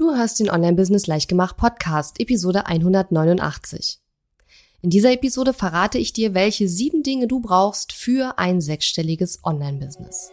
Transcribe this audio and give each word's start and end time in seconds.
Du 0.00 0.14
hörst 0.14 0.40
den 0.40 0.48
Online-Business 0.48 1.06
Leichtgemacht 1.08 1.58
Podcast, 1.58 2.20
Episode 2.20 2.64
189. 2.64 3.98
In 4.80 4.88
dieser 4.88 5.12
Episode 5.12 5.52
verrate 5.52 5.98
ich 5.98 6.14
dir, 6.14 6.32
welche 6.32 6.68
sieben 6.68 7.02
Dinge 7.02 7.28
du 7.28 7.40
brauchst 7.40 7.92
für 7.92 8.38
ein 8.38 8.62
sechsstelliges 8.62 9.40
Online-Business. 9.44 10.30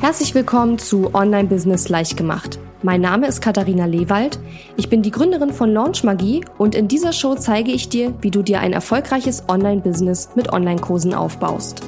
Herzlich 0.00 0.34
willkommen 0.34 0.80
zu 0.80 1.14
Online-Business 1.14 1.88
Leichtgemacht. 1.88 2.58
Mein 2.82 3.00
Name 3.00 3.28
ist 3.28 3.40
Katharina 3.40 3.86
Lewald. 3.86 4.40
Ich 4.76 4.88
bin 4.88 5.02
die 5.02 5.12
Gründerin 5.12 5.52
von 5.52 5.72
Launch 5.72 6.02
Magie 6.02 6.44
und 6.58 6.74
in 6.74 6.88
dieser 6.88 7.12
Show 7.12 7.36
zeige 7.36 7.70
ich 7.70 7.88
dir, 7.88 8.12
wie 8.22 8.32
du 8.32 8.42
dir 8.42 8.58
ein 8.58 8.72
erfolgreiches 8.72 9.44
Online-Business 9.48 10.30
mit 10.34 10.52
Online-Kursen 10.52 11.14
aufbaust. 11.14 11.82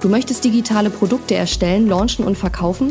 Du 0.00 0.08
möchtest 0.08 0.42
digitale 0.42 0.90
Produkte 0.90 1.36
erstellen, 1.36 1.86
launchen 1.86 2.24
und 2.24 2.36
verkaufen? 2.36 2.90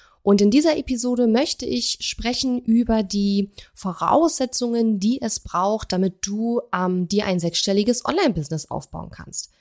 und 0.23 0.41
in 0.41 0.51
dieser 0.51 0.77
Episode 0.77 1.27
möchte 1.27 1.65
ich 1.65 1.97
sprechen 2.01 2.59
über 2.61 3.03
die 3.03 3.51
Voraussetzungen, 3.73 4.99
die 4.99 5.21
es 5.21 5.39
braucht, 5.39 5.91
damit 5.91 6.25
du 6.25 6.61
ähm, 6.73 7.07
dir 7.07 7.25
ein 7.25 7.39
sechsstelliges 7.39 8.05
Online-Business 8.05 8.69
aufbauen 8.69 9.09
kannst. 9.09 9.51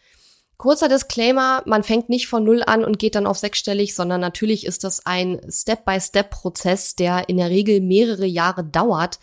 Kurzer 0.58 0.88
Disclaimer, 0.88 1.62
man 1.64 1.82
fängt 1.82 2.10
nicht 2.10 2.28
von 2.28 2.44
Null 2.44 2.62
an 2.62 2.84
und 2.84 2.98
geht 2.98 3.14
dann 3.14 3.26
auf 3.26 3.38
sechsstellig, 3.38 3.94
sondern 3.94 4.20
natürlich 4.20 4.66
ist 4.66 4.84
das 4.84 5.06
ein 5.06 5.40
Step-by-Step-Prozess, 5.48 6.96
der 6.96 7.30
in 7.30 7.38
der 7.38 7.48
Regel 7.48 7.80
mehrere 7.80 8.26
Jahre 8.26 8.62
dauert. 8.62 9.18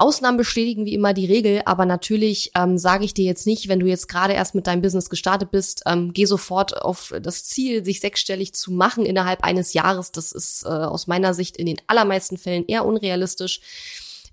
Ausnahmen 0.00 0.38
bestätigen 0.38 0.86
wie 0.86 0.94
immer 0.94 1.12
die 1.12 1.26
Regel, 1.26 1.62
aber 1.66 1.84
natürlich 1.84 2.52
ähm, 2.56 2.78
sage 2.78 3.04
ich 3.04 3.14
dir 3.14 3.24
jetzt 3.24 3.46
nicht, 3.46 3.68
wenn 3.68 3.80
du 3.80 3.86
jetzt 3.86 4.08
gerade 4.08 4.32
erst 4.32 4.54
mit 4.54 4.66
deinem 4.66 4.80
Business 4.82 5.10
gestartet 5.10 5.50
bist, 5.50 5.82
ähm, 5.86 6.12
geh 6.12 6.24
sofort 6.24 6.80
auf 6.80 7.12
das 7.20 7.44
Ziel, 7.44 7.84
sich 7.84 8.00
sechsstellig 8.00 8.54
zu 8.54 8.72
machen 8.72 9.04
innerhalb 9.04 9.44
eines 9.44 9.74
Jahres. 9.74 10.10
Das 10.10 10.32
ist 10.32 10.64
äh, 10.64 10.68
aus 10.68 11.06
meiner 11.06 11.34
Sicht 11.34 11.56
in 11.56 11.66
den 11.66 11.80
allermeisten 11.86 12.38
Fällen 12.38 12.66
eher 12.66 12.86
unrealistisch. 12.86 13.60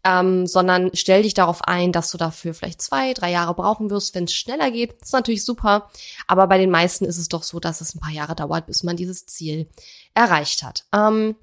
Ähm, 0.04 0.46
sondern 0.48 0.92
stell 0.94 1.24
dich 1.24 1.34
darauf 1.34 1.64
ein, 1.64 1.92
dass 1.92 2.12
du 2.12 2.18
dafür 2.18 2.54
vielleicht 2.54 2.82
zwei, 2.82 3.14
drei 3.14 3.32
Jahre 3.32 3.56
brauchen 3.56 3.90
wirst. 3.90 4.16
Wenn 4.16 4.24
es 4.24 4.34
schneller 4.34 4.72
geht, 4.72 4.94
ist 5.02 5.12
natürlich 5.12 5.44
super. 5.44 5.90
Aber 6.28 6.48
bei 6.48 6.58
den 6.58 6.70
meisten 6.70 7.04
ist 7.04 7.18
es 7.18 7.28
doch 7.28 7.44
so, 7.44 7.60
dass 7.60 7.82
es 7.82 7.94
ein 7.94 8.00
paar 8.00 8.14
Jahre 8.14 8.36
dauert, 8.36 8.68
bis 8.68 8.84
man 8.84 8.96
dieses 8.96 9.26
Ziel 9.26 9.68
erreicht 10.14 10.64
hat. 10.64 10.86
Ähm, 10.94 11.36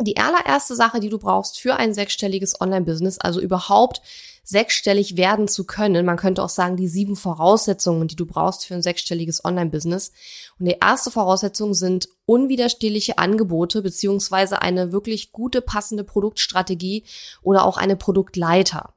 die 0.00 0.16
allererste 0.16 0.74
Sache, 0.74 1.00
die 1.00 1.08
du 1.08 1.18
brauchst 1.18 1.60
für 1.60 1.76
ein 1.76 1.94
sechsstelliges 1.94 2.60
Online-Business, 2.60 3.18
also 3.18 3.40
überhaupt 3.40 4.00
sechsstellig 4.42 5.16
werden 5.16 5.46
zu 5.46 5.64
können, 5.64 6.06
man 6.06 6.16
könnte 6.16 6.42
auch 6.42 6.48
sagen, 6.48 6.76
die 6.76 6.88
sieben 6.88 7.14
Voraussetzungen, 7.14 8.08
die 8.08 8.16
du 8.16 8.26
brauchst 8.26 8.66
für 8.66 8.74
ein 8.74 8.82
sechsstelliges 8.82 9.44
Online-Business. 9.44 10.12
Und 10.58 10.66
die 10.66 10.76
erste 10.80 11.10
Voraussetzung 11.10 11.74
sind 11.74 12.08
unwiderstehliche 12.24 13.18
Angebote 13.18 13.82
beziehungsweise 13.82 14.60
eine 14.62 14.92
wirklich 14.92 15.32
gute 15.32 15.60
passende 15.60 16.04
Produktstrategie 16.04 17.04
oder 17.42 17.64
auch 17.64 17.76
eine 17.76 17.96
Produktleiter. 17.96 18.94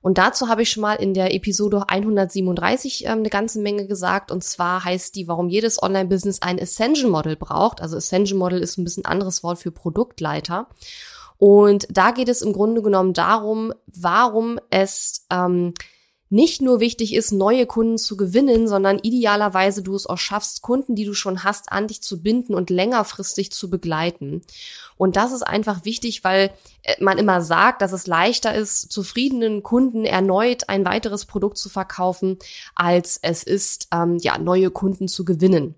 Und 0.00 0.18
dazu 0.18 0.48
habe 0.48 0.62
ich 0.62 0.70
schon 0.70 0.82
mal 0.82 0.94
in 0.94 1.14
der 1.14 1.34
Episode 1.34 1.88
137 1.88 3.04
ähm, 3.04 3.18
eine 3.18 3.30
ganze 3.30 3.60
Menge 3.60 3.86
gesagt. 3.86 4.30
Und 4.30 4.44
zwar 4.44 4.84
heißt 4.84 5.14
die, 5.14 5.28
warum 5.28 5.48
jedes 5.48 5.82
Online-Business 5.82 6.42
ein 6.42 6.60
Ascension 6.60 7.10
Model 7.10 7.36
braucht. 7.36 7.80
Also 7.80 7.96
Ascension 7.96 8.38
Model 8.38 8.60
ist 8.60 8.78
ein 8.78 8.84
bisschen 8.84 9.04
anderes 9.04 9.42
Wort 9.42 9.58
für 9.58 9.70
Produktleiter. 9.70 10.68
Und 11.36 11.86
da 11.90 12.10
geht 12.10 12.28
es 12.28 12.42
im 12.42 12.52
Grunde 12.52 12.82
genommen 12.82 13.12
darum, 13.12 13.72
warum 13.86 14.58
es 14.70 15.24
ähm, 15.30 15.72
nicht 16.30 16.60
nur 16.60 16.80
wichtig 16.80 17.14
ist, 17.14 17.32
neue 17.32 17.66
Kunden 17.66 17.98
zu 17.98 18.16
gewinnen, 18.16 18.68
sondern 18.68 18.98
idealerweise 18.98 19.82
du 19.82 19.94
es 19.94 20.06
auch 20.06 20.18
schaffst, 20.18 20.62
Kunden, 20.62 20.94
die 20.94 21.04
du 21.04 21.14
schon 21.14 21.44
hast, 21.44 21.72
an 21.72 21.88
dich 21.88 22.02
zu 22.02 22.22
binden 22.22 22.54
und 22.54 22.70
längerfristig 22.70 23.50
zu 23.50 23.70
begleiten. 23.70 24.42
Und 24.96 25.16
das 25.16 25.32
ist 25.32 25.42
einfach 25.42 25.84
wichtig, 25.84 26.24
weil 26.24 26.50
äh, 26.82 26.96
man 27.00 27.18
immer 27.18 27.40
sagt, 27.40 27.82
dass 27.82 27.92
es 27.92 28.06
leichter 28.06 28.54
ist, 28.54 28.92
zufriedenen 28.92 29.62
Kunden 29.62 30.04
erneut 30.04 30.68
ein 30.68 30.84
weiteres 30.84 31.24
Produkt 31.24 31.56
zu 31.56 31.68
verkaufen, 31.68 32.38
als 32.74 33.18
es 33.22 33.42
ist, 33.42 33.88
ähm, 33.92 34.18
ja, 34.18 34.38
neue 34.38 34.70
Kunden 34.70 35.08
zu 35.08 35.24
gewinnen. 35.24 35.74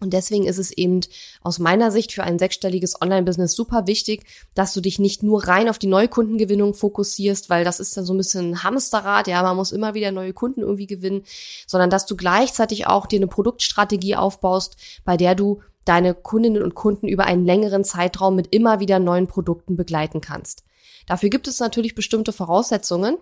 Und 0.00 0.14
deswegen 0.14 0.46
ist 0.46 0.58
es 0.58 0.72
eben 0.72 1.00
aus 1.42 1.58
meiner 1.58 1.90
Sicht 1.90 2.12
für 2.12 2.24
ein 2.24 2.38
sechsstelliges 2.38 3.00
Online-Business 3.00 3.52
super 3.52 3.86
wichtig, 3.86 4.24
dass 4.54 4.72
du 4.72 4.80
dich 4.80 4.98
nicht 4.98 5.22
nur 5.22 5.46
rein 5.46 5.68
auf 5.68 5.78
die 5.78 5.86
Neukundengewinnung 5.86 6.72
fokussierst, 6.72 7.50
weil 7.50 7.64
das 7.64 7.80
ist 7.80 7.96
dann 7.96 8.06
so 8.06 8.14
ein 8.14 8.18
bisschen 8.18 8.52
ein 8.52 8.62
Hamsterrad, 8.64 9.28
ja, 9.28 9.42
man 9.42 9.56
muss 9.56 9.72
immer 9.72 9.92
wieder 9.92 10.10
neue 10.10 10.32
Kunden 10.32 10.62
irgendwie 10.62 10.86
gewinnen, 10.86 11.22
sondern 11.66 11.90
dass 11.90 12.06
du 12.06 12.16
gleichzeitig 12.16 12.86
auch 12.86 13.06
dir 13.06 13.18
eine 13.18 13.26
Produktstrategie 13.26 14.16
aufbaust, 14.16 14.76
bei 15.04 15.18
der 15.18 15.34
du 15.34 15.60
deine 15.84 16.14
Kundinnen 16.14 16.62
und 16.62 16.74
Kunden 16.74 17.08
über 17.08 17.24
einen 17.24 17.44
längeren 17.44 17.84
Zeitraum 17.84 18.36
mit 18.36 18.54
immer 18.54 18.80
wieder 18.80 18.98
neuen 18.98 19.26
Produkten 19.26 19.76
begleiten 19.76 20.20
kannst. 20.20 20.64
Dafür 21.06 21.28
gibt 21.28 21.48
es 21.48 21.60
natürlich 21.60 21.94
bestimmte 21.94 22.32
Voraussetzungen. 22.32 23.18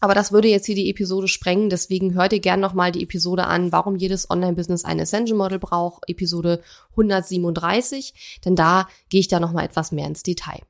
Aber 0.00 0.14
das 0.14 0.30
würde 0.30 0.48
jetzt 0.48 0.66
hier 0.66 0.74
die 0.74 0.90
Episode 0.90 1.28
sprengen, 1.28 1.70
deswegen 1.70 2.14
hör 2.14 2.28
dir 2.28 2.40
gern 2.40 2.60
nochmal 2.60 2.92
die 2.92 3.02
Episode 3.02 3.46
an, 3.46 3.72
warum 3.72 3.96
jedes 3.96 4.28
Online-Business 4.30 4.84
ein 4.84 5.00
Ascension 5.00 5.38
Model 5.38 5.58
braucht, 5.58 6.02
Episode 6.06 6.62
137, 6.90 8.40
denn 8.44 8.56
da 8.56 8.88
gehe 9.08 9.20
ich 9.20 9.28
da 9.28 9.40
nochmal 9.40 9.64
etwas 9.64 9.92
mehr 9.92 10.06
ins 10.06 10.22
Detail. 10.22 10.60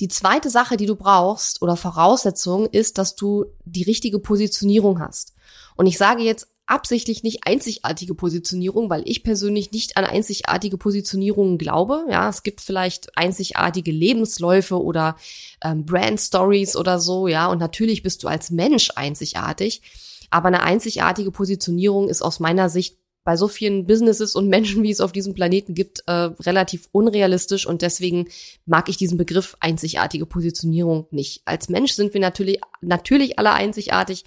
Die 0.00 0.08
zweite 0.08 0.48
Sache, 0.48 0.78
die 0.78 0.86
du 0.86 0.96
brauchst 0.96 1.60
oder 1.60 1.76
Voraussetzung 1.76 2.66
ist, 2.66 2.96
dass 2.96 3.16
du 3.16 3.44
die 3.64 3.82
richtige 3.82 4.18
Positionierung 4.18 4.98
hast. 4.98 5.34
Und 5.76 5.86
ich 5.86 5.98
sage 5.98 6.22
jetzt 6.22 6.48
absichtlich 6.70 7.22
nicht 7.22 7.46
einzigartige 7.46 8.14
Positionierung, 8.14 8.90
weil 8.90 9.02
ich 9.04 9.24
persönlich 9.24 9.72
nicht 9.72 9.96
an 9.96 10.04
einzigartige 10.04 10.78
Positionierungen 10.78 11.58
glaube. 11.58 12.04
Ja, 12.08 12.28
es 12.28 12.44
gibt 12.44 12.60
vielleicht 12.60 13.16
einzigartige 13.16 13.90
Lebensläufe 13.90 14.80
oder 14.80 15.16
ähm, 15.62 15.84
Brand 15.84 16.20
Stories 16.20 16.76
oder 16.76 17.00
so, 17.00 17.26
ja, 17.26 17.48
und 17.48 17.58
natürlich 17.58 18.02
bist 18.02 18.22
du 18.22 18.28
als 18.28 18.50
Mensch 18.50 18.90
einzigartig. 18.94 19.82
Aber 20.30 20.46
eine 20.46 20.62
einzigartige 20.62 21.32
Positionierung 21.32 22.08
ist 22.08 22.22
aus 22.22 22.38
meiner 22.38 22.68
Sicht 22.68 22.99
bei 23.24 23.36
so 23.36 23.48
vielen 23.48 23.86
Businesses 23.86 24.34
und 24.34 24.48
Menschen, 24.48 24.82
wie 24.82 24.90
es 24.90 25.00
auf 25.00 25.12
diesem 25.12 25.34
Planeten 25.34 25.74
gibt, 25.74 26.02
äh, 26.06 26.12
relativ 26.12 26.88
unrealistisch 26.92 27.66
und 27.66 27.82
deswegen 27.82 28.28
mag 28.66 28.88
ich 28.88 28.96
diesen 28.96 29.18
Begriff 29.18 29.56
einzigartige 29.60 30.26
Positionierung 30.26 31.06
nicht. 31.10 31.42
Als 31.44 31.68
Mensch 31.68 31.92
sind 31.92 32.14
wir 32.14 32.20
natürlich, 32.20 32.60
natürlich 32.80 33.38
alle 33.38 33.52
einzigartig, 33.52 34.24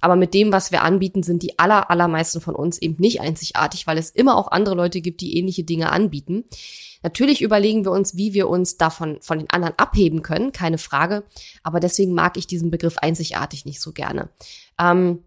aber 0.00 0.16
mit 0.16 0.34
dem, 0.34 0.52
was 0.52 0.72
wir 0.72 0.82
anbieten, 0.82 1.22
sind 1.22 1.42
die 1.42 1.58
aller, 1.58 1.90
allermeisten 1.90 2.40
von 2.40 2.54
uns 2.54 2.80
eben 2.80 2.96
nicht 2.98 3.20
einzigartig, 3.20 3.86
weil 3.86 3.98
es 3.98 4.10
immer 4.10 4.36
auch 4.36 4.48
andere 4.48 4.74
Leute 4.74 5.00
gibt, 5.00 5.20
die 5.20 5.36
ähnliche 5.36 5.64
Dinge 5.64 5.90
anbieten. 5.90 6.44
Natürlich 7.02 7.42
überlegen 7.42 7.84
wir 7.84 7.92
uns, 7.92 8.16
wie 8.16 8.34
wir 8.34 8.48
uns 8.48 8.76
davon 8.76 9.18
von 9.20 9.38
den 9.38 9.50
anderen 9.50 9.78
abheben 9.78 10.22
können, 10.22 10.52
keine 10.52 10.78
Frage. 10.78 11.24
Aber 11.62 11.80
deswegen 11.80 12.14
mag 12.14 12.36
ich 12.36 12.46
diesen 12.46 12.70
Begriff 12.70 12.98
einzigartig 12.98 13.64
nicht 13.64 13.80
so 13.80 13.92
gerne. 13.92 14.28
Ähm, 14.78 15.22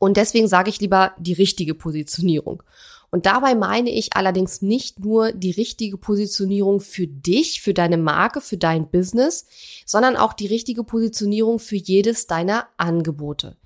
und 0.00 0.16
deswegen 0.16 0.48
sage 0.48 0.70
ich 0.70 0.80
lieber 0.80 1.12
die 1.18 1.34
richtige 1.34 1.74
Positionierung. 1.74 2.62
Und 3.10 3.26
dabei 3.26 3.54
meine 3.54 3.90
ich 3.90 4.16
allerdings 4.16 4.62
nicht 4.62 4.98
nur 4.98 5.32
die 5.32 5.50
richtige 5.50 5.98
Positionierung 5.98 6.80
für 6.80 7.06
dich, 7.06 7.60
für 7.60 7.74
deine 7.74 7.98
Marke, 7.98 8.40
für 8.40 8.56
dein 8.56 8.90
Business, 8.90 9.46
sondern 9.84 10.16
auch 10.16 10.32
die 10.32 10.46
richtige 10.46 10.84
Positionierung 10.84 11.58
für 11.58 11.76
jedes 11.76 12.26
deiner 12.26 12.66
Angebote. 12.78 13.58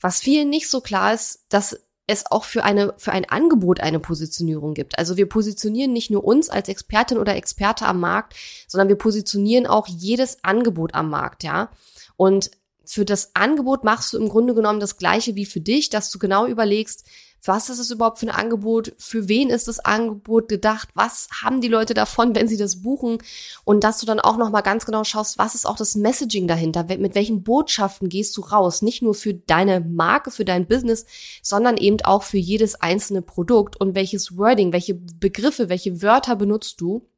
Was 0.00 0.20
vielen 0.20 0.48
nicht 0.48 0.70
so 0.70 0.80
klar 0.80 1.12
ist, 1.12 1.44
dass 1.50 1.78
es 2.06 2.24
auch 2.30 2.44
für 2.44 2.64
eine, 2.64 2.94
für 2.96 3.12
ein 3.12 3.28
Angebot 3.28 3.80
eine 3.80 4.00
Positionierung 4.00 4.72
gibt. 4.72 4.98
Also 4.98 5.18
wir 5.18 5.28
positionieren 5.28 5.92
nicht 5.92 6.10
nur 6.10 6.24
uns 6.24 6.48
als 6.48 6.68
Expertin 6.68 7.18
oder 7.18 7.36
Experte 7.36 7.84
am 7.84 8.00
Markt, 8.00 8.34
sondern 8.66 8.88
wir 8.88 8.96
positionieren 8.96 9.66
auch 9.66 9.86
jedes 9.86 10.42
Angebot 10.42 10.94
am 10.94 11.10
Markt, 11.10 11.44
ja. 11.44 11.70
Und 12.16 12.50
für 12.84 13.04
das 13.04 13.34
Angebot 13.34 13.84
machst 13.84 14.12
du 14.12 14.18
im 14.18 14.28
Grunde 14.28 14.54
genommen 14.54 14.80
das 14.80 14.96
Gleiche 14.96 15.34
wie 15.34 15.46
für 15.46 15.60
dich, 15.60 15.90
dass 15.90 16.10
du 16.10 16.18
genau 16.18 16.46
überlegst, 16.46 17.04
was 17.44 17.70
ist 17.70 17.80
es 17.80 17.90
überhaupt 17.90 18.20
für 18.20 18.26
ein 18.26 18.34
Angebot? 18.34 18.94
Für 18.98 19.28
wen 19.28 19.50
ist 19.50 19.66
das 19.66 19.80
Angebot 19.80 20.48
gedacht? 20.48 20.90
Was 20.94 21.28
haben 21.42 21.60
die 21.60 21.68
Leute 21.68 21.92
davon, 21.92 22.36
wenn 22.36 22.46
sie 22.46 22.56
das 22.56 22.82
buchen? 22.82 23.18
Und 23.64 23.82
dass 23.82 23.98
du 23.98 24.06
dann 24.06 24.20
auch 24.20 24.36
nochmal 24.36 24.62
ganz 24.62 24.86
genau 24.86 25.02
schaust, 25.02 25.38
was 25.38 25.56
ist 25.56 25.66
auch 25.66 25.74
das 25.74 25.96
Messaging 25.96 26.46
dahinter? 26.46 26.84
Mit 26.84 27.16
welchen 27.16 27.42
Botschaften 27.42 28.08
gehst 28.08 28.36
du 28.36 28.42
raus? 28.42 28.80
Nicht 28.80 29.02
nur 29.02 29.14
für 29.14 29.34
deine 29.34 29.80
Marke, 29.80 30.30
für 30.30 30.44
dein 30.44 30.68
Business, 30.68 31.04
sondern 31.42 31.76
eben 31.76 32.00
auch 32.04 32.22
für 32.22 32.38
jedes 32.38 32.76
einzelne 32.80 33.22
Produkt 33.22 33.80
und 33.80 33.96
welches 33.96 34.36
Wording, 34.36 34.72
welche 34.72 34.94
Begriffe, 34.94 35.68
welche 35.68 36.00
Wörter 36.00 36.36
benutzt 36.36 36.80
du? 36.80 37.08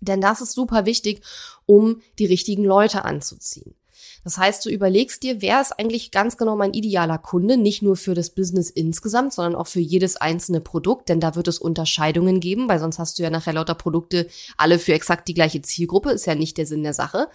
Denn 0.00 0.22
das 0.22 0.40
ist 0.40 0.52
super 0.52 0.86
wichtig, 0.86 1.22
um 1.66 2.00
die 2.18 2.24
richtigen 2.24 2.64
Leute 2.64 3.04
anzuziehen. 3.04 3.74
Das 4.22 4.36
heißt, 4.36 4.64
du 4.64 4.70
überlegst 4.70 5.22
dir, 5.22 5.40
wer 5.40 5.60
ist 5.60 5.78
eigentlich 5.78 6.10
ganz 6.10 6.36
genau 6.36 6.56
mein 6.56 6.74
idealer 6.74 7.18
Kunde, 7.18 7.56
nicht 7.56 7.82
nur 7.82 7.96
für 7.96 8.14
das 8.14 8.30
Business 8.30 8.68
insgesamt, 8.68 9.32
sondern 9.32 9.54
auch 9.54 9.66
für 9.66 9.80
jedes 9.80 10.16
einzelne 10.16 10.60
Produkt, 10.60 11.08
denn 11.08 11.20
da 11.20 11.34
wird 11.36 11.48
es 11.48 11.58
Unterscheidungen 11.58 12.40
geben, 12.40 12.68
weil 12.68 12.78
sonst 12.78 12.98
hast 12.98 13.18
du 13.18 13.22
ja 13.22 13.30
nachher 13.30 13.54
lauter 13.54 13.74
Produkte 13.74 14.26
alle 14.56 14.78
für 14.78 14.92
exakt 14.92 15.28
die 15.28 15.34
gleiche 15.34 15.62
Zielgruppe, 15.62 16.10
ist 16.10 16.26
ja 16.26 16.34
nicht 16.34 16.58
der 16.58 16.66
Sinn 16.66 16.82
der 16.82 16.94
Sache, 16.94 17.28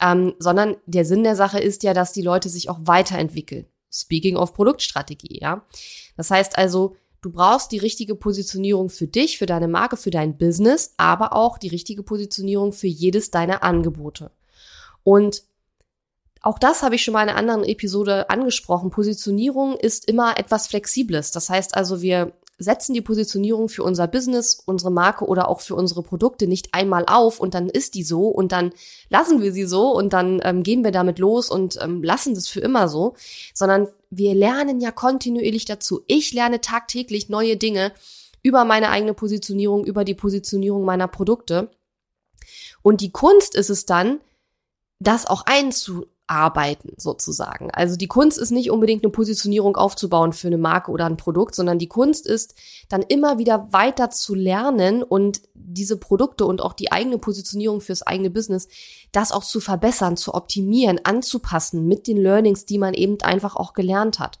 ähm, 0.00 0.34
sondern 0.38 0.76
der 0.86 1.04
Sinn 1.04 1.24
der 1.24 1.36
Sache 1.36 1.60
ist 1.60 1.82
ja, 1.82 1.92
dass 1.92 2.12
die 2.12 2.22
Leute 2.22 2.48
sich 2.48 2.70
auch 2.70 2.78
weiterentwickeln. 2.82 3.66
Speaking 3.92 4.36
of 4.36 4.54
Produktstrategie, 4.54 5.40
ja. 5.40 5.64
Das 6.16 6.30
heißt 6.30 6.56
also, 6.56 6.96
Du 7.22 7.30
brauchst 7.30 7.70
die 7.70 7.78
richtige 7.78 8.14
Positionierung 8.14 8.88
für 8.88 9.06
dich, 9.06 9.36
für 9.36 9.44
deine 9.44 9.68
Marke, 9.68 9.98
für 9.98 10.10
dein 10.10 10.38
Business, 10.38 10.94
aber 10.96 11.34
auch 11.34 11.58
die 11.58 11.68
richtige 11.68 12.02
Positionierung 12.02 12.72
für 12.72 12.86
jedes 12.86 13.30
deiner 13.30 13.62
Angebote. 13.62 14.30
Und 15.04 15.42
auch 16.42 16.58
das 16.58 16.82
habe 16.82 16.94
ich 16.94 17.02
schon 17.02 17.12
mal 17.12 17.22
in 17.22 17.28
einer 17.28 17.38
anderen 17.38 17.64
Episode 17.64 18.30
angesprochen. 18.30 18.90
Positionierung 18.90 19.76
ist 19.76 20.08
immer 20.08 20.38
etwas 20.38 20.68
Flexibles. 20.68 21.32
Das 21.32 21.50
heißt 21.50 21.74
also, 21.74 22.00
wir 22.00 22.32
setzen 22.60 22.92
die 22.92 23.00
Positionierung 23.00 23.68
für 23.68 23.82
unser 23.82 24.06
Business, 24.06 24.62
unsere 24.66 24.90
Marke 24.90 25.24
oder 25.24 25.48
auch 25.48 25.60
für 25.60 25.74
unsere 25.74 26.02
Produkte 26.02 26.46
nicht 26.46 26.74
einmal 26.74 27.06
auf 27.06 27.40
und 27.40 27.54
dann 27.54 27.70
ist 27.70 27.94
die 27.94 28.02
so 28.02 28.28
und 28.28 28.52
dann 28.52 28.72
lassen 29.08 29.42
wir 29.42 29.52
sie 29.52 29.64
so 29.64 29.90
und 29.94 30.12
dann 30.12 30.40
ähm, 30.44 30.62
gehen 30.62 30.84
wir 30.84 30.92
damit 30.92 31.18
los 31.18 31.50
und 31.50 31.78
ähm, 31.80 32.02
lassen 32.02 32.34
das 32.34 32.48
für 32.48 32.60
immer 32.60 32.88
so, 32.88 33.14
sondern 33.54 33.88
wir 34.10 34.34
lernen 34.34 34.80
ja 34.80 34.90
kontinuierlich 34.90 35.64
dazu. 35.64 36.02
Ich 36.06 36.34
lerne 36.34 36.60
tagtäglich 36.60 37.30
neue 37.30 37.56
Dinge 37.56 37.92
über 38.42 38.64
meine 38.64 38.90
eigene 38.90 39.14
Positionierung, 39.14 39.84
über 39.84 40.04
die 40.04 40.14
Positionierung 40.14 40.84
meiner 40.84 41.08
Produkte. 41.08 41.70
Und 42.82 43.00
die 43.00 43.10
Kunst 43.10 43.54
ist 43.54 43.70
es 43.70 43.86
dann, 43.86 44.20
das 44.98 45.26
auch 45.26 45.44
einzu 45.46 46.06
arbeiten 46.30 46.92
sozusagen. 46.96 47.70
Also 47.72 47.96
die 47.96 48.06
Kunst 48.06 48.38
ist 48.38 48.52
nicht 48.52 48.70
unbedingt 48.70 49.02
eine 49.02 49.10
Positionierung 49.10 49.76
aufzubauen 49.76 50.32
für 50.32 50.46
eine 50.46 50.58
Marke 50.58 50.92
oder 50.92 51.06
ein 51.06 51.16
Produkt, 51.16 51.56
sondern 51.56 51.78
die 51.78 51.88
Kunst 51.88 52.26
ist 52.26 52.54
dann 52.88 53.02
immer 53.02 53.38
wieder 53.38 53.72
weiter 53.72 54.10
zu 54.10 54.34
lernen 54.34 55.02
und 55.02 55.42
diese 55.54 55.96
Produkte 55.96 56.44
und 56.44 56.62
auch 56.62 56.72
die 56.72 56.92
eigene 56.92 57.18
Positionierung 57.18 57.80
fürs 57.80 58.02
eigene 58.02 58.30
Business, 58.30 58.68
das 59.12 59.32
auch 59.32 59.44
zu 59.44 59.60
verbessern, 59.60 60.16
zu 60.16 60.34
optimieren, 60.34 61.00
anzupassen 61.02 61.86
mit 61.86 62.06
den 62.06 62.16
Learnings, 62.16 62.64
die 62.64 62.78
man 62.78 62.94
eben 62.94 63.20
einfach 63.22 63.56
auch 63.56 63.72
gelernt 63.72 64.20
hat. 64.20 64.38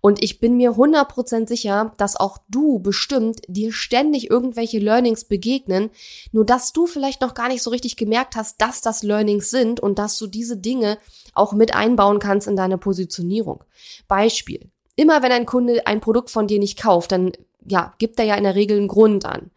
Und 0.00 0.22
ich 0.22 0.40
bin 0.40 0.56
mir 0.56 0.72
100% 0.72 1.46
sicher, 1.48 1.92
dass 1.96 2.16
auch 2.16 2.38
du 2.48 2.80
bestimmt 2.80 3.40
dir 3.46 3.72
ständig 3.72 4.30
irgendwelche 4.30 4.80
Learnings 4.80 5.24
begegnen, 5.24 5.90
nur 6.32 6.44
dass 6.44 6.72
du 6.72 6.86
vielleicht 6.86 7.20
noch 7.20 7.34
gar 7.34 7.48
nicht 7.48 7.62
so 7.62 7.70
richtig 7.70 7.96
gemerkt 7.96 8.36
hast, 8.36 8.60
dass 8.60 8.80
das 8.80 9.02
Learnings 9.02 9.50
sind 9.50 9.80
und 9.80 9.98
dass 9.98 10.18
du 10.18 10.26
diese 10.26 10.56
Dinge 10.56 10.98
auch 11.32 11.52
mit 11.52 11.74
einbauen 11.74 12.18
kannst 12.18 12.46
in 12.46 12.56
deine 12.56 12.78
Positionierung. 12.78 13.64
Beispiel. 14.08 14.70
Immer 14.96 15.22
wenn 15.22 15.32
ein 15.32 15.46
Kunde 15.46 15.86
ein 15.86 16.00
Produkt 16.00 16.30
von 16.30 16.46
dir 16.46 16.58
nicht 16.58 16.80
kauft, 16.80 17.12
dann 17.12 17.32
ja, 17.66 17.94
gibt 17.98 18.18
er 18.18 18.24
ja 18.24 18.34
in 18.34 18.44
der 18.44 18.54
Regel 18.54 18.76
einen 18.76 18.88
Grund 18.88 19.24
an. 19.24 19.50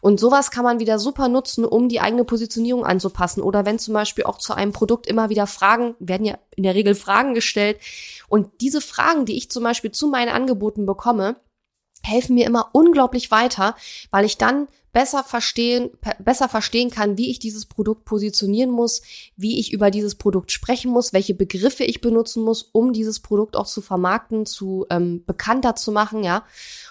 Und 0.00 0.20
sowas 0.20 0.50
kann 0.50 0.64
man 0.64 0.78
wieder 0.78 0.98
super 0.98 1.28
nutzen, 1.28 1.64
um 1.64 1.88
die 1.88 2.00
eigene 2.00 2.24
Positionierung 2.24 2.84
anzupassen. 2.84 3.42
Oder 3.42 3.66
wenn 3.66 3.80
zum 3.80 3.94
Beispiel 3.94 4.24
auch 4.24 4.38
zu 4.38 4.54
einem 4.54 4.72
Produkt 4.72 5.08
immer 5.08 5.28
wieder 5.28 5.46
Fragen, 5.48 5.96
werden 5.98 6.24
ja 6.24 6.38
in 6.54 6.62
der 6.62 6.74
Regel 6.74 6.94
Fragen 6.94 7.34
gestellt. 7.34 7.80
Und 8.28 8.48
diese 8.60 8.80
Fragen, 8.80 9.24
die 9.24 9.36
ich 9.36 9.50
zum 9.50 9.64
Beispiel 9.64 9.90
zu 9.90 10.06
meinen 10.06 10.28
Angeboten 10.28 10.86
bekomme, 10.86 11.36
helfen 12.02 12.36
mir 12.36 12.46
immer 12.46 12.70
unglaublich 12.72 13.32
weiter, 13.32 13.74
weil 14.12 14.24
ich 14.24 14.38
dann 14.38 14.68
besser 14.92 15.22
verstehen, 15.22 15.90
besser 16.18 16.48
verstehen 16.48 16.90
kann, 16.90 17.18
wie 17.18 17.30
ich 17.30 17.38
dieses 17.38 17.66
Produkt 17.66 18.04
positionieren 18.04 18.70
muss, 18.70 19.02
wie 19.36 19.58
ich 19.58 19.72
über 19.72 19.90
dieses 19.90 20.14
Produkt 20.14 20.50
sprechen 20.50 20.90
muss, 20.90 21.12
welche 21.12 21.34
Begriffe 21.34 21.84
ich 21.84 22.00
benutzen 22.00 22.42
muss, 22.42 22.62
um 22.72 22.92
dieses 22.92 23.20
Produkt 23.20 23.56
auch 23.56 23.66
zu 23.66 23.80
vermarkten, 23.80 24.46
zu 24.46 24.86
ähm, 24.90 25.24
bekannter 25.26 25.76
zu 25.76 25.92
machen, 25.92 26.24
ja. 26.24 26.44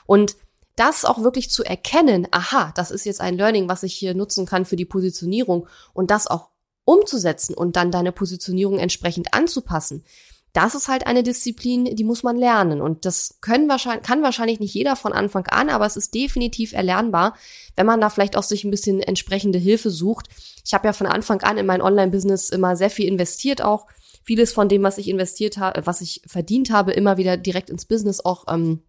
Und 0.06 0.36
das 0.76 1.06
auch 1.06 1.24
wirklich 1.24 1.50
zu 1.50 1.64
erkennen, 1.64 2.28
aha, 2.32 2.72
das 2.76 2.92
ist 2.92 3.06
jetzt 3.06 3.20
ein 3.20 3.36
Learning, 3.36 3.68
was 3.68 3.84
ich 3.84 3.96
hier 3.96 4.14
nutzen 4.14 4.46
kann 4.46 4.64
für 4.64 4.76
die 4.76 4.86
Positionierung 4.86 5.68
und 5.94 6.12
das 6.12 6.28
auch 6.28 6.50
umzusetzen 6.86 7.56
und 7.56 7.76
dann 7.76 7.92
deine 7.92 8.12
Positionierung 8.12 8.78
entsprechend 8.78 9.34
anzupassen. 9.34 10.06
Das 10.54 10.76
ist 10.76 10.88
halt 10.88 11.06
eine 11.06 11.24
Disziplin, 11.24 11.86
die 11.96 12.04
muss 12.04 12.24
man 12.24 12.36
lernen. 12.36 12.82
Und 12.82 13.06
das 13.06 13.38
können 13.42 13.70
wahrscheinlich, 13.70 14.04
kann 14.04 14.24
wahrscheinlich 14.24 14.60
nicht 14.60 14.74
jeder 14.74 14.96
von 14.96 15.14
Anfang 15.14 15.46
an, 15.48 15.70
aber 15.70 15.86
es 15.86 15.98
ist 15.98 16.14
definitiv 16.14 16.74
erlernbar, 16.74 17.36
wenn 17.76 17.86
man 17.86 18.02
da 18.02 18.10
vielleicht 18.10 18.38
auch 18.38 18.44
sich 18.44 18.64
ein 18.64 18.72
bisschen 18.72 19.02
entsprechende 19.02 19.60
Hilfe 19.60 19.92
sucht. 19.92 20.28
Ich 20.66 20.74
habe 20.74 20.88
ja 20.88 20.94
von 20.94 21.08
Anfang 21.08 21.42
an 21.42 21.58
in 21.58 21.66
mein 21.66 21.82
Online-Business 21.82 22.50
immer 22.50 22.76
sehr 22.76 22.90
viel 22.90 23.08
investiert 23.08 23.62
auch. 23.62 23.88
Vieles 24.24 24.52
von 24.52 24.68
dem, 24.68 24.84
was 24.84 24.98
ich 24.98 25.08
investiert 25.08 25.58
habe, 25.58 25.86
was 25.86 26.02
ich 26.02 26.22
verdient 26.26 26.72
habe, 26.72 26.92
immer 26.92 27.18
wieder 27.18 27.38
direkt 27.38 27.70
ins 27.70 27.86
Business 27.86 28.20
auch 28.20 28.46
ähm, 28.50 28.82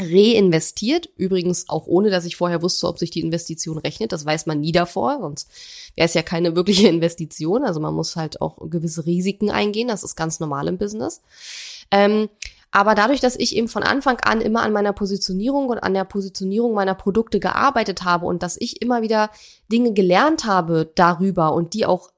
reinvestiert. 0.00 1.08
Übrigens 1.16 1.68
auch 1.68 1.86
ohne, 1.86 2.10
dass 2.10 2.24
ich 2.24 2.36
vorher 2.36 2.62
wusste, 2.62 2.86
ob 2.88 2.98
sich 2.98 3.10
die 3.10 3.20
Investition 3.20 3.78
rechnet. 3.78 4.12
Das 4.12 4.24
weiß 4.24 4.46
man 4.46 4.60
nie 4.60 4.72
davor, 4.72 5.18
sonst 5.20 5.48
wäre 5.94 6.06
es 6.06 6.14
ja 6.14 6.22
keine 6.22 6.56
wirkliche 6.56 6.88
Investition. 6.90 7.64
Also 7.64 7.80
man 7.80 7.94
muss 7.94 8.16
halt 8.16 8.40
auch 8.40 8.58
gewisse 8.70 9.06
Risiken 9.06 9.50
eingehen. 9.50 9.88
Das 9.88 10.04
ist 10.04 10.16
ganz 10.16 10.40
normal 10.40 10.68
im 10.68 10.78
Business. 10.78 11.20
Ähm, 11.90 12.28
aber 12.74 12.94
dadurch, 12.94 13.20
dass 13.20 13.36
ich 13.36 13.54
eben 13.54 13.68
von 13.68 13.82
Anfang 13.82 14.18
an 14.20 14.40
immer 14.40 14.62
an 14.62 14.72
meiner 14.72 14.94
Positionierung 14.94 15.68
und 15.68 15.78
an 15.78 15.92
der 15.92 16.04
Positionierung 16.04 16.72
meiner 16.72 16.94
Produkte 16.94 17.38
gearbeitet 17.38 18.02
habe 18.02 18.24
und 18.24 18.42
dass 18.42 18.56
ich 18.58 18.80
immer 18.80 19.02
wieder 19.02 19.30
Dinge 19.70 19.92
gelernt 19.92 20.46
habe 20.46 20.90
darüber 20.94 21.52
und 21.52 21.74
die 21.74 21.84
auch 21.84 22.10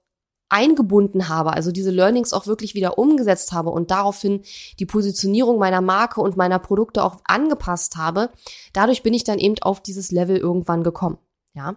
eingebunden 0.49 1.29
habe, 1.29 1.52
also 1.52 1.73
diese 1.73 1.91
Learnings 1.91 2.32
auch 2.32 2.46
wirklich 2.46 2.75
wieder 2.75 2.99
umgesetzt 2.99 3.52
habe 3.52 3.70
und 3.70 3.91
daraufhin 3.91 4.43
die 4.79 4.87
Positionierung 4.87 5.58
meiner 5.58 5.81
Marke 5.81 6.20
und 6.20 6.37
meiner 6.37 6.58
Produkte 6.58 7.02
auch 7.02 7.20
angepasst 7.25 7.96
habe, 7.96 8.31
dadurch 8.73 9.02
bin 9.02 9.14
ich 9.14 9.25
dann 9.25 9.38
eben 9.38 9.58
auf 9.62 9.81
dieses 9.81 10.12
Level 10.12 10.37
irgendwann 10.37 10.82
gekommen. 10.82 11.19
Ja. 11.55 11.76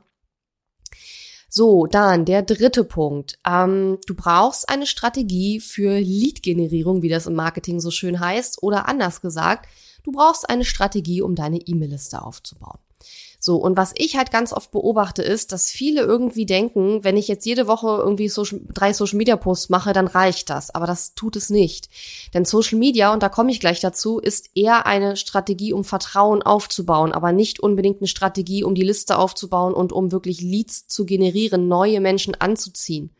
So, 1.49 1.85
dann 1.87 2.25
der 2.25 2.43
dritte 2.43 2.83
Punkt. 2.83 3.39
Ähm, 3.47 3.99
du 4.05 4.15
brauchst 4.15 4.69
eine 4.69 4.85
Strategie 4.85 5.59
für 5.59 5.97
Lead-Generierung, 5.97 7.01
wie 7.01 7.09
das 7.09 7.25
im 7.25 7.35
Marketing 7.35 7.79
so 7.79 7.89
schön 7.89 8.19
heißt, 8.19 8.61
oder 8.61 8.87
anders 8.87 9.21
gesagt, 9.21 9.67
du 10.03 10.11
brauchst 10.11 10.49
eine 10.49 10.65
Strategie, 10.65 11.21
um 11.21 11.35
deine 11.35 11.57
E-Mail-Liste 11.57 12.21
aufzubauen. 12.21 12.79
So, 13.47 13.55
und 13.55 13.77
was 13.77 13.93
ich 13.95 14.17
halt 14.17 14.29
ganz 14.29 14.51
oft 14.51 14.71
beobachte, 14.71 15.23
ist, 15.23 15.53
dass 15.53 15.71
viele 15.71 16.01
irgendwie 16.01 16.45
denken, 16.45 17.05
wenn 17.05 17.15
ich 17.15 17.29
jetzt 17.29 17.45
jede 17.45 17.65
Woche 17.65 17.87
irgendwie 17.87 18.27
Social, 18.27 18.59
drei 18.73 18.91
Social 18.91 19.15
Media 19.15 19.37
Posts 19.37 19.69
mache, 19.69 19.93
dann 19.93 20.07
reicht 20.07 20.49
das. 20.49 20.69
Aber 20.75 20.85
das 20.85 21.15
tut 21.15 21.37
es 21.37 21.49
nicht. 21.49 21.87
Denn 22.33 22.43
Social 22.43 22.77
Media, 22.77 23.13
und 23.13 23.23
da 23.23 23.29
komme 23.29 23.49
ich 23.51 23.61
gleich 23.61 23.79
dazu, 23.79 24.19
ist 24.19 24.49
eher 24.53 24.85
eine 24.85 25.15
Strategie, 25.15 25.71
um 25.71 25.85
Vertrauen 25.85 26.43
aufzubauen, 26.43 27.13
aber 27.13 27.31
nicht 27.31 27.61
unbedingt 27.61 28.01
eine 28.01 28.09
Strategie, 28.09 28.65
um 28.65 28.75
die 28.75 28.81
Liste 28.81 29.17
aufzubauen 29.17 29.73
und 29.73 29.93
um 29.93 30.11
wirklich 30.11 30.41
Leads 30.41 30.89
zu 30.89 31.05
generieren, 31.05 31.69
neue 31.69 32.01
Menschen 32.01 32.35
anzuziehen. 32.35 33.15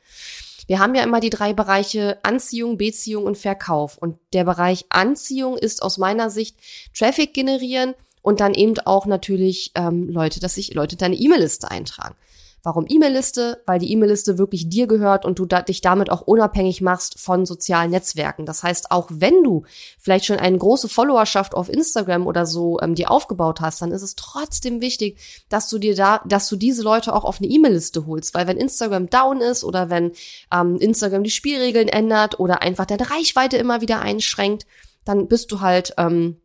Wir 0.67 0.79
haben 0.79 0.93
ja 0.93 1.03
immer 1.03 1.22
die 1.22 1.29
drei 1.29 1.53
Bereiche 1.53 2.19
Anziehung, 2.24 2.77
Beziehung 2.77 3.24
und 3.24 3.38
Verkauf. 3.38 3.98
Und 3.98 4.17
der 4.34 4.43
Bereich 4.43 4.88
Anziehung 4.89 5.57
ist 5.57 5.81
aus 5.81 5.98
meiner 5.98 6.29
Sicht 6.29 6.57
Traffic 6.93 7.34
generieren, 7.34 7.93
und 8.27 8.41
dann 8.41 8.53
eben 8.53 8.77
auch 8.84 9.05
natürlich 9.05 9.72
ähm, 9.75 10.10
Leute, 10.10 10.41
dass 10.41 10.55
sich 10.55 10.74
Leute 10.74 10.98
deine 10.98 11.15
E-Mail-Liste 11.15 11.72
eintragen. 11.72 12.15
Warum 12.62 12.84
E-Mail-Liste? 12.86 13.63
Weil 13.65 13.79
die 13.79 13.89
E-Mail-Liste 13.93 14.38
wirklich 14.38 14.67
dir 14.67 14.86
gehört 14.86 15.24
und 15.24 15.39
du 15.39 15.46
da, 15.46 15.62
dich 15.62 15.79
damit 15.79 16.12
auch 16.12 16.24
unabhängig 16.24 16.81
machst 16.81 17.22
von 17.22 17.46
sozialen 17.46 17.89
Netzwerken. 17.89 18.46
Das 18.46 18.63
heißt, 18.63 18.91
auch 18.91 19.07
wenn 19.10 19.43
du 19.46 19.63
vielleicht 19.98 20.25
schon 20.25 20.39
eine 20.39 20.57
große 20.57 20.89
Followerschaft 20.89 21.55
auf 21.55 21.69
Instagram 21.69 22.27
oder 22.27 22.46
so 22.46 22.81
ähm, 22.81 22.96
dir 22.96 23.12
aufgebaut 23.12 23.62
hast, 23.62 23.81
dann 23.81 23.93
ist 23.93 24.01
es 24.01 24.15
trotzdem 24.15 24.81
wichtig, 24.81 25.46
dass 25.48 25.69
du 25.69 25.77
dir 25.77 25.96
da, 25.96 26.19
dass 26.27 26.50
du 26.50 26.57
diese 26.57 26.84
Leute 26.84 27.15
auch 27.15 27.24
auf 27.24 27.39
eine 27.39 27.48
E-Mail-Liste 27.48 28.07
holst. 28.07 28.34
Weil 28.34 28.46
wenn 28.46 28.57
Instagram 28.57 29.10
down 29.10 29.39
ist 29.39 29.63
oder 29.63 29.89
wenn 29.89 30.12
ähm, 30.53 30.75
Instagram 30.81 31.24
die 31.24 31.29
Spielregeln 31.29 31.88
ändert 31.88 32.41
oder 32.41 32.62
einfach 32.62 32.88
deine 32.88 33.10
Reichweite 33.10 33.55
immer 33.55 33.79
wieder 33.79 34.01
einschränkt, 34.01 34.65
dann 35.05 35.29
bist 35.29 35.53
du 35.53 35.62
halt 35.62 35.93
ähm, 35.98 36.41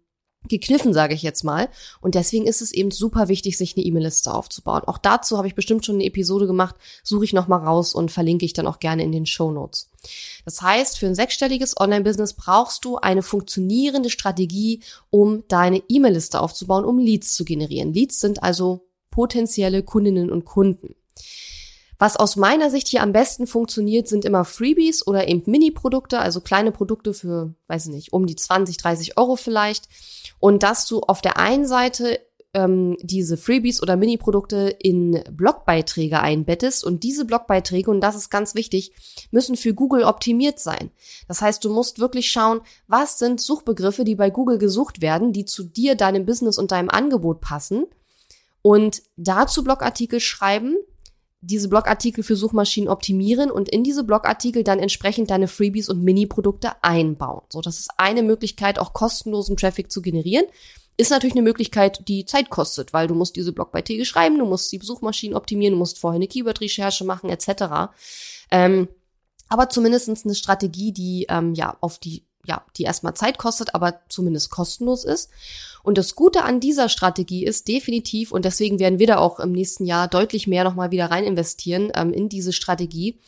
gekniffen, 0.49 0.93
sage 0.93 1.15
ich 1.15 1.23
jetzt 1.23 1.45
mal. 1.45 1.69
Und 2.01 2.15
deswegen 2.15 2.47
ist 2.47 2.63
es 2.63 2.73
eben 2.73 2.91
super 2.91 3.29
wichtig, 3.29 3.57
sich 3.57 3.77
eine 3.77 3.85
E-Mail-Liste 3.85 4.33
aufzubauen. 4.33 4.83
Auch 4.87 4.99
dazu 4.99 5.37
habe 5.37 5.47
ich 5.47 5.55
bestimmt 5.55 5.87
schon 5.87 5.97
eine 5.97 6.05
Episode 6.05 6.47
gemacht, 6.47 6.77
suche 7.03 7.25
ich 7.25 7.33
nochmal 7.33 7.65
raus 7.65 7.95
und 7.95 8.11
verlinke 8.11 8.45
ich 8.45 8.53
dann 8.53 8.67
auch 8.67 8.81
gerne 8.81 9.03
in 9.03 9.13
den 9.13 9.27
Show 9.27 9.51
Notes. 9.51 9.89
Das 10.45 10.61
heißt, 10.61 10.99
für 10.99 11.07
ein 11.07 11.15
sechsstelliges 11.15 11.79
Online-Business 11.79 12.35
brauchst 12.35 12.85
du 12.85 12.97
eine 12.97 13.23
funktionierende 13.23 14.11
Strategie, 14.11 14.81
um 15.11 15.45
deine 15.49 15.83
E-Mail-Liste 15.89 16.41
aufzubauen, 16.41 16.85
um 16.85 16.99
Leads 16.99 17.35
zu 17.35 17.45
generieren. 17.45 17.93
Leads 17.93 18.21
sind 18.21 18.43
also 18.43 18.87
potenzielle 19.11 19.83
Kundinnen 19.83 20.31
und 20.31 20.45
Kunden. 20.45 20.97
Was 22.03 22.17
aus 22.17 22.35
meiner 22.35 22.69
Sicht 22.69 22.89
hier 22.89 23.01
am 23.01 23.13
besten 23.13 23.47
funktioniert, 23.47 24.09
sind 24.09 24.25
immer 24.25 24.45
Freebies 24.45 25.07
oder 25.07 25.29
eben 25.29 25.45
Mini-Produkte, 25.47 26.19
also 26.19 26.41
kleine 26.41 26.73
Produkte 26.73 27.15
für, 27.15 27.55
weiß 27.69 27.87
ich 27.87 27.93
nicht, 27.93 28.13
um 28.13 28.27
die 28.27 28.35
20, 28.35 28.77
30 28.77 29.19
Euro 29.19 29.37
vielleicht 29.37 29.89
und 30.41 30.65
dass 30.65 30.85
du 30.89 30.99
auf 30.99 31.23
der 31.23 31.37
einen 31.37 31.65
Seite 31.65 32.19
ähm, 32.55 32.97
diese 33.03 33.37
Freebies 33.37 33.81
oder 33.81 33.95
Mini-Produkte 33.95 34.75
in 34.81 35.23
Blogbeiträge 35.31 36.19
einbettest 36.19 36.83
und 36.83 37.05
diese 37.05 37.25
Blogbeiträge, 37.25 37.89
und 37.89 38.01
das 38.01 38.17
ist 38.17 38.31
ganz 38.31 38.57
wichtig, 38.57 38.91
müssen 39.31 39.55
für 39.55 39.73
Google 39.73 40.03
optimiert 40.03 40.59
sein. 40.59 40.91
Das 41.29 41.41
heißt, 41.41 41.65
du 41.65 41.73
musst 41.73 42.01
wirklich 42.01 42.33
schauen, 42.33 42.63
was 42.89 43.21
sind 43.21 43.41
Suchbegriffe, 43.41 44.03
die 44.03 44.17
bei 44.17 44.31
Google 44.31 44.59
gesucht 44.59 45.03
werden, 45.03 45.33
die 45.33 45.45
zu 45.45 45.63
dir, 45.63 45.95
deinem 45.95 46.27
Business 46.27 46.59
und 46.59 46.73
deinem 46.73 46.91
Angebot 46.91 47.41
passen 47.41 47.87
und 48.61 49.03
dazu 49.17 49.63
Blogartikel 49.63 50.19
schreiben, 50.19 50.79
diese 51.43 51.69
Blogartikel 51.69 52.23
für 52.23 52.37
Suchmaschinen 52.37 52.89
optimieren 52.89 53.51
und 53.51 53.69
in 53.69 53.83
diese 53.83 54.05
Blogartikel 54.05 54.63
dann 54.63 54.79
entsprechend 54.79 55.31
deine 55.31 55.49
Freebies 55.49 55.89
und 55.89 56.03
Mini-Produkte 56.03 56.83
einbauen. 56.83 57.43
So, 57.51 57.61
das 57.61 57.81
ist 57.81 57.91
eine 57.99 58.23
Möglichkeit, 58.23 58.79
auch 58.79 58.93
kostenlosen 58.93 59.57
Traffic 59.57 59.91
zu 59.91 60.03
generieren. 60.03 60.47
Ist 60.97 61.11
natürlich 61.11 61.35
eine 61.35 61.43
Möglichkeit, 61.43 62.07
die 62.07 62.27
Zeit 62.27 62.49
kostet, 62.49 62.93
weil 62.93 63.09
du 63.09 63.15
musst 63.15 63.35
diese 63.35 63.53
Blogbeiträge 63.53 64.05
schreiben, 64.05 64.39
du 64.39 64.47
musst 64.47 64.71
die 64.71 64.79
Suchmaschinen 64.81 65.37
optimieren, 65.37 65.75
du 65.75 65.79
musst 65.79 65.99
vorher 65.99 66.17
eine 66.17 66.29
Keyword-Recherche 66.29 67.05
machen, 67.05 67.29
etc. 67.29 67.93
Ähm, 68.51 68.89
aber 69.49 69.69
zumindestens 69.69 70.25
eine 70.25 70.37
Strategie, 70.37 70.93
die 70.93 71.27
ähm, 71.29 71.55
ja 71.55 71.77
auf 71.81 71.99
die 71.99 72.25
ja, 72.47 72.65
die 72.77 72.83
erstmal 72.83 73.15
Zeit 73.15 73.39
kostet, 73.39 73.75
aber 73.75 74.01
zumindest 74.09 74.51
kostenlos 74.51 75.05
ist. 75.05 75.31
Und 75.83 75.99
das 75.99 76.15
Gute 76.15 76.45
an 76.45 76.61
dieser 76.61 76.89
Strategie 76.89 77.45
ist 77.45 77.69
definitiv, 77.69 78.33
und 78.33 78.45
deswegen 78.45 78.79
werden 78.79 78.99
wir 78.99 79.07
da 79.07 79.19
auch 79.19 79.41
im 79.41 79.53
nächsten 79.53 79.85
Jahr 79.85 80.09
deutlich 80.09 80.47
mehr 80.47 80.65
nochmal 80.65 80.91
wieder 80.91 81.11
rein 81.11 81.25
investieren 81.25 81.91
ähm, 81.95 82.13
in 82.13 82.29
diese 82.29 82.53
Strategie, 82.53 83.21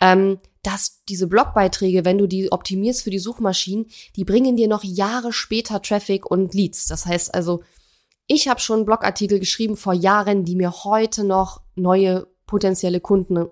ähm, 0.00 0.38
dass 0.62 1.02
diese 1.08 1.26
Blogbeiträge, 1.26 2.04
wenn 2.04 2.18
du 2.18 2.26
die 2.26 2.52
optimierst 2.52 3.02
für 3.02 3.10
die 3.10 3.18
Suchmaschinen, 3.18 3.86
die 4.16 4.24
bringen 4.24 4.56
dir 4.56 4.68
noch 4.68 4.84
Jahre 4.84 5.32
später 5.32 5.80
Traffic 5.80 6.26
und 6.30 6.54
Leads. 6.54 6.86
Das 6.86 7.06
heißt 7.06 7.34
also, 7.34 7.62
ich 8.26 8.48
habe 8.48 8.60
schon 8.60 8.84
Blogartikel 8.84 9.38
geschrieben 9.38 9.76
vor 9.76 9.94
Jahren, 9.94 10.44
die 10.44 10.56
mir 10.56 10.84
heute 10.84 11.24
noch 11.24 11.62
neue 11.74 12.26
potenzielle 12.46 13.00
Kunden 13.00 13.46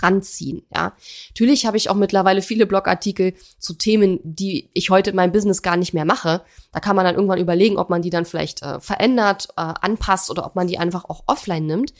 ranziehen. 0.00 0.62
Ja, 0.74 0.94
natürlich 1.30 1.66
habe 1.66 1.76
ich 1.76 1.90
auch 1.90 1.94
mittlerweile 1.94 2.42
viele 2.42 2.66
Blogartikel 2.66 3.34
zu 3.58 3.74
Themen, 3.74 4.20
die 4.22 4.70
ich 4.74 4.90
heute 4.90 5.10
in 5.10 5.16
meinem 5.16 5.32
Business 5.32 5.62
gar 5.62 5.76
nicht 5.76 5.94
mehr 5.94 6.04
mache. 6.04 6.42
Da 6.72 6.80
kann 6.80 6.96
man 6.96 7.04
dann 7.04 7.14
irgendwann 7.14 7.38
überlegen, 7.40 7.78
ob 7.78 7.90
man 7.90 8.02
die 8.02 8.10
dann 8.10 8.24
vielleicht 8.24 8.62
äh, 8.62 8.80
verändert, 8.80 9.48
äh, 9.56 9.74
anpasst 9.80 10.30
oder 10.30 10.46
ob 10.46 10.54
man 10.54 10.66
die 10.66 10.78
einfach 10.78 11.04
auch 11.04 11.24
offline 11.26 11.66
nimmt. 11.66 11.92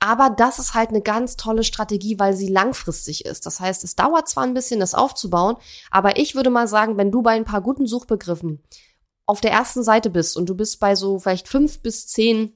Aber 0.00 0.28
das 0.28 0.58
ist 0.58 0.74
halt 0.74 0.90
eine 0.90 1.00
ganz 1.00 1.36
tolle 1.36 1.64
Strategie, 1.64 2.18
weil 2.18 2.34
sie 2.34 2.48
langfristig 2.48 3.24
ist. 3.24 3.46
Das 3.46 3.60
heißt, 3.60 3.84
es 3.84 3.96
dauert 3.96 4.28
zwar 4.28 4.44
ein 4.44 4.54
bisschen, 4.54 4.80
das 4.80 4.94
aufzubauen, 4.94 5.56
aber 5.90 6.18
ich 6.18 6.34
würde 6.34 6.50
mal 6.50 6.68
sagen, 6.68 6.96
wenn 6.98 7.10
du 7.10 7.22
bei 7.22 7.30
ein 7.30 7.44
paar 7.44 7.62
guten 7.62 7.86
Suchbegriffen 7.86 8.62
auf 9.26 9.40
der 9.40 9.52
ersten 9.52 9.82
Seite 9.82 10.10
bist 10.10 10.36
und 10.36 10.48
du 10.48 10.54
bist 10.54 10.80
bei 10.80 10.94
so 10.94 11.18
vielleicht 11.18 11.48
fünf 11.48 11.80
bis 11.80 12.06
zehn 12.06 12.52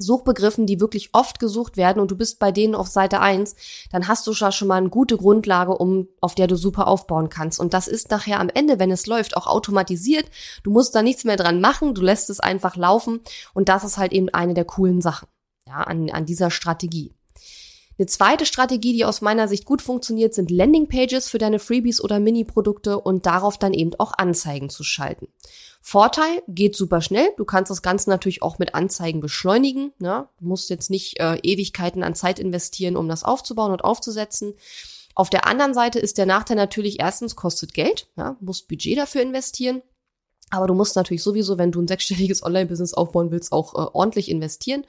Suchbegriffen, 0.00 0.66
die 0.66 0.80
wirklich 0.80 1.10
oft 1.12 1.38
gesucht 1.38 1.76
werden 1.76 2.00
und 2.00 2.10
du 2.10 2.16
bist 2.16 2.38
bei 2.38 2.52
denen 2.52 2.74
auf 2.74 2.88
Seite 2.88 3.20
eins, 3.20 3.56
dann 3.92 4.08
hast 4.08 4.26
du 4.26 4.34
schon 4.34 4.68
mal 4.68 4.76
eine 4.76 4.88
gute 4.88 5.16
Grundlage, 5.16 5.76
um, 5.76 6.08
auf 6.20 6.34
der 6.34 6.46
du 6.46 6.56
super 6.56 6.88
aufbauen 6.88 7.28
kannst. 7.28 7.60
Und 7.60 7.74
das 7.74 7.88
ist 7.88 8.10
nachher 8.10 8.40
am 8.40 8.48
Ende, 8.48 8.78
wenn 8.78 8.90
es 8.90 9.06
läuft, 9.06 9.36
auch 9.36 9.46
automatisiert. 9.46 10.26
Du 10.62 10.70
musst 10.70 10.94
da 10.94 11.02
nichts 11.02 11.24
mehr 11.24 11.36
dran 11.36 11.60
machen, 11.60 11.94
du 11.94 12.02
lässt 12.02 12.30
es 12.30 12.40
einfach 12.40 12.76
laufen. 12.76 13.20
Und 13.54 13.68
das 13.68 13.84
ist 13.84 13.98
halt 13.98 14.12
eben 14.12 14.28
eine 14.30 14.54
der 14.54 14.64
coolen 14.64 15.00
Sachen, 15.00 15.28
ja, 15.66 15.82
an, 15.82 16.10
an 16.10 16.26
dieser 16.26 16.50
Strategie. 16.50 17.12
Eine 18.00 18.06
zweite 18.06 18.46
Strategie, 18.46 18.94
die 18.94 19.04
aus 19.04 19.20
meiner 19.20 19.46
Sicht 19.46 19.66
gut 19.66 19.82
funktioniert, 19.82 20.32
sind 20.32 20.50
Landingpages 20.50 21.28
für 21.28 21.36
deine 21.36 21.58
Freebies 21.58 22.00
oder 22.00 22.18
Mini-Produkte 22.18 22.98
und 22.98 23.26
darauf 23.26 23.58
dann 23.58 23.74
eben 23.74 23.90
auch 23.98 24.14
Anzeigen 24.16 24.70
zu 24.70 24.82
schalten. 24.82 25.28
Vorteil, 25.82 26.42
geht 26.48 26.74
super 26.74 27.02
schnell. 27.02 27.28
Du 27.36 27.44
kannst 27.44 27.70
das 27.70 27.82
Ganze 27.82 28.08
natürlich 28.08 28.42
auch 28.42 28.58
mit 28.58 28.74
Anzeigen 28.74 29.20
beschleunigen. 29.20 29.92
Ne? 29.98 30.26
Du 30.38 30.46
musst 30.46 30.70
jetzt 30.70 30.88
nicht 30.88 31.20
äh, 31.20 31.40
Ewigkeiten 31.42 32.02
an 32.02 32.14
Zeit 32.14 32.38
investieren, 32.38 32.96
um 32.96 33.06
das 33.06 33.22
aufzubauen 33.22 33.70
und 33.70 33.84
aufzusetzen. 33.84 34.54
Auf 35.14 35.28
der 35.28 35.46
anderen 35.46 35.74
Seite 35.74 35.98
ist 35.98 36.16
der 36.16 36.24
Nachteil 36.24 36.56
natürlich 36.56 37.00
erstens 37.00 37.36
kostet 37.36 37.74
Geld, 37.74 38.08
ja, 38.16 38.34
musst 38.40 38.66
Budget 38.66 38.96
dafür 38.96 39.20
investieren. 39.20 39.82
Aber 40.48 40.66
du 40.66 40.72
musst 40.72 40.96
natürlich 40.96 41.22
sowieso, 41.22 41.58
wenn 41.58 41.70
du 41.70 41.82
ein 41.82 41.88
sechsstelliges 41.88 42.42
Online-Business 42.42 42.94
aufbauen 42.94 43.30
willst, 43.30 43.52
auch 43.52 43.74
äh, 43.74 43.90
ordentlich 43.92 44.30
investieren. 44.30 44.86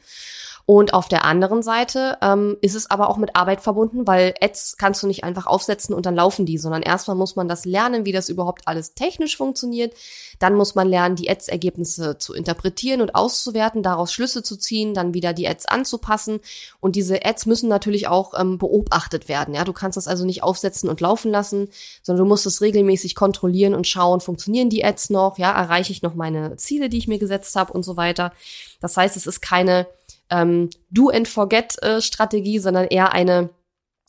Und 0.65 0.93
auf 0.93 1.07
der 1.07 1.25
anderen 1.25 1.63
Seite 1.63 2.17
ähm, 2.21 2.57
ist 2.61 2.75
es 2.75 2.89
aber 2.89 3.09
auch 3.09 3.17
mit 3.17 3.35
Arbeit 3.35 3.61
verbunden, 3.61 4.07
weil 4.07 4.33
Ads 4.41 4.77
kannst 4.77 5.03
du 5.03 5.07
nicht 5.07 5.23
einfach 5.23 5.47
aufsetzen 5.47 5.93
und 5.95 6.05
dann 6.05 6.15
laufen 6.15 6.45
die, 6.45 6.57
sondern 6.57 6.81
erstmal 6.81 7.17
muss 7.17 7.35
man 7.35 7.47
das 7.47 7.65
lernen, 7.65 8.05
wie 8.05 8.11
das 8.11 8.29
überhaupt 8.29 8.67
alles 8.67 8.93
technisch 8.93 9.37
funktioniert. 9.37 9.93
Dann 10.39 10.55
muss 10.55 10.75
man 10.75 10.87
lernen, 10.87 11.15
die 11.15 11.29
Ads-Ergebnisse 11.29 12.17
zu 12.17 12.33
interpretieren 12.33 13.01
und 13.01 13.15
auszuwerten, 13.15 13.83
daraus 13.83 14.13
Schlüsse 14.13 14.43
zu 14.43 14.57
ziehen, 14.57 14.93
dann 14.93 15.13
wieder 15.13 15.33
die 15.33 15.47
Ads 15.47 15.67
anzupassen. 15.67 16.39
Und 16.79 16.95
diese 16.95 17.25
Ads 17.25 17.45
müssen 17.45 17.69
natürlich 17.69 18.07
auch 18.07 18.33
ähm, 18.39 18.57
beobachtet 18.57 19.27
werden. 19.27 19.53
Ja, 19.53 19.63
du 19.63 19.73
kannst 19.73 19.97
das 19.97 20.07
also 20.07 20.25
nicht 20.25 20.43
aufsetzen 20.43 20.89
und 20.89 21.01
laufen 21.01 21.31
lassen, 21.31 21.69
sondern 22.01 22.25
du 22.25 22.29
musst 22.29 22.45
es 22.45 22.61
regelmäßig 22.61 23.15
kontrollieren 23.15 23.73
und 23.73 23.87
schauen, 23.87 24.21
funktionieren 24.21 24.69
die 24.69 24.83
Ads 24.83 25.09
noch? 25.09 25.37
Ja, 25.37 25.51
erreiche 25.51 25.91
ich 25.91 26.01
noch 26.01 26.15
meine 26.15 26.55
Ziele, 26.57 26.89
die 26.89 26.97
ich 26.97 27.07
mir 27.07 27.19
gesetzt 27.19 27.55
habe 27.55 27.73
und 27.73 27.83
so 27.83 27.97
weiter. 27.97 28.31
Das 28.79 28.97
heißt, 28.97 29.15
es 29.15 29.27
ist 29.27 29.41
keine 29.41 29.87
ähm, 30.31 30.69
Do-and-Forget-Strategie, 30.89 32.59
sondern 32.59 32.87
eher 32.87 33.13
eine, 33.13 33.49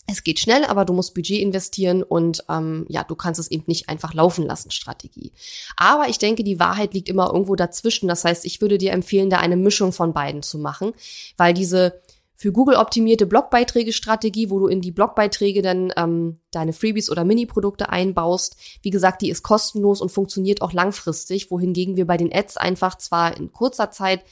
es 0.07 0.25
geht 0.25 0.38
schnell, 0.38 0.64
aber 0.64 0.85
du 0.85 0.93
musst 0.93 1.14
Budget 1.14 1.41
investieren 1.41 2.02
und 2.02 2.45
ähm, 2.49 2.87
ja, 2.88 3.05
du 3.05 3.14
kannst 3.14 3.38
es 3.38 3.50
eben 3.50 3.64
nicht 3.67 3.88
einfach 3.88 4.14
laufen 4.14 4.47
lassen, 4.47 4.71
Strategie. 4.71 5.33
Aber 5.76 6.09
ich 6.09 6.19
denke, 6.19 6.45
die 6.45 6.59
Wahrheit 6.59 6.95
liegt 6.95 7.09
immer 7.09 7.26
irgendwo 7.33 7.57
dazwischen. 7.57 8.09
Das 8.09 8.25
heißt, 8.25 8.45
ich 8.45 8.61
würde 8.61 8.79
dir 8.79 8.93
empfehlen, 8.93 9.31
da 9.31 9.38
eine 9.38 9.57
Mischung 9.57 9.93
von 9.93 10.12
beiden 10.12 10.43
zu 10.43 10.59
machen, 10.59 10.93
weil 11.37 11.55
diese 11.55 12.00
für 12.43 12.50
Google 12.50 12.75
optimierte 12.75 13.25
Blogbeiträge-Strategie, 13.25 14.50
wo 14.50 14.59
du 14.59 14.67
in 14.67 14.81
die 14.81 14.91
Blogbeiträge 14.91 15.62
dann 15.62 15.93
ähm, 15.97 16.41
deine 16.50 16.73
Freebies 16.73 17.09
oder 17.09 17.25
Mini-Produkte 17.25 17.91
einbaust. 17.91 18.57
Wie 18.83 18.91
gesagt, 18.91 19.23
die 19.23 19.31
ist 19.31 19.45
kostenlos 19.45 20.00
und 20.00 20.11
funktioniert 20.11 20.61
auch 20.61 20.73
langfristig, 20.73 21.52
wohingegen 21.52 21.97
wir 21.97 22.05
bei 22.05 22.17
den 22.17 22.35
Ads 22.35 22.57
einfach 22.57 22.99
zwar 22.99 23.37
in 23.37 23.52
kurzer 23.52 23.93
Zeit 23.93 24.25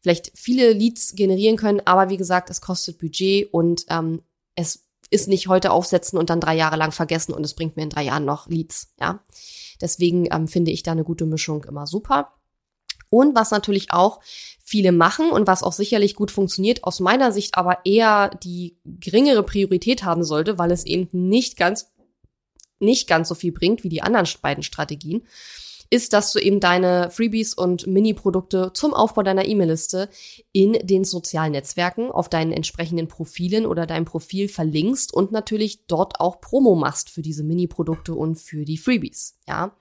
vielleicht 0.00 0.32
viele 0.34 0.72
Leads 0.72 1.14
generieren 1.14 1.56
können, 1.56 1.82
aber 1.84 2.10
wie 2.10 2.16
gesagt, 2.16 2.50
es 2.50 2.60
kostet 2.60 2.98
Budget 2.98 3.52
und 3.52 3.84
ähm, 3.88 4.22
es 4.54 4.88
ist 5.10 5.28
nicht 5.28 5.48
heute 5.48 5.70
aufsetzen 5.70 6.18
und 6.18 6.30
dann 6.30 6.40
drei 6.40 6.56
Jahre 6.56 6.76
lang 6.76 6.92
vergessen 6.92 7.32
und 7.32 7.44
es 7.44 7.54
bringt 7.54 7.76
mir 7.76 7.82
in 7.82 7.90
drei 7.90 8.04
Jahren 8.04 8.24
noch 8.24 8.48
Leads, 8.48 8.94
ja. 9.00 9.24
Deswegen 9.80 10.26
ähm, 10.32 10.48
finde 10.48 10.70
ich 10.70 10.82
da 10.82 10.92
eine 10.92 11.04
gute 11.04 11.24
Mischung 11.24 11.64
immer 11.64 11.86
super. 11.86 12.34
Und 13.10 13.34
was 13.34 13.50
natürlich 13.50 13.92
auch 13.92 14.20
viele 14.62 14.92
machen 14.92 15.30
und 15.30 15.46
was 15.46 15.62
auch 15.62 15.72
sicherlich 15.72 16.14
gut 16.14 16.30
funktioniert, 16.30 16.84
aus 16.84 17.00
meiner 17.00 17.32
Sicht 17.32 17.56
aber 17.56 17.78
eher 17.84 18.30
die 18.42 18.76
geringere 18.84 19.42
Priorität 19.42 20.04
haben 20.04 20.24
sollte, 20.24 20.58
weil 20.58 20.70
es 20.72 20.84
eben 20.84 21.08
nicht 21.12 21.56
ganz, 21.56 21.90
nicht 22.78 23.08
ganz 23.08 23.28
so 23.28 23.34
viel 23.34 23.52
bringt 23.52 23.82
wie 23.82 23.88
die 23.88 24.02
anderen 24.02 24.28
beiden 24.42 24.62
Strategien, 24.62 25.26
ist, 25.90 26.12
dass 26.12 26.32
du 26.32 26.38
eben 26.38 26.60
deine 26.60 27.10
Freebies 27.10 27.54
und 27.54 27.86
Mini-Produkte 27.86 28.72
zum 28.74 28.94
Aufbau 28.94 29.22
deiner 29.22 29.46
E-Mail-Liste 29.46 30.08
in 30.52 30.72
den 30.82 31.04
sozialen 31.04 31.52
Netzwerken 31.52 32.10
auf 32.10 32.28
deinen 32.28 32.52
entsprechenden 32.52 33.08
Profilen 33.08 33.66
oder 33.66 33.86
deinem 33.86 34.04
Profil 34.04 34.48
verlinkst 34.48 35.12
und 35.14 35.32
natürlich 35.32 35.86
dort 35.86 36.20
auch 36.20 36.40
Promo 36.40 36.74
machst 36.74 37.10
für 37.10 37.22
diese 37.22 37.44
Mini-Produkte 37.44 38.14
und 38.14 38.36
für 38.36 38.64
die 38.64 38.78
Freebies. 38.78 39.37
Ja, 39.48 39.72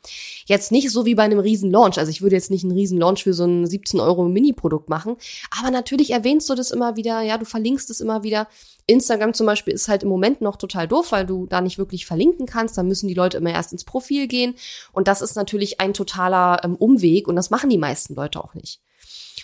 jetzt 0.46 0.72
nicht 0.72 0.90
so 0.92 1.06
wie 1.06 1.16
bei 1.16 1.24
einem 1.24 1.40
riesen 1.40 1.72
Launch. 1.72 2.00
Also 2.00 2.10
ich 2.10 2.22
würde 2.22 2.38
jetzt 2.38 2.50
nicht 2.50 2.64
einen 2.64 2.72
riesen 2.72 2.98
Launch 2.98 3.24
für 3.24 3.34
so 3.34 3.44
ein 3.44 3.68
17 3.68 4.00
Euro 4.00 4.24
Mini-Produkt 4.30 4.88
machen, 4.88 5.18
aber 5.60 5.72
natürlich 5.72 6.12
erwähnst 6.12 6.50
du 6.50 6.56
das 6.56 6.72
immer 6.72 6.96
wieder. 6.96 7.22
Ja, 7.22 7.38
du 7.38 7.44
verlinkst 7.44 7.90
es 7.90 8.00
immer 8.00 8.24
wieder. 8.24 8.48
Instagram 8.86 9.34
zum 9.34 9.46
Beispiel 9.46 9.74
ist 9.74 9.90
halt 9.90 10.04
im 10.04 10.10
Moment 10.10 10.40
noch 10.40 10.56
total 10.56 10.88
doof, 10.88 11.12
weil 11.12 11.26
du 11.26 11.48
da 11.48 11.60
nicht 11.60 11.78
wirklich 11.78 12.06
verlinken 12.06 12.46
kannst. 12.46 12.78
Da 12.78 12.84
müssen 12.84 13.10
die 13.10 13.14
Leute 13.14 13.38
immer 13.38 13.52
erst 13.52 13.74
ins 13.74 13.84
Profil 13.84 14.28
gehen. 14.28 14.56
Und 14.94 15.10
das 15.10 15.22
ist 15.22 15.36
natürlich 15.36 15.82
ein 15.82 15.94
totaler 15.94 16.64
ähm, 16.64 16.78
Umweg 16.78 17.28
und 17.28 17.36
das 17.36 17.50
machen 17.50 17.70
die 17.70 17.78
meisten 17.78 18.16
Leute 18.16 18.42
auch 18.42 18.54
nicht. 18.54 18.80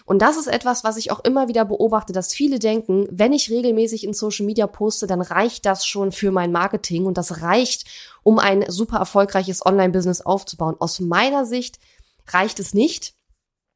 Und 0.05 0.21
das 0.21 0.37
ist 0.37 0.47
etwas, 0.47 0.83
was 0.83 0.97
ich 0.97 1.11
auch 1.11 1.21
immer 1.21 1.47
wieder 1.47 1.65
beobachte, 1.65 2.13
dass 2.13 2.33
viele 2.33 2.59
denken, 2.59 3.07
wenn 3.09 3.33
ich 3.33 3.49
regelmäßig 3.49 4.03
in 4.03 4.13
Social 4.13 4.45
Media 4.45 4.67
poste, 4.67 5.07
dann 5.07 5.21
reicht 5.21 5.65
das 5.65 5.85
schon 5.85 6.11
für 6.11 6.31
mein 6.31 6.51
Marketing 6.51 7.05
und 7.05 7.17
das 7.17 7.41
reicht, 7.41 7.85
um 8.23 8.39
ein 8.39 8.65
super 8.69 8.97
erfolgreiches 8.97 9.65
Online-Business 9.65 10.21
aufzubauen. 10.21 10.75
Aus 10.79 10.99
meiner 10.99 11.45
Sicht 11.45 11.79
reicht 12.27 12.59
es 12.59 12.73
nicht. 12.73 13.13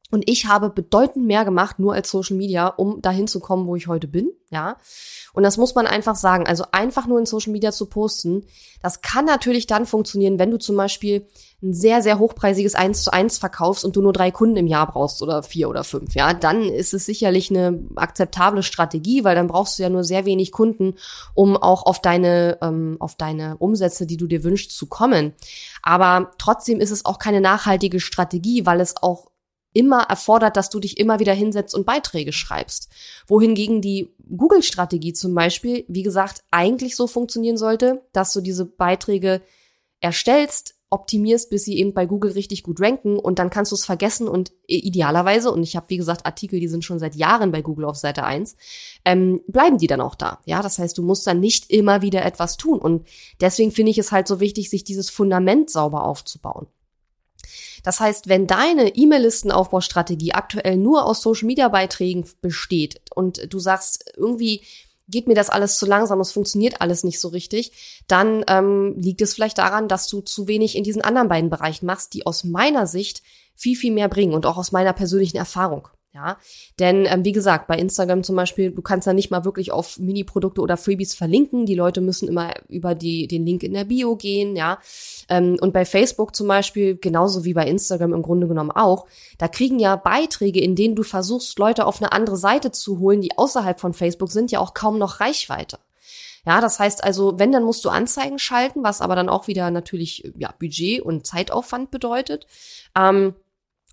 Und 0.09 0.29
ich 0.29 0.45
habe 0.45 0.69
bedeutend 0.69 1.25
mehr 1.25 1.43
gemacht, 1.43 1.79
nur 1.79 1.93
als 1.93 2.09
Social 2.09 2.37
Media, 2.37 2.67
um 2.67 3.01
dahin 3.01 3.27
zu 3.27 3.39
kommen, 3.39 3.67
wo 3.67 3.75
ich 3.75 3.87
heute 3.87 4.07
bin, 4.07 4.31
ja. 4.49 4.77
Und 5.33 5.43
das 5.43 5.57
muss 5.57 5.75
man 5.75 5.85
einfach 5.85 6.15
sagen. 6.15 6.47
Also 6.47 6.63
einfach 6.71 7.05
nur 7.05 7.19
in 7.19 7.25
Social 7.25 7.51
Media 7.51 7.71
zu 7.71 7.87
posten, 7.87 8.45
das 8.81 9.01
kann 9.01 9.25
natürlich 9.25 9.67
dann 9.67 9.85
funktionieren, 9.85 10.39
wenn 10.39 10.49
du 10.49 10.57
zum 10.57 10.77
Beispiel 10.77 11.27
ein 11.61 11.73
sehr, 11.73 12.01
sehr 12.01 12.19
hochpreisiges 12.19 12.75
1 12.75 13.03
zu 13.03 13.11
1 13.11 13.37
verkaufst 13.37 13.83
und 13.83 13.95
du 13.95 14.01
nur 14.01 14.13
drei 14.13 14.31
Kunden 14.31 14.57
im 14.57 14.67
Jahr 14.67 14.87
brauchst 14.87 15.21
oder 15.21 15.43
vier 15.43 15.69
oder 15.69 15.83
fünf, 15.83 16.15
ja. 16.15 16.33
Dann 16.33 16.61
ist 16.61 16.93
es 16.93 17.05
sicherlich 17.05 17.49
eine 17.49 17.83
akzeptable 17.95 18.63
Strategie, 18.63 19.25
weil 19.25 19.35
dann 19.35 19.47
brauchst 19.47 19.77
du 19.77 19.83
ja 19.83 19.89
nur 19.89 20.05
sehr 20.05 20.25
wenig 20.25 20.53
Kunden, 20.53 20.95
um 21.33 21.57
auch 21.57 21.85
auf 21.85 22.01
deine, 22.01 22.59
ähm, 22.61 22.95
auf 22.99 23.15
deine 23.15 23.57
Umsätze, 23.57 24.05
die 24.07 24.17
du 24.17 24.27
dir 24.27 24.45
wünschst, 24.45 24.71
zu 24.71 24.87
kommen. 24.87 25.33
Aber 25.83 26.31
trotzdem 26.37 26.79
ist 26.79 26.91
es 26.91 27.03
auch 27.03 27.19
keine 27.19 27.41
nachhaltige 27.41 27.99
Strategie, 27.99 28.65
weil 28.65 28.79
es 28.79 28.95
auch 29.01 29.27
immer 29.77 30.01
erfordert, 30.09 30.57
dass 30.57 30.71
du 30.71 30.79
dich 30.79 30.97
immer 30.97 31.19
wieder 31.19 31.33
hinsetzt 31.33 31.75
und 31.75 31.85
Beiträge 31.85 32.33
schreibst. 32.33 32.89
Wohingegen 33.27 33.79
die 33.79 34.09
Google-Strategie 34.35 35.13
zum 35.13 35.35
Beispiel, 35.35 35.85
wie 35.87 36.01
gesagt, 36.01 36.43
eigentlich 36.49 36.95
so 36.95 37.05
funktionieren 37.05 37.57
sollte, 37.57 38.01
dass 38.11 38.33
du 38.33 38.41
diese 38.41 38.65
Beiträge 38.65 39.41
erstellst, 39.99 40.73
optimierst, 40.89 41.49
bis 41.49 41.65
sie 41.65 41.77
eben 41.77 41.93
bei 41.93 42.05
Google 42.05 42.31
richtig 42.31 42.63
gut 42.63 42.79
ranken 42.81 43.19
und 43.19 43.39
dann 43.39 43.49
kannst 43.49 43.71
du 43.71 43.75
es 43.75 43.85
vergessen 43.85 44.27
und 44.27 44.51
idealerweise, 44.67 45.51
und 45.51 45.61
ich 45.61 45.75
habe 45.75 45.89
wie 45.89 45.97
gesagt 45.97 46.25
Artikel, 46.25 46.59
die 46.59 46.69
sind 46.69 46.83
schon 46.83 46.97
seit 46.97 47.15
Jahren 47.15 47.51
bei 47.51 47.61
Google 47.61 47.85
auf 47.85 47.97
Seite 47.97 48.23
1, 48.23 48.55
ähm, 49.05 49.41
bleiben 49.47 49.77
die 49.77 49.87
dann 49.87 50.01
auch 50.01 50.15
da. 50.15 50.39
Ja, 50.45 50.61
das 50.61 50.79
heißt, 50.79 50.97
du 50.97 51.03
musst 51.03 51.27
dann 51.27 51.39
nicht 51.39 51.69
immer 51.69 52.01
wieder 52.01 52.25
etwas 52.25 52.57
tun 52.57 52.79
und 52.79 53.05
deswegen 53.41 53.71
finde 53.71 53.91
ich 53.91 53.97
es 53.97 54.11
halt 54.11 54.27
so 54.27 54.39
wichtig, 54.39 54.69
sich 54.69 54.83
dieses 54.85 55.09
Fundament 55.09 55.69
sauber 55.69 56.03
aufzubauen. 56.03 56.67
Das 57.83 57.99
heißt, 57.99 58.27
wenn 58.27 58.47
deine 58.47 58.95
E-Mail-Listenaufbaustrategie 58.95 60.33
aktuell 60.33 60.77
nur 60.77 61.05
aus 61.05 61.21
Social-Media-Beiträgen 61.21 62.25
besteht 62.41 63.01
und 63.13 63.51
du 63.51 63.59
sagst, 63.59 64.11
irgendwie 64.15 64.63
geht 65.07 65.27
mir 65.27 65.35
das 65.35 65.49
alles 65.49 65.77
zu 65.77 65.85
langsam, 65.85 66.19
es 66.19 66.31
funktioniert 66.31 66.81
alles 66.81 67.03
nicht 67.03 67.19
so 67.19 67.29
richtig, 67.29 68.03
dann 68.07 68.43
ähm, 68.47 68.95
liegt 68.97 69.21
es 69.21 69.33
vielleicht 69.33 69.57
daran, 69.57 69.87
dass 69.87 70.07
du 70.07 70.21
zu 70.21 70.47
wenig 70.47 70.75
in 70.75 70.83
diesen 70.83 71.01
anderen 71.01 71.29
beiden 71.29 71.49
Bereichen 71.49 71.85
machst, 71.85 72.13
die 72.13 72.25
aus 72.25 72.43
meiner 72.43 72.87
Sicht 72.87 73.23
viel, 73.55 73.75
viel 73.75 73.93
mehr 73.93 74.09
bringen 74.09 74.33
und 74.33 74.45
auch 74.45 74.57
aus 74.57 74.71
meiner 74.71 74.93
persönlichen 74.93 75.37
Erfahrung. 75.37 75.87
Ja, 76.17 76.37
denn 76.79 77.05
ähm, 77.05 77.23
wie 77.23 77.31
gesagt, 77.31 77.67
bei 77.67 77.77
Instagram 77.77 78.23
zum 78.23 78.35
Beispiel, 78.35 78.71
du 78.71 78.81
kannst 78.81 79.05
da 79.05 79.13
nicht 79.13 79.29
mal 79.29 79.45
wirklich 79.45 79.71
auf 79.71 79.99
Mini-Produkte 79.99 80.61
oder 80.61 80.75
Freebies 80.75 81.13
verlinken. 81.13 81.67
Die 81.67 81.75
Leute 81.75 82.01
müssen 82.01 82.27
immer 82.27 82.55
über 82.69 82.95
die, 82.95 83.27
den 83.27 83.45
Link 83.45 83.61
in 83.61 83.73
der 83.73 83.83
Bio 83.83 84.15
gehen, 84.15 84.55
ja. 84.55 84.79
Ähm, 85.29 85.57
und 85.61 85.73
bei 85.73 85.85
Facebook 85.85 86.35
zum 86.35 86.47
Beispiel, 86.47 86.97
genauso 86.97 87.45
wie 87.45 87.53
bei 87.53 87.67
Instagram 87.67 88.13
im 88.15 88.23
Grunde 88.23 88.47
genommen 88.47 88.71
auch, 88.71 89.05
da 89.37 89.47
kriegen 89.47 89.77
ja 89.77 89.95
Beiträge, 89.95 90.59
in 90.59 90.75
denen 90.75 90.95
du 90.95 91.03
versuchst, 91.03 91.59
Leute 91.59 91.85
auf 91.85 92.01
eine 92.01 92.11
andere 92.11 92.37
Seite 92.37 92.71
zu 92.71 92.97
holen, 92.97 93.21
die 93.21 93.37
außerhalb 93.37 93.79
von 93.79 93.93
Facebook 93.93 94.31
sind, 94.31 94.49
ja 94.49 94.59
auch 94.59 94.73
kaum 94.73 94.97
noch 94.97 95.19
Reichweite. 95.19 95.77
Ja, 96.47 96.61
das 96.61 96.79
heißt 96.79 97.03
also, 97.03 97.37
wenn, 97.37 97.51
dann 97.51 97.63
musst 97.63 97.85
du 97.85 97.89
Anzeigen 97.89 98.39
schalten, 98.39 98.83
was 98.83 99.01
aber 99.01 99.15
dann 99.15 99.29
auch 99.29 99.45
wieder 99.45 99.69
natürlich 99.69 100.31
ja, 100.35 100.51
Budget 100.57 100.99
und 101.01 101.27
Zeitaufwand 101.27 101.91
bedeutet. 101.91 102.47
Ähm, 102.97 103.35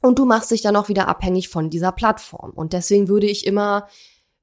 und 0.04 0.18
du 0.18 0.26
machst 0.26 0.50
dich 0.50 0.60
dann 0.60 0.76
auch 0.76 0.90
wieder 0.90 1.08
abhängig 1.08 1.48
von 1.48 1.70
dieser 1.70 1.90
Plattform. 1.90 2.50
Und 2.50 2.74
deswegen 2.74 3.08
würde 3.08 3.26
ich 3.26 3.46
immer 3.46 3.88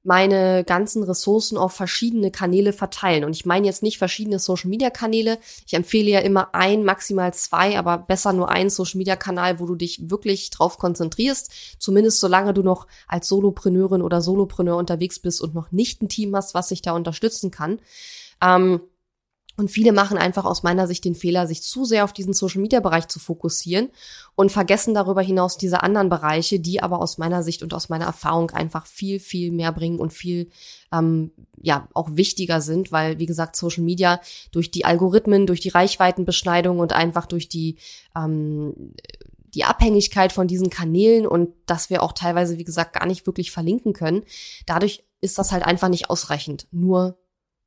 meine 0.02 0.64
ganzen 0.64 1.04
Ressourcen 1.04 1.56
auf 1.56 1.72
verschiedene 1.72 2.32
Kanäle 2.32 2.72
verteilen. 2.72 3.22
Und 3.22 3.36
ich 3.36 3.46
meine 3.46 3.68
jetzt 3.68 3.80
nicht 3.80 3.96
verschiedene 3.96 4.40
Social-Media-Kanäle. 4.40 5.38
Ich 5.64 5.74
empfehle 5.74 6.10
ja 6.10 6.18
immer 6.18 6.52
ein, 6.52 6.82
maximal 6.82 7.32
zwei, 7.32 7.78
aber 7.78 7.98
besser 7.98 8.32
nur 8.32 8.48
einen 8.48 8.70
Social-Media-Kanal, 8.70 9.60
wo 9.60 9.66
du 9.66 9.76
dich 9.76 10.10
wirklich 10.10 10.50
drauf 10.50 10.78
konzentrierst. 10.78 11.52
Zumindest 11.78 12.18
solange 12.18 12.54
du 12.54 12.64
noch 12.64 12.88
als 13.06 13.28
Solopreneurin 13.28 14.02
oder 14.02 14.20
Solopreneur 14.20 14.76
unterwegs 14.76 15.20
bist 15.20 15.40
und 15.40 15.54
noch 15.54 15.70
nicht 15.70 16.02
ein 16.02 16.08
Team 16.08 16.34
hast, 16.34 16.54
was 16.54 16.70
sich 16.70 16.82
da 16.82 16.90
unterstützen 16.90 17.52
kann. 17.52 17.78
Ähm, 18.42 18.80
und 19.56 19.70
viele 19.70 19.92
machen 19.92 20.16
einfach 20.16 20.44
aus 20.44 20.62
meiner 20.62 20.86
Sicht 20.86 21.04
den 21.04 21.14
Fehler, 21.14 21.46
sich 21.46 21.62
zu 21.62 21.84
sehr 21.84 22.04
auf 22.04 22.12
diesen 22.12 22.32
Social-Media-Bereich 22.32 23.08
zu 23.08 23.18
fokussieren 23.18 23.90
und 24.34 24.50
vergessen 24.50 24.94
darüber 24.94 25.20
hinaus 25.20 25.58
diese 25.58 25.82
anderen 25.82 26.08
Bereiche, 26.08 26.58
die 26.58 26.82
aber 26.82 27.00
aus 27.00 27.18
meiner 27.18 27.42
Sicht 27.42 27.62
und 27.62 27.74
aus 27.74 27.88
meiner 27.90 28.06
Erfahrung 28.06 28.50
einfach 28.50 28.86
viel, 28.86 29.20
viel 29.20 29.52
mehr 29.52 29.72
bringen 29.72 29.98
und 29.98 30.12
viel, 30.12 30.48
ähm, 30.90 31.32
ja, 31.60 31.88
auch 31.92 32.16
wichtiger 32.16 32.60
sind, 32.60 32.92
weil, 32.92 33.18
wie 33.18 33.26
gesagt, 33.26 33.56
Social 33.56 33.84
Media 33.84 34.20
durch 34.52 34.70
die 34.70 34.86
Algorithmen, 34.86 35.46
durch 35.46 35.60
die 35.60 35.68
Reichweitenbeschneidung 35.68 36.78
und 36.78 36.94
einfach 36.94 37.26
durch 37.26 37.48
die, 37.48 37.76
ähm, 38.16 38.94
die 39.54 39.64
Abhängigkeit 39.64 40.32
von 40.32 40.48
diesen 40.48 40.70
Kanälen 40.70 41.26
und 41.26 41.50
dass 41.66 41.90
wir 41.90 42.02
auch 42.02 42.12
teilweise, 42.12 42.56
wie 42.56 42.64
gesagt, 42.64 42.94
gar 42.94 43.06
nicht 43.06 43.26
wirklich 43.26 43.50
verlinken 43.50 43.92
können, 43.92 44.22
dadurch 44.64 45.04
ist 45.20 45.38
das 45.38 45.52
halt 45.52 45.62
einfach 45.62 45.88
nicht 45.88 46.08
ausreichend, 46.08 46.66
nur 46.72 47.18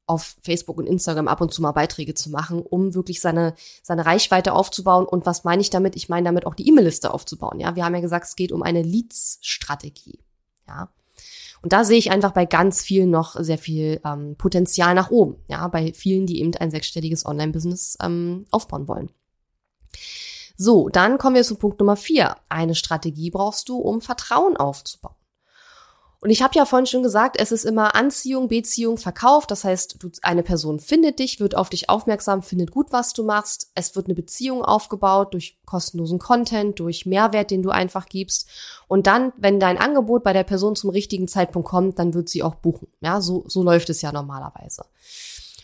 auf 0.07 0.35
Facebook 0.41 0.77
und 0.77 0.85
Instagram 0.85 1.27
ab 1.27 1.41
und 1.41 1.53
zu 1.53 1.61
mal 1.61 1.71
Beiträge 1.71 2.13
zu 2.13 2.29
machen, 2.29 2.61
um 2.61 2.93
wirklich 2.93 3.21
seine, 3.21 3.55
seine 3.81 4.05
Reichweite 4.05 4.53
aufzubauen. 4.53 5.05
Und 5.05 5.25
was 5.25 5.43
meine 5.43 5.61
ich 5.61 5.69
damit? 5.69 5.95
Ich 5.95 6.09
meine 6.09 6.25
damit 6.25 6.45
auch 6.45 6.55
die 6.55 6.67
E-Mail-Liste 6.67 7.13
aufzubauen. 7.13 7.59
Ja, 7.59 7.75
wir 7.75 7.85
haben 7.85 7.95
ja 7.95 8.01
gesagt, 8.01 8.27
es 8.27 8.35
geht 8.35 8.51
um 8.51 8.61
eine 8.61 8.81
Leads-Strategie. 8.81 10.19
Ja. 10.67 10.89
Und 11.61 11.73
da 11.73 11.83
sehe 11.83 11.97
ich 11.97 12.11
einfach 12.11 12.31
bei 12.31 12.45
ganz 12.45 12.83
vielen 12.83 13.09
noch 13.09 13.35
sehr 13.39 13.57
viel 13.57 13.99
ähm, 14.05 14.35
Potenzial 14.37 14.93
nach 14.93 15.09
oben. 15.09 15.37
Ja, 15.47 15.67
bei 15.67 15.93
vielen, 15.93 16.27
die 16.27 16.39
eben 16.39 16.55
ein 16.55 16.69
sechsstelliges 16.69 17.25
Online-Business 17.25 17.97
ähm, 18.01 18.45
aufbauen 18.51 18.87
wollen. 18.87 19.09
So, 20.57 20.89
dann 20.89 21.17
kommen 21.17 21.35
wir 21.35 21.43
zu 21.43 21.55
Punkt 21.55 21.79
Nummer 21.79 21.95
vier. 21.97 22.35
Eine 22.47 22.75
Strategie 22.75 23.31
brauchst 23.31 23.67
du, 23.67 23.77
um 23.77 24.01
Vertrauen 24.01 24.55
aufzubauen. 24.55 25.15
Und 26.25 26.31
ich 26.31 26.41
habe 26.41 26.55
ja 26.55 26.65
vorhin 26.65 26.87
schon 26.87 27.03
gesagt, 27.03 27.37
es 27.39 27.51
ist 27.51 27.65
immer 27.65 27.93
Anziehung, 27.93 28.47
Beziehung, 28.47 28.97
Verkauf. 28.97 29.45
Das 29.45 29.63
heißt, 29.63 29.97
du, 30.01 30.09
eine 30.23 30.41
Person 30.41 30.79
findet 30.79 31.19
dich, 31.19 31.39
wird 31.39 31.55
auf 31.55 31.69
dich 31.69 31.87
aufmerksam, 31.87 32.41
findet 32.41 32.71
gut, 32.71 32.87
was 32.89 33.13
du 33.13 33.23
machst. 33.23 33.69
Es 33.75 33.95
wird 33.95 34.07
eine 34.07 34.15
Beziehung 34.15 34.65
aufgebaut 34.65 35.35
durch 35.35 35.59
kostenlosen 35.67 36.17
Content, 36.17 36.79
durch 36.79 37.05
Mehrwert, 37.05 37.51
den 37.51 37.61
du 37.61 37.69
einfach 37.69 38.07
gibst. 38.07 38.49
Und 38.87 39.05
dann, 39.05 39.33
wenn 39.37 39.59
dein 39.59 39.77
Angebot 39.77 40.23
bei 40.23 40.33
der 40.33 40.43
Person 40.43 40.75
zum 40.75 40.89
richtigen 40.89 41.27
Zeitpunkt 41.27 41.69
kommt, 41.69 41.99
dann 41.99 42.15
wird 42.15 42.27
sie 42.27 42.41
auch 42.41 42.55
buchen. 42.55 42.87
Ja, 43.01 43.21
so, 43.21 43.43
so 43.47 43.61
läuft 43.61 43.91
es 43.91 44.01
ja 44.01 44.11
normalerweise. 44.11 44.85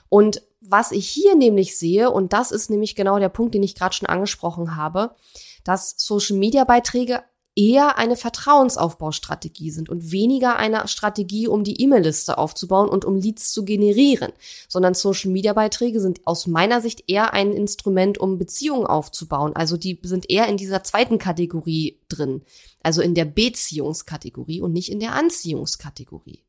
Und 0.10 0.44
was 0.60 0.92
ich 0.92 1.10
hier 1.10 1.34
nämlich 1.36 1.76
sehe, 1.76 2.12
und 2.12 2.34
das 2.34 2.52
ist 2.52 2.70
nämlich 2.70 2.96
genau 2.96 3.18
der 3.18 3.30
Punkt, 3.30 3.56
den 3.56 3.64
ich 3.64 3.74
gerade 3.74 3.96
schon 3.96 4.08
angesprochen 4.08 4.76
habe, 4.76 5.16
dass 5.64 5.96
Social 5.98 6.38
Media 6.38 6.66
Beiträge 6.66 7.24
eher 7.56 7.98
eine 7.98 8.16
Vertrauensaufbaustrategie 8.16 9.72
sind 9.72 9.90
und 9.90 10.12
weniger 10.12 10.56
eine 10.56 10.88
Strategie, 10.88 11.48
um 11.48 11.64
die 11.64 11.82
E-Mail-Liste 11.82 12.38
aufzubauen 12.38 12.88
und 12.88 13.04
um 13.04 13.18
Leads 13.18 13.52
zu 13.52 13.66
generieren, 13.66 14.32
sondern 14.70 14.94
Social-Media-Beiträge 14.94 16.00
sind 16.00 16.26
aus 16.26 16.48
meiner 16.48 16.80
Sicht 16.80 17.04
eher 17.08 17.34
ein 17.34 17.52
Instrument, 17.52 18.18
um 18.18 18.38
Beziehungen 18.38 18.86
aufzubauen. 18.88 19.54
Also 19.56 19.76
die 19.76 20.00
sind 20.04 20.30
eher 20.30 20.48
in 20.48 20.58
dieser 20.58 20.84
zweiten 20.84 21.18
Kategorie 21.18 22.00
drin, 22.08 22.42
also 22.84 23.02
in 23.02 23.16
der 23.16 23.26
Beziehungskategorie 23.26 24.62
und 24.62 24.72
nicht 24.72 24.92
in 24.92 25.02
der 25.02 25.14
Anziehungskategorie. 25.14 26.44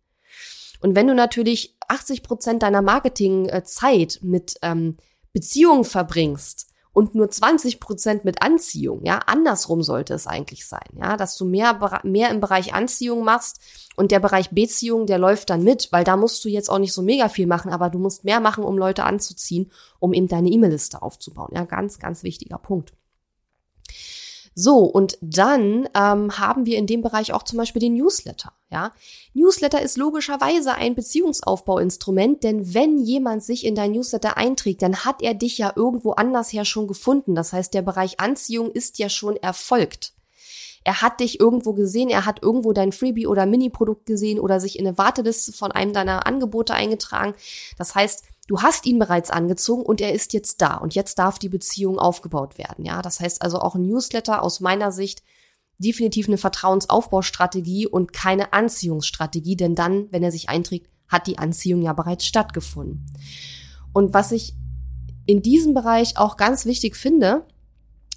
Und 0.81 0.95
wenn 0.95 1.07
du 1.07 1.15
natürlich 1.15 1.77
80 1.88 2.23
Prozent 2.23 2.62
deiner 2.62 2.83
Marketingzeit 2.83 4.21
mit 4.23 4.57
ähm, 4.62 4.97
Beziehungen 5.33 5.85
verbringst, 5.85 6.72
und 6.92 7.14
nur 7.14 7.31
20 7.31 7.81
Prozent 7.81 8.24
mit 8.24 8.42
Anziehung. 8.42 9.05
Ja, 9.05 9.20
andersrum 9.26 9.83
sollte 9.83 10.14
es 10.14 10.26
eigentlich 10.26 10.66
sein. 10.66 10.88
Ja, 10.96 11.16
dass 11.16 11.37
du 11.37 11.44
mehr, 11.44 11.78
mehr 12.05 12.31
im 12.31 12.40
Bereich 12.40 12.74
Anziehung 12.74 13.24
machst 13.24 13.61
und 13.96 14.11
der 14.11 14.20
Bereich 14.20 14.50
Beziehung, 14.50 15.07
der 15.07 15.18
läuft 15.18 15.50
dann 15.50 15.64
mit, 15.64 15.88
weil 15.90 16.05
da 16.05 16.16
musst 16.16 16.44
du 16.44 16.48
jetzt 16.48 16.70
auch 16.70 16.78
nicht 16.78 16.92
so 16.92 17.02
mega 17.02 17.28
viel 17.28 17.46
machen, 17.46 17.72
aber 17.72 17.90
du 17.90 17.98
musst 17.98 18.24
mehr 18.24 18.40
machen, 18.40 18.64
um 18.64 18.76
Leute 18.76 19.05
anzuziehen, 19.05 19.70
um 19.98 20.12
eben 20.12 20.28
deine 20.28 20.50
E-Mail-Liste 20.50 21.02
aufzubauen. 21.02 21.50
Ja, 21.52 21.64
ganz, 21.64 21.98
ganz 21.98 22.22
wichtiger 22.22 22.59
Punkt. 22.59 22.92
So, 24.55 24.81
und 24.81 25.17
dann 25.21 25.88
ähm, 25.95 26.38
haben 26.38 26.67
wir 26.67 26.77
in 26.77 26.87
dem 26.87 27.01
Bereich 27.01 27.33
auch 27.33 27.43
zum 27.43 27.59
Beispiel 27.59 27.81
den 27.81 27.95
Newsletter. 27.95 28.53
Ja, 28.71 28.93
Newsletter 29.35 29.83
ist 29.83 29.97
logischerweise 29.97 30.75
ein 30.75 30.95
Beziehungsaufbauinstrument, 30.95 32.43
denn 32.43 32.75
wenn 32.75 32.99
jemand 32.99 33.43
sich 33.43 33.67
in 33.67 33.75
dein 33.75 33.93
Newsletter 33.93 34.37
einträgt, 34.37 34.83
dann 34.83 35.05
hat 35.05 35.23
er 35.23 35.35
dich 35.35 35.59
ja 35.59 35.73
irgendwo 35.77 36.12
anders 36.12 36.53
her 36.53 36.65
schon 36.65 36.87
gefunden. 36.87 37.35
Das 37.35 37.53
heißt, 37.53 37.75
der 37.75 37.83
Bereich 37.83 38.21
Anziehung 38.21 38.71
ist 38.71 38.99
ja 38.99 39.09
schon 39.09 39.37
erfolgt. 39.37 40.15
Er 40.85 41.01
hat 41.01 41.21
dich 41.21 41.38
irgendwo 41.38 41.75
gesehen, 41.75 42.09
er 42.09 42.27
hat 42.27 42.43
irgendwo 42.43 42.73
dein 42.73 42.93
Freebie 42.93 43.27
oder 43.27 43.47
Mini-Produkt 43.47 44.07
gesehen 44.07 44.41
oder 44.41 44.59
sich 44.59 44.79
in 44.79 44.87
eine 44.87 44.99
Warteliste 44.99 45.53
von 45.53 45.71
einem 45.71 45.93
deiner 45.93 46.27
Angebote 46.27 46.75
eingetragen. 46.75 47.35
Das 47.79 47.95
heißt, 47.95 48.25
Du 48.48 48.61
hast 48.61 48.87
ihn 48.87 48.98
bereits 48.98 49.31
angezogen 49.31 49.83
und 49.83 50.00
er 50.00 50.12
ist 50.12 50.33
jetzt 50.33 50.61
da 50.62 50.76
und 50.76 50.94
jetzt 50.94 51.18
darf 51.18 51.38
die 51.38 51.48
Beziehung 51.48 51.98
aufgebaut 51.98 52.59
werden. 52.59 52.85
Ja, 52.85 53.00
das 53.00 53.20
heißt 53.20 53.42
also 53.42 53.59
auch 53.59 53.74
ein 53.74 53.87
Newsletter 53.87 54.42
aus 54.42 54.61
meiner 54.61 54.90
Sicht 54.90 55.22
definitiv 55.78 56.28
eine 56.28 56.38
Vertrauensaufbaustrategie 56.38 57.87
und 57.87 58.12
keine 58.12 58.52
Anziehungsstrategie, 58.52 59.57
denn 59.57 59.74
dann, 59.74 60.11
wenn 60.11 60.22
er 60.22 60.33
sich 60.33 60.48
einträgt, 60.48 60.88
hat 61.09 61.26
die 61.26 61.38
Anziehung 61.38 61.83
ja 61.83 61.92
bereits 61.92 62.26
stattgefunden. 62.26 63.07
Und 63.92 64.14
was 64.14 64.33
ich 64.33 64.55
in 65.26 65.42
diesem 65.42 65.74
Bereich 65.74 66.16
auch 66.16 66.37
ganz 66.37 66.64
wichtig 66.64 66.96
finde, 66.96 67.46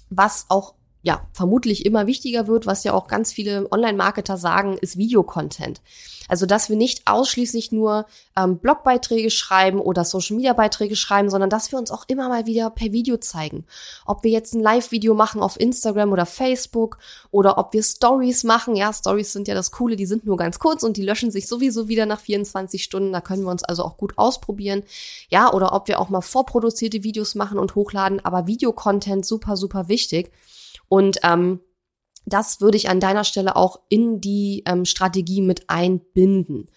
was 0.08 0.46
auch 0.48 0.75
ja, 1.06 1.24
vermutlich 1.32 1.86
immer 1.86 2.08
wichtiger 2.08 2.48
wird, 2.48 2.66
was 2.66 2.82
ja 2.82 2.92
auch 2.92 3.06
ganz 3.06 3.32
viele 3.32 3.70
Online-Marketer 3.70 4.36
sagen, 4.36 4.76
ist 4.76 4.96
Videocontent. 4.96 5.80
Also, 6.26 6.46
dass 6.46 6.68
wir 6.68 6.74
nicht 6.74 7.02
ausschließlich 7.06 7.70
nur 7.70 8.06
ähm, 8.36 8.58
Blogbeiträge 8.58 9.30
schreiben 9.30 9.78
oder 9.78 10.04
Social-Media-Beiträge 10.04 10.96
schreiben, 10.96 11.30
sondern 11.30 11.48
dass 11.48 11.70
wir 11.70 11.78
uns 11.78 11.92
auch 11.92 12.02
immer 12.08 12.28
mal 12.28 12.46
wieder 12.46 12.70
per 12.70 12.90
Video 12.90 13.18
zeigen. 13.18 13.66
Ob 14.04 14.24
wir 14.24 14.32
jetzt 14.32 14.52
ein 14.54 14.60
Live-Video 14.60 15.14
machen 15.14 15.42
auf 15.42 15.60
Instagram 15.60 16.10
oder 16.10 16.26
Facebook 16.26 16.98
oder 17.30 17.56
ob 17.56 17.72
wir 17.72 17.84
Stories 17.84 18.42
machen. 18.42 18.74
Ja, 18.74 18.92
Stories 18.92 19.32
sind 19.32 19.46
ja 19.46 19.54
das 19.54 19.70
Coole, 19.70 19.94
die 19.94 20.06
sind 20.06 20.26
nur 20.26 20.36
ganz 20.36 20.58
kurz 20.58 20.82
und 20.82 20.96
die 20.96 21.04
löschen 21.04 21.30
sich 21.30 21.46
sowieso 21.46 21.86
wieder 21.86 22.06
nach 22.06 22.18
24 22.18 22.82
Stunden. 22.82 23.12
Da 23.12 23.20
können 23.20 23.44
wir 23.44 23.52
uns 23.52 23.62
also 23.62 23.84
auch 23.84 23.96
gut 23.96 24.14
ausprobieren. 24.16 24.82
Ja, 25.28 25.52
oder 25.52 25.72
ob 25.72 25.86
wir 25.86 26.00
auch 26.00 26.08
mal 26.08 26.20
vorproduzierte 26.20 27.04
Videos 27.04 27.36
machen 27.36 27.60
und 27.60 27.76
hochladen. 27.76 28.24
Aber 28.24 28.48
Videocontent 28.48 29.24
super, 29.24 29.56
super 29.56 29.86
wichtig. 29.86 30.32
Und 30.88 31.18
ähm, 31.22 31.60
Das 32.24 32.60
würde 32.60 32.76
ich 32.76 32.88
an 32.88 33.00
deiner 33.00 33.24
Stelle 33.24 33.54
auch 33.56 33.80
in 33.88 34.20
die 34.20 34.64
ähm, 34.66 34.84
Strategie 34.84 35.42
mit 35.42 35.70
einbinden. 35.70 36.68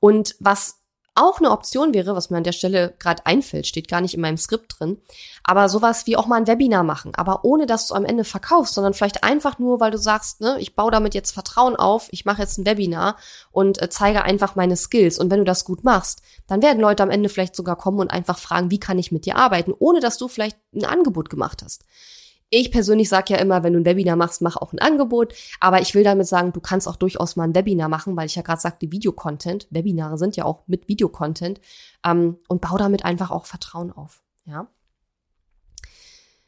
Und 0.00 0.34
was 0.40 0.76
auch 1.14 1.38
eine 1.40 1.50
Option 1.50 1.94
wäre, 1.94 2.14
was 2.14 2.30
mir 2.30 2.36
an 2.36 2.44
der 2.44 2.52
Stelle 2.52 2.94
gerade 3.00 3.26
einfällt, 3.26 3.66
steht 3.66 3.88
gar 3.88 4.00
nicht 4.00 4.14
in 4.14 4.20
meinem 4.20 4.36
Skript 4.36 4.76
drin, 4.78 4.98
aber 5.42 5.68
sowas 5.68 6.06
wie 6.06 6.16
auch 6.16 6.26
mal 6.26 6.36
ein 6.36 6.46
Webinar 6.46 6.84
machen, 6.84 7.12
aber 7.16 7.44
ohne 7.44 7.66
dass 7.66 7.88
du 7.88 7.94
am 7.94 8.04
Ende 8.04 8.22
verkaufst, 8.22 8.74
sondern 8.74 8.94
vielleicht 8.94 9.24
einfach 9.24 9.58
nur, 9.58 9.80
weil 9.80 9.90
du 9.90 9.98
sagst, 9.98 10.40
ne, 10.40 10.56
ich 10.60 10.76
baue 10.76 10.92
damit 10.92 11.14
jetzt 11.14 11.32
Vertrauen 11.32 11.74
auf, 11.74 12.06
ich 12.12 12.24
mache 12.24 12.42
jetzt 12.42 12.58
ein 12.58 12.66
Webinar 12.66 13.16
und 13.50 13.82
äh, 13.82 13.88
zeige 13.90 14.22
einfach 14.22 14.54
meine 14.54 14.76
Skills 14.76 15.18
und 15.18 15.28
wenn 15.32 15.40
du 15.40 15.44
das 15.44 15.64
gut 15.64 15.82
machst, 15.82 16.22
dann 16.46 16.62
werden 16.62 16.80
Leute 16.80 17.02
am 17.02 17.10
Ende 17.10 17.28
vielleicht 17.28 17.56
sogar 17.56 17.74
kommen 17.74 17.98
und 17.98 18.12
einfach 18.12 18.38
fragen, 18.38 18.70
wie 18.70 18.78
kann 18.78 18.98
ich 19.00 19.10
mit 19.10 19.26
dir 19.26 19.36
arbeiten, 19.36 19.74
ohne 19.76 19.98
dass 19.98 20.18
du 20.18 20.28
vielleicht 20.28 20.56
ein 20.72 20.84
Angebot 20.84 21.30
gemacht 21.30 21.62
hast. 21.64 21.84
Ich 22.50 22.70
persönlich 22.70 23.08
sage 23.08 23.34
ja 23.34 23.40
immer, 23.40 23.62
wenn 23.62 23.74
du 23.74 23.80
ein 23.80 23.84
Webinar 23.84 24.16
machst, 24.16 24.40
mach 24.40 24.56
auch 24.56 24.72
ein 24.72 24.78
Angebot. 24.78 25.34
Aber 25.60 25.80
ich 25.80 25.94
will 25.94 26.04
damit 26.04 26.26
sagen, 26.26 26.52
du 26.52 26.60
kannst 26.60 26.88
auch 26.88 26.96
durchaus 26.96 27.36
mal 27.36 27.44
ein 27.44 27.54
Webinar 27.54 27.88
machen, 27.88 28.16
weil 28.16 28.26
ich 28.26 28.36
ja 28.36 28.42
gerade 28.42 28.60
sagte, 28.60 28.90
Videocontent. 28.90 29.66
Webinare 29.70 30.16
sind 30.16 30.36
ja 30.36 30.44
auch 30.44 30.62
mit 30.66 30.88
Videocontent. 30.88 31.60
Ähm, 32.04 32.38
und 32.48 32.60
bau 32.60 32.78
damit 32.78 33.04
einfach 33.04 33.30
auch 33.30 33.46
Vertrauen 33.46 33.92
auf. 33.92 34.22
Ja. 34.46 34.68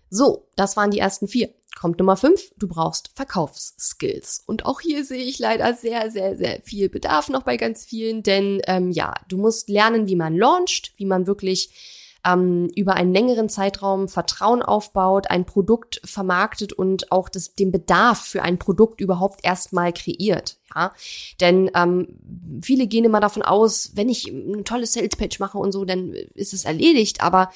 So, 0.09 0.49
das 0.57 0.77
waren 0.77 0.91
die 0.91 0.99
ersten 0.99 1.29
vier. 1.29 1.51
Kommt 1.79 1.99
Nummer 2.01 2.17
fünf, 2.17 2.53
du 2.59 2.67
brauchst 2.67 3.13
Verkaufsskills. 3.15 4.43
Und 4.47 4.67
auch 4.67 4.81
hier 4.81 5.05
sehe 5.05 5.23
ich 5.23 5.39
leider 5.39 5.73
sehr, 5.75 6.11
sehr, 6.11 6.37
sehr 6.37 6.61
viel 6.63 6.89
Bedarf 6.89 7.29
noch 7.29 7.45
bei 7.45 7.57
ganz 7.57 7.85
vielen, 7.85 8.23
denn 8.23 8.61
ähm, 8.67 8.91
ja, 8.91 9.15
du 9.29 9.39
musst 9.39 9.69
lernen, 9.69 10.09
wie 10.09 10.17
man 10.17 10.37
launcht, 10.37 10.93
wie 10.97 11.07
man 11.07 11.27
wirklich 11.29 12.00
ähm, 12.27 12.71
über 12.75 12.95
einen 12.95 13.13
längeren 13.13 13.49
Zeitraum 13.49 14.09
Vertrauen 14.09 14.63
aufbaut, 14.63 15.31
ein 15.31 15.47
Produkt 15.47 16.01
vermarktet 16.05 16.73
und 16.73 17.11
auch 17.13 17.29
das, 17.29 17.55
den 17.55 17.73
Bedarf 17.73 18.21
für 18.21 18.43
ein 18.43 18.59
Produkt 18.59 19.01
überhaupt 19.01 19.41
erstmal 19.43 19.93
kreiert. 19.93 20.57
Ja, 20.75 20.93
denn 21.41 21.71
ähm, 21.75 22.61
viele 22.63 22.87
gehen 22.87 23.05
immer 23.05 23.21
davon 23.21 23.43
aus, 23.43 23.93
wenn 23.95 24.09
ich 24.09 24.31
eine 24.33 24.65
tolle 24.65 24.87
Salespage 24.87 25.37
mache 25.41 25.59
und 25.59 25.73
so, 25.73 25.85
dann 25.85 26.13
ist 26.13 26.53
es 26.53 26.65
erledigt. 26.65 27.23
Aber 27.23 27.51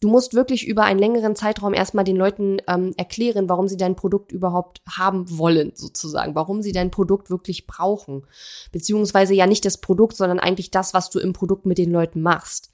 du 0.00 0.08
musst 0.08 0.34
wirklich 0.34 0.66
über 0.66 0.84
einen 0.84 0.98
längeren 0.98 1.36
Zeitraum 1.36 1.72
erstmal 1.72 2.04
den 2.04 2.16
Leuten 2.16 2.58
ähm, 2.66 2.92
erklären, 2.96 3.48
warum 3.48 3.68
sie 3.68 3.76
dein 3.76 3.96
Produkt 3.96 4.32
überhaupt 4.32 4.82
haben 4.88 5.38
wollen, 5.38 5.72
sozusagen, 5.74 6.34
warum 6.34 6.62
sie 6.62 6.72
dein 6.72 6.90
Produkt 6.90 7.30
wirklich 7.30 7.66
brauchen. 7.66 8.26
Beziehungsweise 8.72 9.34
ja 9.34 9.46
nicht 9.46 9.64
das 9.64 9.78
Produkt, 9.78 10.16
sondern 10.16 10.40
eigentlich 10.40 10.70
das, 10.70 10.94
was 10.94 11.10
du 11.10 11.18
im 11.18 11.32
Produkt 11.32 11.66
mit 11.66 11.78
den 11.78 11.90
Leuten 11.90 12.22
machst. 12.22 12.70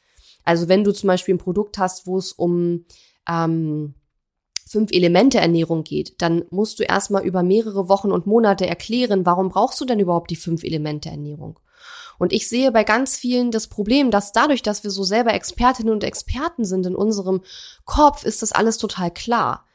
Also 0.46 0.68
wenn 0.68 0.84
du 0.84 0.92
zum 0.92 1.08
Beispiel 1.08 1.34
ein 1.34 1.38
Produkt 1.38 1.76
hast, 1.76 2.06
wo 2.06 2.16
es 2.16 2.32
um 2.32 2.86
ähm, 3.28 3.94
fünf 4.66 4.92
Elemente 4.92 5.38
Ernährung 5.38 5.84
geht, 5.84 6.20
dann 6.22 6.44
musst 6.50 6.78
du 6.78 6.84
erstmal 6.84 7.24
über 7.24 7.42
mehrere 7.42 7.88
Wochen 7.88 8.10
und 8.12 8.26
Monate 8.26 8.66
erklären, 8.66 9.26
warum 9.26 9.50
brauchst 9.50 9.80
du 9.80 9.84
denn 9.84 10.00
überhaupt 10.00 10.30
die 10.30 10.36
fünf 10.36 10.64
Elemente 10.64 11.10
Ernährung? 11.10 11.58
Und 12.18 12.32
ich 12.32 12.48
sehe 12.48 12.72
bei 12.72 12.84
ganz 12.84 13.16
vielen 13.16 13.50
das 13.50 13.66
Problem, 13.66 14.10
dass 14.10 14.32
dadurch, 14.32 14.62
dass 14.62 14.84
wir 14.84 14.90
so 14.90 15.02
selber 15.04 15.34
Expertinnen 15.34 15.92
und 15.92 16.04
Experten 16.04 16.64
sind 16.64 16.86
in 16.86 16.94
unserem 16.94 17.42
Kopf, 17.84 18.24
ist 18.24 18.40
das 18.42 18.52
alles 18.52 18.78
total 18.78 19.10
klar. 19.10 19.66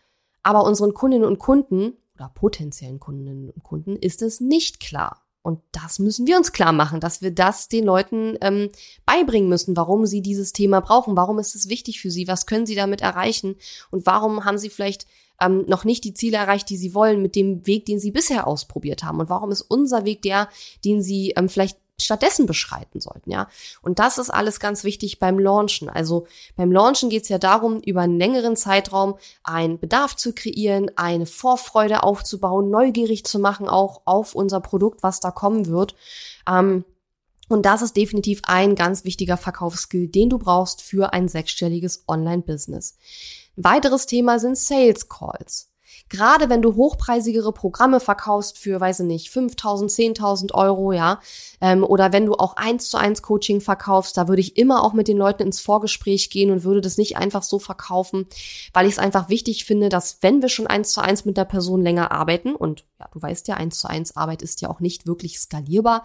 Aber 0.42 0.64
unseren 0.64 0.94
Kundinnen 0.94 1.28
und 1.28 1.38
Kunden 1.38 1.98
oder 2.16 2.32
potenziellen 2.34 3.00
Kundinnen 3.00 3.52
und 3.52 3.64
Kunden 3.64 3.96
ist 3.98 4.22
es 4.22 4.40
nicht 4.40 4.80
klar. 4.80 5.22
Und 5.44 5.60
das 5.72 5.98
müssen 5.98 6.28
wir 6.28 6.38
uns 6.38 6.52
klar 6.52 6.72
machen, 6.72 7.00
dass 7.00 7.22
wir 7.22 7.32
das 7.32 7.68
den 7.68 7.84
Leuten 7.84 8.38
ähm, 8.42 8.70
beibringen 9.06 9.50
müssen, 9.50 9.76
warum 9.76 10.06
sie 10.06 10.22
dieses 10.22 10.54
Thema 10.54 10.82
brauchen, 10.82 11.18
warum 11.18 11.40
ist 11.40 11.56
es 11.56 11.68
wichtig 11.68 12.00
für 12.00 12.12
sie, 12.12 12.28
was 12.28 12.46
können 12.46 12.68
sie 12.68 12.76
damit 12.76 13.02
erreichen? 13.02 13.56
Und 13.90 14.06
warum 14.06 14.46
haben 14.46 14.60
sie 14.60 14.70
vielleicht 14.70 15.08
ähm, 15.42 15.66
noch 15.68 15.84
nicht 15.84 16.04
die 16.04 16.14
Ziele 16.14 16.38
erreicht, 16.38 16.70
die 16.70 16.78
sie 16.78 16.94
wollen, 16.94 17.24
mit 17.24 17.36
dem 17.36 17.66
Weg, 17.66 17.86
den 17.86 18.00
sie 18.00 18.12
bisher 18.12 18.46
ausprobiert 18.46 19.04
haben? 19.04 19.20
Und 19.20 19.30
warum 19.30 19.52
ist 19.52 19.62
unser 19.62 20.06
Weg 20.06 20.22
der, 20.22 20.48
den 20.86 21.02
sie 21.02 21.32
ähm, 21.36 21.50
vielleicht 21.50 21.80
stattdessen 22.04 22.46
beschreiten 22.46 23.00
sollten, 23.00 23.32
ja. 23.32 23.48
Und 23.82 24.00
das 24.00 24.18
ist 24.18 24.30
alles 24.30 24.60
ganz 24.60 24.84
wichtig 24.84 25.20
beim 25.20 25.40
Launchen. 25.40 25.90
Also 25.90 26.28
beim 26.56 26.72
Launchen 26.72 27.10
geht 27.10 27.24
es 27.24 27.30
ja 27.30 27.38
darum, 27.38 27.80
über 27.82 28.02
einen 28.02 28.18
längeren 28.18 28.56
Zeitraum 28.56 29.18
einen 29.44 29.80
Bedarf 29.80 30.16
zu 30.16 30.34
kreieren, 30.34 30.92
eine 30.96 31.26
Vorfreude 31.26 32.04
aufzubauen, 32.04 32.70
neugierig 32.70 33.26
zu 33.26 33.40
machen, 33.40 33.68
auch 33.68 34.02
auf 34.06 34.36
unser 34.36 34.62
Produkt, 34.62 35.04
was 35.04 35.20
da 35.20 35.32
kommen 35.32 35.68
wird. 35.68 35.96
Ähm, 36.48 36.86
und 37.50 37.66
das 37.66 37.82
ist 37.82 37.98
definitiv 37.98 38.42
ein 38.44 38.76
ganz 38.76 39.04
wichtiger 39.04 39.36
Verkaufsskill, 39.36 40.08
den 40.08 40.30
du 40.30 40.38
brauchst 40.38 40.82
für 40.82 41.12
ein 41.12 41.28
sechsstelliges 41.28 42.06
Online-Business. 42.08 42.98
Weiteres 43.58 44.06
Thema 44.06 44.40
sind 44.40 44.58
Sales 44.58 45.10
Calls. 45.10 45.71
Gerade 46.12 46.50
wenn 46.50 46.62
du 46.62 46.76
hochpreisigere 46.76 47.54
Programme 47.54 48.02
verkaufst 48.02 48.58
für, 48.58 48.82
weiß 48.82 49.00
ich 49.00 49.06
nicht, 49.06 49.30
5.000, 49.30 50.18
10.000 50.18 50.54
Euro, 50.54 50.92
ja, 50.92 51.22
ähm, 51.62 51.86
oder 51.86 52.12
wenn 52.12 52.26
du 52.26 52.34
auch 52.34 52.58
eins 52.58 52.90
zu 52.90 52.98
eins 52.98 53.22
Coaching 53.22 53.62
verkaufst, 53.62 54.18
da 54.18 54.28
würde 54.28 54.42
ich 54.42 54.58
immer 54.58 54.84
auch 54.84 54.92
mit 54.92 55.08
den 55.08 55.16
Leuten 55.16 55.44
ins 55.44 55.62
Vorgespräch 55.62 56.30
gehen 56.30 56.52
und 56.52 56.66
würde 56.66 56.82
das 56.82 56.98
nicht 56.98 57.16
einfach 57.16 57.44
so 57.44 57.60
verkaufen, 57.60 58.28
weil 58.74 58.88
ich 58.88 58.94
es 58.94 59.00
einfach 59.00 59.30
wichtig 59.30 59.64
finde, 59.64 59.88
dass 59.88 60.18
wenn 60.20 60.42
wir 60.42 60.50
schon 60.50 60.68
eins 60.68 60.92
zu 60.92 61.00
eins 61.00 61.24
mit 61.24 61.38
der 61.38 61.46
Person 61.46 61.82
länger 61.82 62.12
arbeiten 62.12 62.56
und 62.56 62.84
ja, 63.00 63.08
du 63.14 63.22
weißt 63.22 63.48
ja, 63.48 63.56
eins 63.56 63.80
zu 63.80 63.90
eins 63.90 64.18
Arbeit 64.18 64.42
ist 64.42 64.60
ja 64.60 64.70
auch 64.70 64.82
nicht 64.82 65.08
wirklich 65.08 65.40
skalierbar, 65.40 66.04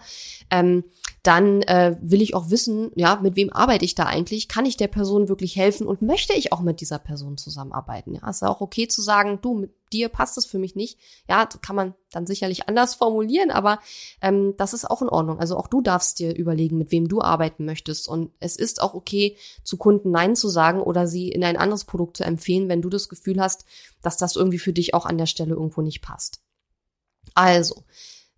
ähm, 0.49 0.85
dann 1.23 1.61
äh, 1.63 1.97
will 2.01 2.21
ich 2.21 2.35
auch 2.35 2.49
wissen, 2.49 2.91
ja, 2.95 3.19
mit 3.21 3.35
wem 3.35 3.51
arbeite 3.51 3.83
ich 3.83 3.95
da 3.95 4.05
eigentlich? 4.05 4.47
Kann 4.47 4.65
ich 4.65 4.77
der 4.77 4.87
Person 4.87 5.27
wirklich 5.27 5.55
helfen 5.55 5.85
und 5.87 6.01
möchte 6.01 6.33
ich 6.33 6.53
auch 6.53 6.61
mit 6.61 6.79
dieser 6.79 6.99
Person 6.99 7.37
zusammenarbeiten? 7.37 8.15
Ja, 8.15 8.29
ist 8.29 8.41
ja 8.41 8.49
auch 8.49 8.61
okay 8.61 8.87
zu 8.87 9.01
sagen, 9.01 9.39
du, 9.41 9.53
mit 9.53 9.71
dir 9.91 10.09
passt 10.09 10.37
es 10.37 10.45
für 10.45 10.59
mich 10.59 10.75
nicht. 10.75 10.99
Ja, 11.27 11.45
kann 11.45 11.75
man 11.75 11.95
dann 12.11 12.27
sicherlich 12.27 12.67
anders 12.67 12.95
formulieren, 12.95 13.51
aber 13.51 13.79
ähm, 14.21 14.55
das 14.57 14.73
ist 14.73 14.89
auch 14.89 15.01
in 15.01 15.09
Ordnung. 15.09 15.39
Also 15.39 15.57
auch 15.57 15.67
du 15.67 15.81
darfst 15.81 16.19
dir 16.19 16.35
überlegen, 16.35 16.77
mit 16.77 16.91
wem 16.91 17.07
du 17.07 17.21
arbeiten 17.21 17.65
möchtest. 17.65 18.07
Und 18.07 18.31
es 18.39 18.55
ist 18.55 18.81
auch 18.81 18.93
okay, 18.93 19.35
zu 19.63 19.77
Kunden 19.77 20.11
Nein 20.11 20.35
zu 20.35 20.49
sagen 20.49 20.81
oder 20.81 21.07
sie 21.07 21.29
in 21.29 21.43
ein 21.43 21.57
anderes 21.57 21.85
Produkt 21.85 22.17
zu 22.17 22.23
empfehlen, 22.23 22.69
wenn 22.69 22.81
du 22.81 22.89
das 22.89 23.09
Gefühl 23.09 23.41
hast, 23.41 23.65
dass 24.01 24.17
das 24.17 24.35
irgendwie 24.35 24.59
für 24.59 24.73
dich 24.73 24.93
auch 24.93 25.05
an 25.05 25.17
der 25.17 25.25
Stelle 25.25 25.55
irgendwo 25.55 25.81
nicht 25.81 26.01
passt. 26.01 26.41
Also, 27.33 27.83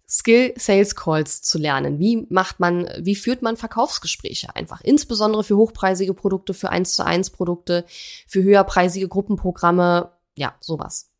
Skill 0.10 0.54
Sales 0.58 0.96
Calls 0.96 1.42
zu 1.44 1.60
lernen. 1.60 2.00
Wie 2.00 2.26
macht 2.30 2.60
man, 2.60 2.90
wie 3.00 3.16
führt 3.16 3.42
man 3.44 3.58
Verkaufsgespräche 3.58 4.56
einfach? 4.56 4.82
Insbesondere 4.82 5.44
für 5.44 5.56
hochpreisige 5.56 6.16
Produkte, 6.16 6.54
für 6.54 6.70
1 6.70 6.96
zu 6.96 7.06
1 7.06 7.30
Produkte, 7.30 7.86
für 8.28 8.42
höherpreisige 8.42 9.08
Gruppenprogramme, 9.08 10.12
ja, 10.36 10.56
sowas. 10.60 11.12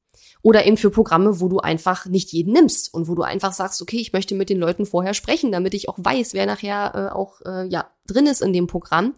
Oder 0.42 0.66
eben 0.66 0.78
für 0.78 0.90
Programme, 0.90 1.40
wo 1.40 1.50
du 1.50 1.60
einfach 1.60 2.06
nicht 2.06 2.32
jeden 2.32 2.54
nimmst 2.54 2.94
und 2.94 3.08
wo 3.08 3.16
du 3.16 3.24
einfach 3.24 3.54
sagst, 3.54 3.82
okay, 3.82 3.98
ich 3.98 4.14
möchte 4.14 4.36
mit 4.36 4.50
den 4.50 4.58
Leuten 4.58 4.86
vorher 4.86 5.14
sprechen, 5.14 5.52
damit 5.52 5.74
ich 5.74 5.90
auch 5.90 5.98
weiß, 5.98 6.34
wer 6.34 6.46
nachher 6.46 6.94
äh, 6.96 7.14
auch 7.14 7.42
äh, 7.42 7.68
ja 7.68 7.92
drin 8.08 8.26
ist 8.26 8.42
in 8.42 8.54
dem 8.54 8.66
Programm. 8.66 9.16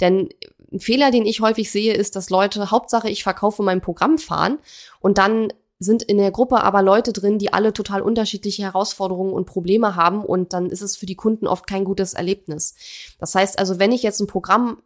Denn 0.00 0.30
ein 0.72 0.80
Fehler, 0.80 1.10
den 1.10 1.26
ich 1.26 1.40
häufig 1.40 1.70
sehe, 1.70 1.94
ist, 1.94 2.16
dass 2.16 2.30
Leute 2.30 2.70
Hauptsache 2.70 3.10
ich 3.10 3.22
verkaufe 3.22 3.62
mein 3.62 3.82
Programm 3.82 4.18
fahren 4.18 4.58
und 5.00 5.18
dann 5.18 5.52
sind 5.82 6.02
in 6.02 6.18
der 6.18 6.30
Gruppe 6.30 6.62
aber 6.62 6.82
Leute 6.82 7.12
drin, 7.12 7.38
die 7.38 7.52
alle 7.52 7.72
total 7.72 8.02
unterschiedliche 8.02 8.62
Herausforderungen 8.62 9.32
und 9.32 9.46
Probleme 9.46 9.96
haben 9.96 10.24
und 10.24 10.52
dann 10.52 10.70
ist 10.70 10.82
es 10.82 10.96
für 10.96 11.06
die 11.06 11.16
Kunden 11.16 11.46
oft 11.46 11.66
kein 11.66 11.84
gutes 11.84 12.14
Erlebnis. 12.14 12.74
Das 13.18 13.34
heißt 13.34 13.58
also, 13.58 13.78
wenn 13.78 13.92
ich 13.92 14.02
jetzt 14.02 14.20
ein 14.20 14.26
Programm 14.26 14.78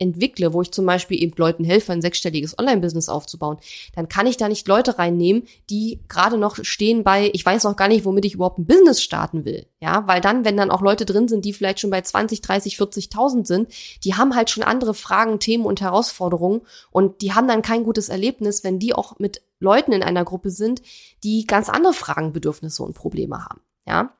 entwickle, 0.00 0.52
wo 0.52 0.62
ich 0.62 0.72
zum 0.72 0.86
Beispiel 0.86 1.22
eben 1.22 1.32
Leuten 1.36 1.62
helfe, 1.62 1.92
ein 1.92 2.02
sechsstelliges 2.02 2.58
Online-Business 2.58 3.08
aufzubauen, 3.08 3.58
dann 3.94 4.08
kann 4.08 4.26
ich 4.26 4.36
da 4.36 4.48
nicht 4.48 4.66
Leute 4.66 4.98
reinnehmen, 4.98 5.44
die 5.68 6.00
gerade 6.08 6.38
noch 6.38 6.64
stehen 6.64 7.04
bei, 7.04 7.30
ich 7.32 7.44
weiß 7.44 7.64
noch 7.64 7.76
gar 7.76 7.88
nicht, 7.88 8.04
womit 8.04 8.24
ich 8.24 8.34
überhaupt 8.34 8.58
ein 8.58 8.66
Business 8.66 9.02
starten 9.02 9.44
will. 9.44 9.66
Ja, 9.80 10.06
weil 10.06 10.20
dann, 10.20 10.44
wenn 10.44 10.56
dann 10.56 10.70
auch 10.70 10.80
Leute 10.80 11.04
drin 11.04 11.28
sind, 11.28 11.44
die 11.44 11.52
vielleicht 11.52 11.80
schon 11.80 11.90
bei 11.90 12.00
20, 12.00 12.40
30, 12.40 12.76
40.000 12.76 13.46
sind, 13.46 13.72
die 14.04 14.14
haben 14.14 14.34
halt 14.34 14.50
schon 14.50 14.62
andere 14.62 14.94
Fragen, 14.94 15.38
Themen 15.38 15.66
und 15.66 15.80
Herausforderungen 15.80 16.62
und 16.90 17.20
die 17.20 17.34
haben 17.34 17.48
dann 17.48 17.62
kein 17.62 17.84
gutes 17.84 18.08
Erlebnis, 18.08 18.64
wenn 18.64 18.78
die 18.78 18.94
auch 18.94 19.18
mit 19.18 19.42
Leuten 19.60 19.92
in 19.92 20.02
einer 20.02 20.24
Gruppe 20.24 20.50
sind, 20.50 20.82
die 21.22 21.46
ganz 21.46 21.68
andere 21.68 21.92
Fragen, 21.94 22.32
Bedürfnisse 22.32 22.82
und 22.82 22.94
Probleme 22.94 23.44
haben. 23.44 23.60
Ja, 23.86 24.16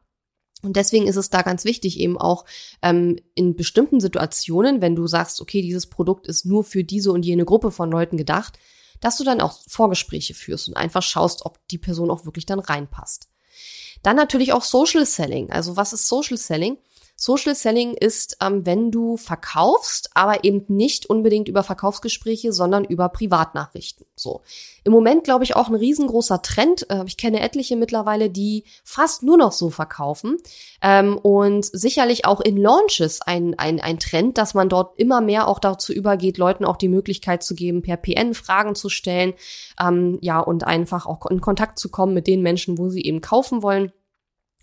und 0.63 0.77
deswegen 0.77 1.07
ist 1.07 1.17
es 1.17 1.31
da 1.31 1.43
ganz 1.43 1.65
wichtig, 1.65 1.99
eben 1.99 2.19
auch 2.19 2.45
ähm, 2.83 3.19
in 3.35 3.57
bestimmten 3.57 4.01
Situationen, 4.01 4.83
wenn 4.83 4.95
du 4.95 5.07
sagst, 5.07 5.41
okay, 5.41 5.63
dieses 5.63 5.87
Produkt 5.87 6.27
ist 6.27 6.45
nur 6.45 6.65
für 6.65 6.85
diese 6.85 7.13
und 7.13 7.25
jene 7.25 7.45
Gruppe 7.45 7.71
von 7.71 7.91
Leuten 7.91 8.17
gedacht, 8.17 8.59
dass 9.01 9.17
du 9.17 9.25
dann 9.25 9.41
auch 9.41 9.59
Vorgespräche 9.67 10.35
führst 10.35 10.69
und 10.69 10.77
einfach 10.77 11.03
schaust, 11.03 11.47
ob 11.47 11.67
die 11.69 11.79
Person 11.79 12.11
auch 12.11 12.27
wirklich 12.27 12.45
dann 12.45 12.61
reinpasst. 12.61 13.29
Dann 14.03 14.17
natürlich 14.17 14.53
auch 14.53 14.63
Social 14.63 15.07
Selling. 15.07 15.51
Also 15.51 15.77
was 15.77 15.93
ist 15.93 16.07
Social 16.07 16.37
Selling? 16.37 16.77
Social 17.23 17.55
Selling 17.55 17.93
ist, 17.93 18.39
ähm, 18.41 18.65
wenn 18.65 18.91
du 18.91 19.19
verkaufst, 19.19 20.09
aber 20.15 20.43
eben 20.43 20.65
nicht 20.69 21.05
unbedingt 21.05 21.49
über 21.49 21.63
Verkaufsgespräche, 21.63 22.51
sondern 22.51 22.83
über 22.83 23.11
Privatnachrichten. 23.11 24.07
So. 24.17 24.41
Im 24.85 24.93
Moment, 24.93 25.25
glaube 25.25 25.45
ich, 25.45 25.55
auch 25.55 25.69
ein 25.69 25.75
riesengroßer 25.75 26.41
Trend. 26.41 26.89
Äh, 26.89 27.05
ich 27.07 27.19
kenne 27.19 27.41
etliche 27.41 27.77
mittlerweile, 27.77 28.31
die 28.31 28.65
fast 28.85 29.23
nur 29.23 29.37
noch 29.37 29.53
so 29.53 29.69
verkaufen. 29.69 30.39
Ähm, 30.81 31.19
und 31.19 31.67
sicherlich 31.67 32.25
auch 32.25 32.41
in 32.41 32.57
Launches 32.57 33.21
ein, 33.21 33.55
ein, 33.59 33.81
ein 33.81 33.99
Trend, 33.99 34.39
dass 34.39 34.55
man 34.55 34.71
dort 34.71 34.99
immer 34.99 35.21
mehr 35.21 35.47
auch 35.47 35.59
dazu 35.59 35.93
übergeht, 35.93 36.39
Leuten 36.39 36.65
auch 36.65 36.79
die 36.79 36.89
Möglichkeit 36.89 37.43
zu 37.43 37.55
geben, 37.55 37.83
per 37.83 37.99
PN 37.99 38.33
Fragen 38.33 38.75
zu 38.75 38.89
stellen, 38.89 39.35
ähm, 39.79 40.17
ja, 40.23 40.41
und 40.41 40.67
einfach 40.67 41.05
auch 41.05 41.27
in 41.27 41.43
Kontakt 41.43 41.79
zu 41.79 41.91
kommen 41.91 42.15
mit 42.15 42.27
den 42.27 42.41
Menschen, 42.41 42.79
wo 42.79 42.89
sie 42.89 43.03
eben 43.03 43.21
kaufen 43.21 43.63
wollen. 43.63 43.93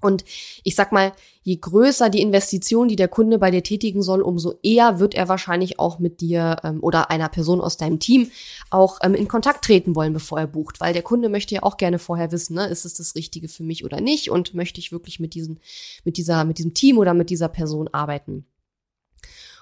Und 0.02 0.26
ich 0.64 0.76
sag 0.76 0.92
mal, 0.92 1.14
je 1.42 1.56
größer 1.56 2.10
die 2.10 2.22
Investition, 2.22 2.88
die 2.88 2.96
der 2.96 3.08
Kunde 3.08 3.40
bei 3.40 3.50
dir 3.50 3.64
tätigen 3.64 4.04
soll, 4.04 4.22
umso 4.22 4.60
eher 4.62 5.00
wird 5.00 5.16
er 5.16 5.28
wahrscheinlich 5.28 5.80
auch 5.80 5.98
mit 5.98 6.22
dir 6.22 6.58
ähm, 6.64 6.80
oder 6.84 7.10
einer 7.10 7.30
Person 7.30 7.62
aus 7.62 7.78
deinem 7.78 8.00
Team 8.00 8.30
auch 8.70 9.00
ähm, 9.02 9.16
in 9.16 9.28
Kontakt 9.28 9.66
treten 9.66 9.96
wollen, 9.96 10.14
bevor 10.14 10.40
er 10.40 10.48
bucht. 10.48 10.80
Weil 10.80 10.94
der 10.94 11.02
Kunde 11.02 11.30
möchte 11.30 11.56
ja 11.56 11.64
auch 11.64 11.78
gerne 11.78 11.98
vorher 11.98 12.32
wissen, 12.32 12.56
ne, 12.56 12.68
ist 12.68 12.86
es 12.86 12.94
das 12.94 13.16
Richtige 13.16 13.48
für 13.48 13.64
mich 13.64 13.84
oder 13.86 14.00
nicht 14.00 14.30
und 14.30 14.54
möchte 14.54 14.80
ich 14.80 14.92
wirklich 14.92 15.20
mit 15.20 15.34
diesem, 15.34 15.58
mit 16.04 16.18
dieser, 16.18 16.46
mit 16.46 16.60
diesem 16.60 16.76
Team 16.76 17.00
oder 17.00 17.16
mit 17.16 17.32
dieser 17.32 17.50
Person 17.50 17.88
arbeiten. 17.92 18.46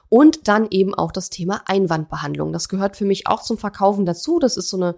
Und 0.09 0.47
dann 0.47 0.67
eben 0.69 0.93
auch 0.93 1.11
das 1.11 1.29
Thema 1.29 1.63
Einwandbehandlung. 1.65 2.51
Das 2.51 2.69
gehört 2.69 2.97
für 2.97 3.05
mich 3.05 3.27
auch 3.27 3.41
zum 3.41 3.57
Verkaufen 3.57 4.05
dazu. 4.05 4.39
Das 4.39 4.57
ist 4.57 4.69
so 4.69 4.77
eine 4.77 4.95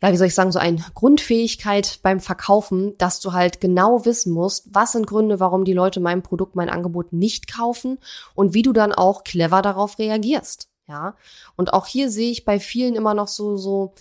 ja, 0.00 0.12
wie 0.12 0.16
soll 0.16 0.28
ich 0.28 0.34
sagen, 0.34 0.52
so 0.52 0.58
eine 0.58 0.84
Grundfähigkeit 0.94 1.98
beim 2.02 2.20
Verkaufen, 2.20 2.96
dass 2.98 3.18
du 3.20 3.32
halt 3.32 3.60
genau 3.60 4.04
wissen 4.04 4.32
musst, 4.32 4.68
was 4.70 4.92
sind 4.92 5.06
Gründe, 5.06 5.40
warum 5.40 5.64
die 5.64 5.72
Leute 5.72 5.98
mein 5.98 6.22
Produkt, 6.22 6.54
mein 6.54 6.70
Angebot 6.70 7.12
nicht 7.12 7.52
kaufen 7.52 7.98
und 8.34 8.54
wie 8.54 8.62
du 8.62 8.72
dann 8.72 8.92
auch 8.92 9.24
clever 9.24 9.60
darauf 9.60 9.98
reagierst. 9.98 10.68
Ja. 10.86 11.16
Und 11.56 11.72
auch 11.72 11.86
hier 11.86 12.10
sehe 12.10 12.30
ich 12.30 12.44
bei 12.44 12.60
vielen 12.60 12.94
immer 12.94 13.12
noch 13.12 13.28
so, 13.28 13.56
so, 13.56 13.92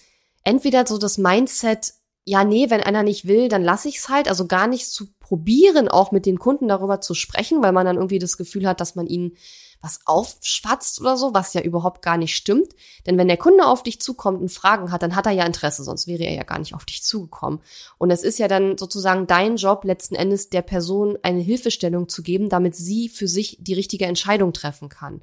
entweder 0.43 0.85
so 0.85 0.97
das 0.97 1.17
Mindset, 1.17 1.93
ja, 2.27 2.43
nee, 2.43 2.69
wenn 2.69 2.83
einer 2.83 3.03
nicht 3.03 3.25
will, 3.25 3.47
dann 3.47 3.63
lasse 3.63 3.87
ich 3.87 3.99
es 3.99 4.09
halt. 4.09 4.27
Also 4.27 4.47
gar 4.47 4.67
nicht 4.67 4.91
zu 4.91 5.07
probieren, 5.21 5.87
auch 5.87 6.11
mit 6.11 6.25
den 6.25 6.39
Kunden 6.39 6.67
darüber 6.67 6.99
zu 6.99 7.13
sprechen, 7.13 7.63
weil 7.63 7.71
man 7.71 7.85
dann 7.85 7.95
irgendwie 7.95 8.19
das 8.19 8.35
Gefühl 8.35 8.67
hat, 8.67 8.81
dass 8.81 8.95
man 8.95 9.07
ihnen 9.07 9.37
was 9.81 10.01
aufschwatzt 10.03 10.99
oder 10.99 11.15
so, 11.15 11.33
was 11.33 11.53
ja 11.53 11.61
überhaupt 11.61 12.01
gar 12.01 12.17
nicht 12.17 12.35
stimmt. 12.35 12.73
Denn 13.05 13.17
wenn 13.17 13.29
der 13.29 13.37
Kunde 13.37 13.65
auf 13.65 13.81
dich 13.81 14.01
zukommt 14.01 14.41
und 14.41 14.51
Fragen 14.51 14.91
hat, 14.91 15.03
dann 15.03 15.15
hat 15.15 15.25
er 15.25 15.31
ja 15.31 15.45
Interesse, 15.45 15.85
sonst 15.85 16.05
wäre 16.05 16.25
er 16.25 16.33
ja 16.33 16.43
gar 16.43 16.59
nicht 16.59 16.75
auf 16.75 16.83
dich 16.83 17.01
zugekommen. 17.01 17.61
Und 17.97 18.11
es 18.11 18.23
ist 18.23 18.39
ja 18.39 18.49
dann 18.49 18.77
sozusagen 18.77 19.25
dein 19.25 19.55
Job, 19.55 19.85
letzten 19.85 20.15
Endes 20.15 20.49
der 20.49 20.63
Person 20.63 21.17
eine 21.21 21.39
Hilfestellung 21.39 22.09
zu 22.09 22.23
geben, 22.23 22.49
damit 22.49 22.75
sie 22.75 23.07
für 23.07 23.29
sich 23.29 23.57
die 23.61 23.73
richtige 23.73 24.05
Entscheidung 24.05 24.51
treffen 24.51 24.89
kann. 24.89 25.21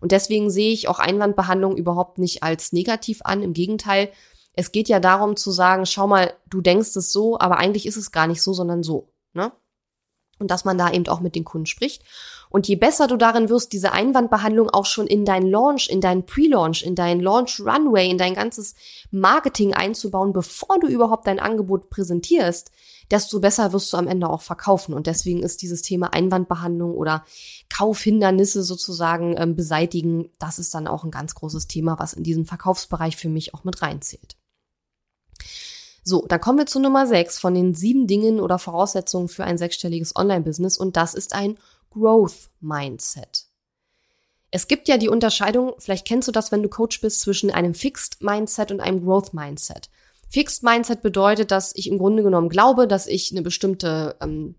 Und 0.00 0.12
deswegen 0.12 0.48
sehe 0.48 0.72
ich 0.72 0.88
auch 0.88 1.00
Einwandbehandlung 1.00 1.76
überhaupt 1.76 2.16
nicht 2.16 2.42
als 2.42 2.72
negativ 2.72 3.20
an. 3.24 3.42
Im 3.42 3.52
Gegenteil, 3.52 4.10
es 4.56 4.72
geht 4.72 4.88
ja 4.88 4.98
darum 5.00 5.36
zu 5.36 5.50
sagen, 5.50 5.84
schau 5.86 6.06
mal, 6.06 6.32
du 6.48 6.62
denkst 6.62 6.96
es 6.96 7.12
so, 7.12 7.38
aber 7.38 7.58
eigentlich 7.58 7.86
ist 7.86 7.98
es 7.98 8.10
gar 8.10 8.26
nicht 8.26 8.42
so, 8.42 8.54
sondern 8.54 8.82
so. 8.82 9.12
Ne? 9.34 9.52
Und 10.38 10.50
dass 10.50 10.64
man 10.64 10.78
da 10.78 10.90
eben 10.90 11.06
auch 11.08 11.20
mit 11.20 11.34
den 11.34 11.44
Kunden 11.44 11.66
spricht. 11.66 12.02
Und 12.48 12.68
je 12.68 12.76
besser 12.76 13.06
du 13.06 13.16
darin 13.16 13.48
wirst, 13.50 13.72
diese 13.72 13.92
Einwandbehandlung 13.92 14.70
auch 14.70 14.86
schon 14.86 15.06
in 15.06 15.24
deinen 15.24 15.48
Launch, 15.48 15.88
in 15.88 16.00
deinen 16.00 16.24
Pre-Launch, 16.24 16.82
in 16.82 16.94
deinen 16.94 17.20
Launch 17.20 17.60
Runway, 17.60 18.08
in 18.08 18.18
dein 18.18 18.34
ganzes 18.34 18.74
Marketing 19.10 19.74
einzubauen, 19.74 20.32
bevor 20.32 20.78
du 20.78 20.86
überhaupt 20.86 21.26
dein 21.26 21.40
Angebot 21.40 21.90
präsentierst, 21.90 22.70
desto 23.10 23.40
besser 23.40 23.72
wirst 23.72 23.92
du 23.92 23.98
am 23.98 24.08
Ende 24.08 24.30
auch 24.30 24.42
verkaufen. 24.42 24.94
Und 24.94 25.06
deswegen 25.06 25.42
ist 25.42 25.60
dieses 25.60 25.82
Thema 25.82 26.14
Einwandbehandlung 26.14 26.94
oder 26.94 27.24
Kaufhindernisse 27.68 28.62
sozusagen 28.62 29.34
ähm, 29.36 29.54
beseitigen, 29.54 30.30
das 30.38 30.58
ist 30.58 30.72
dann 30.74 30.86
auch 30.86 31.04
ein 31.04 31.10
ganz 31.10 31.34
großes 31.34 31.66
Thema, 31.66 31.98
was 31.98 32.14
in 32.14 32.22
diesen 32.22 32.46
Verkaufsbereich 32.46 33.16
für 33.16 33.28
mich 33.28 33.54
auch 33.54 33.64
mit 33.64 33.82
reinzählt. 33.82 34.36
So, 36.08 36.24
dann 36.28 36.40
kommen 36.40 36.58
wir 36.58 36.66
zu 36.66 36.78
Nummer 36.78 37.04
6 37.04 37.40
von 37.40 37.52
den 37.52 37.74
sieben 37.74 38.06
Dingen 38.06 38.38
oder 38.38 38.60
Voraussetzungen 38.60 39.26
für 39.26 39.42
ein 39.42 39.58
sechsstelliges 39.58 40.14
Online-Business 40.14 40.78
und 40.78 40.96
das 40.96 41.14
ist 41.14 41.34
ein 41.34 41.58
Growth 41.90 42.48
Mindset. 42.60 43.46
Es 44.52 44.68
gibt 44.68 44.86
ja 44.86 44.98
die 44.98 45.08
Unterscheidung, 45.08 45.72
vielleicht 45.78 46.06
kennst 46.06 46.28
du 46.28 46.32
das, 46.32 46.52
wenn 46.52 46.62
du 46.62 46.68
Coach 46.68 47.00
bist, 47.00 47.22
zwischen 47.22 47.50
einem 47.50 47.74
Fixed 47.74 48.22
Mindset 48.22 48.70
und 48.70 48.78
einem 48.78 49.04
Growth 49.04 49.34
Mindset. 49.34 49.90
Fixed 50.30 50.62
Mindset 50.62 51.02
bedeutet, 51.02 51.50
dass 51.50 51.74
ich 51.74 51.88
im 51.88 51.98
Grunde 51.98 52.22
genommen 52.22 52.50
glaube, 52.50 52.86
dass 52.86 53.08
ich 53.08 53.32
eine 53.32 53.42
bestimmte, 53.42 54.14
ähm, 54.20 54.54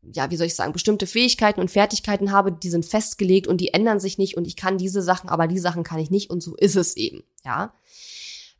ja, 0.00 0.30
wie 0.30 0.36
soll 0.36 0.46
ich 0.46 0.54
sagen, 0.54 0.72
bestimmte 0.72 1.08
Fähigkeiten 1.08 1.60
und 1.60 1.72
Fertigkeiten 1.72 2.30
habe, 2.30 2.52
die 2.52 2.70
sind 2.70 2.86
festgelegt 2.86 3.48
und 3.48 3.60
die 3.60 3.74
ändern 3.74 3.98
sich 3.98 4.16
nicht 4.16 4.36
und 4.36 4.46
ich 4.46 4.54
kann 4.54 4.78
diese 4.78 5.02
Sachen, 5.02 5.28
aber 5.28 5.48
die 5.48 5.58
Sachen 5.58 5.82
kann 5.82 5.98
ich 5.98 6.12
nicht 6.12 6.30
und 6.30 6.40
so 6.40 6.54
ist 6.54 6.76
es 6.76 6.96
eben, 6.96 7.24
ja. 7.44 7.74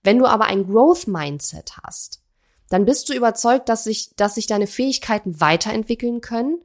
Wenn 0.03 0.18
du 0.18 0.27
aber 0.27 0.47
ein 0.47 0.66
Growth 0.66 1.07
Mindset 1.07 1.79
hast, 1.85 2.23
dann 2.74 2.87
bist 2.87 3.08
du 3.08 3.14
überzeugt, 3.14 3.68
dass 3.68 3.84
sich, 3.84 4.16
dass 4.16 4.34
sich 4.34 4.48
deine 4.48 4.66
Fähigkeiten 4.66 5.40
weiterentwickeln 5.40 6.20
können. 6.20 6.58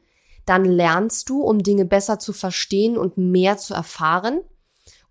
Dann 0.47 0.65
lernst 0.65 1.29
du, 1.29 1.43
um 1.43 1.61
Dinge 1.61 1.85
besser 1.85 2.17
zu 2.17 2.33
verstehen 2.33 2.97
und 2.97 3.19
mehr 3.19 3.59
zu 3.59 3.75
erfahren. 3.75 4.39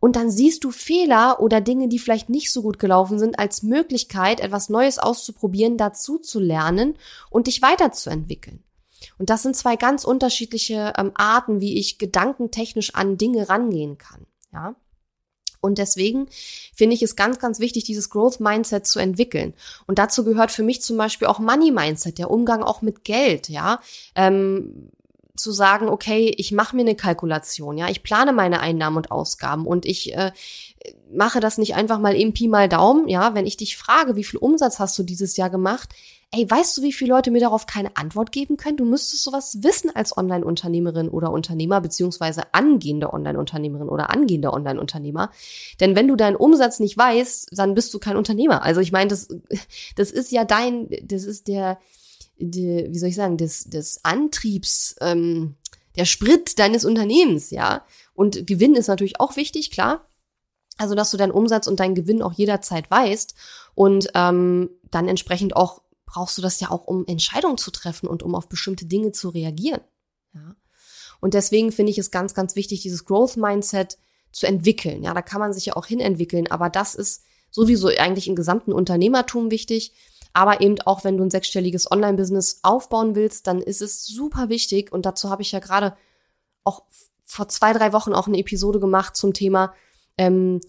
Und 0.01 0.17
dann 0.17 0.29
siehst 0.29 0.65
du 0.65 0.73
Fehler 0.73 1.39
oder 1.41 1.61
Dinge, 1.61 1.87
die 1.87 2.01
vielleicht 2.01 2.31
nicht 2.31 2.53
so 2.53 2.63
gut 2.63 2.81
gelaufen 2.81 3.21
sind, 3.21 3.39
als 3.39 3.63
Möglichkeit, 3.63 4.41
etwas 4.41 4.71
Neues 4.71 4.99
auszuprobieren, 4.99 5.77
dazu 5.77 6.19
zu 6.19 6.41
lernen 6.41 6.99
und 7.31 7.47
dich 7.47 7.63
weiterzuentwickeln. 7.63 8.65
Und 9.19 9.31
das 9.31 9.45
sind 9.45 9.55
zwei 9.55 9.77
ganz 9.77 10.03
unterschiedliche 10.03 10.95
ähm, 10.99 11.13
Arten, 11.15 11.61
wie 11.61 11.79
ich 11.79 11.99
gedankentechnisch 11.99 12.97
an 12.97 13.17
Dinge 13.19 13.49
rangehen 13.49 13.99
kann. 13.99 14.27
Ja. 14.53 14.75
Und 15.61 15.79
deswegen 15.79 16.29
finde 16.75 16.95
ich 16.95 17.03
es 17.03 17.17
ganz, 17.17 17.39
ganz 17.39 17.61
wichtig, 17.61 17.85
dieses 17.85 18.11
Growth 18.11 18.41
Mindset 18.41 18.87
zu 18.87 18.99
entwickeln. 18.99 19.55
Und 19.87 19.99
dazu 19.99 20.25
gehört 20.25 20.51
für 20.51 20.63
mich 20.63 20.83
zum 20.83 20.97
Beispiel 20.97 21.29
auch 21.29 21.39
Money 21.39 21.71
Mindset, 21.71 22.19
der 22.19 22.31
Umgang 22.31 22.63
auch 22.63 22.83
mit 22.83 23.05
Geld, 23.05 23.49
ja. 23.49 23.81
Ähm, 24.15 24.91
zu 25.37 25.53
sagen, 25.53 25.89
okay, 25.89 26.35
ich 26.37 26.51
mache 26.53 26.75
mir 26.75 26.83
eine 26.83 26.97
Kalkulation, 26.97 27.79
ja, 27.79 27.89
ich 27.89 28.03
plane 28.03 28.33
meine 28.33 28.59
Einnahmen 28.61 28.97
und 28.97 29.13
Ausgaben 29.13 29.67
und 29.67 29.87
ich 29.87 30.15
äh, 30.17 30.33
mache 31.13 31.41
das 31.41 31.59
nicht 31.59 31.75
einfach 31.75 31.99
mal 31.99 32.17
eben 32.17 32.33
Pi 32.33 32.49
mal 32.49 32.69
Daumen, 32.69 33.09
ja, 33.09 33.35
wenn 33.35 33.47
ich 33.47 33.57
dich 33.57 33.77
frage, 33.77 34.17
wie 34.17 34.25
viel 34.25 34.39
Umsatz 34.39 34.79
hast 34.79 34.99
du 34.99 35.03
dieses 35.03 35.37
Jahr 35.37 35.51
gemacht, 35.51 35.91
ey, 36.31 36.49
weißt 36.49 36.77
du, 36.77 36.83
wie 36.83 36.93
viele 36.93 37.15
Leute 37.15 37.31
mir 37.31 37.41
darauf 37.41 37.67
keine 37.67 37.97
Antwort 37.97 38.33
geben 38.33 38.57
können? 38.59 38.77
Du 38.77 38.85
müsstest 38.85 39.25
sowas 39.25 39.63
wissen 39.63 39.91
als 39.95 40.17
Online-Unternehmerin 40.17 41.09
oder 41.09 41.33
Unternehmer, 41.33 41.81
beziehungsweise 41.81 42.43
angehende 42.53 43.13
Online-Unternehmerin 43.13 43.89
oder 43.89 44.11
angehender 44.11 44.53
Online-Unternehmer. 44.53 45.31
Denn 45.81 45.97
wenn 45.97 46.09
du 46.09 46.17
deinen 46.17 46.37
Umsatz 46.37 46.81
nicht 46.81 46.99
weißt, 46.99 47.51
dann 47.53 47.75
bist 47.75 47.95
du 47.95 47.99
kein 47.99 48.17
Unternehmer. 48.17 48.63
Also 48.63 48.81
ich 48.81 48.93
meine, 48.93 49.09
das, 49.09 49.29
das 49.97 50.11
ist 50.11 50.31
ja 50.31 50.45
dein, 50.45 50.89
das 51.03 51.25
ist 51.25 51.49
der, 51.49 51.79
der 52.39 52.93
wie 52.93 52.99
soll 52.99 53.09
ich 53.09 53.17
sagen, 53.17 53.39
des, 53.39 53.65
des 53.65 54.05
Antriebs, 54.05 54.97
ähm, 55.01 55.55
der 55.97 56.05
Sprit 56.05 56.59
deines 56.59 56.85
Unternehmens, 56.85 57.51
ja. 57.51 57.85
Und 58.15 58.47
Gewinn 58.47 58.75
ist 58.75 58.89
natürlich 58.89 59.19
auch 59.19 59.37
wichtig, 59.37 59.71
klar. 59.71 60.07
Also, 60.79 60.95
dass 60.95 61.11
du 61.11 61.17
deinen 61.17 61.33
Umsatz 61.33 61.67
und 61.67 61.81
deinen 61.81 61.95
Gewinn 61.95 62.23
auch 62.23 62.33
jederzeit 62.33 62.91
weißt 62.91 63.35
und 63.75 64.09
ähm, 64.15 64.71
dann 64.91 65.09
entsprechend 65.09 65.57
auch 65.57 65.83
brauchst 66.07 66.39
du 66.39 66.43
das 66.43 66.59
ja 66.61 66.71
auch, 66.71 66.87
um 66.87 67.05
Entscheidungen 67.07 67.59
zu 67.59 67.71
treffen 67.71 68.09
und 68.09 68.23
um 68.23 68.35
auf 68.35 68.49
bestimmte 68.49 68.87
Dinge 68.87 69.13
zu 69.13 69.29
reagieren. 69.29 69.83
Ja. 70.35 70.57
Und 71.21 71.35
deswegen 71.35 71.71
finde 71.71 71.91
ich 71.93 71.99
es 71.99 72.11
ganz, 72.11 72.33
ganz 72.33 72.57
wichtig, 72.57 72.81
dieses 72.81 73.05
Growth 73.05 73.37
Mindset 73.37 73.99
zu 74.33 74.47
entwickeln. 74.47 75.03
Ja, 75.03 75.13
da 75.13 75.21
kann 75.21 75.41
man 75.41 75.53
sich 75.53 75.67
ja 75.67 75.77
auch 75.77 75.87
hinentwickeln, 75.87 76.51
aber 76.51 76.71
das 76.71 76.95
ist 76.95 77.25
sowieso 77.51 77.89
eigentlich 77.89 78.29
im 78.29 78.37
gesamten 78.37 78.73
Unternehmertum 78.73 79.51
wichtig. 79.51 79.93
Aber 80.33 80.61
eben 80.61 80.81
auch, 80.83 81.05
wenn 81.05 81.17
du 81.17 81.25
ein 81.25 81.31
sechsstelliges 81.31 81.91
Online-Business 81.91 82.61
aufbauen 82.63 83.15
willst, 83.15 83.47
dann 83.47 83.61
ist 83.61 83.83
es 83.83 84.07
super 84.07 84.49
wichtig. 84.49 84.93
Und 84.93 85.07
dazu 85.07 85.31
habe 85.31 85.43
ich 85.43 85.53
ja 85.53 85.59
gerade 85.59 85.97
auch 86.65 86.85
vor 87.25 87.49
zwei, 87.49 87.73
drei 87.73 87.93
Wochen 87.93 88.13
auch 88.13 88.27
eine 88.27 88.39
Episode 88.39 88.79
gemacht 88.79 89.17
zum 89.17 89.33
Thema, 89.33 89.75
ähm, 90.19 90.61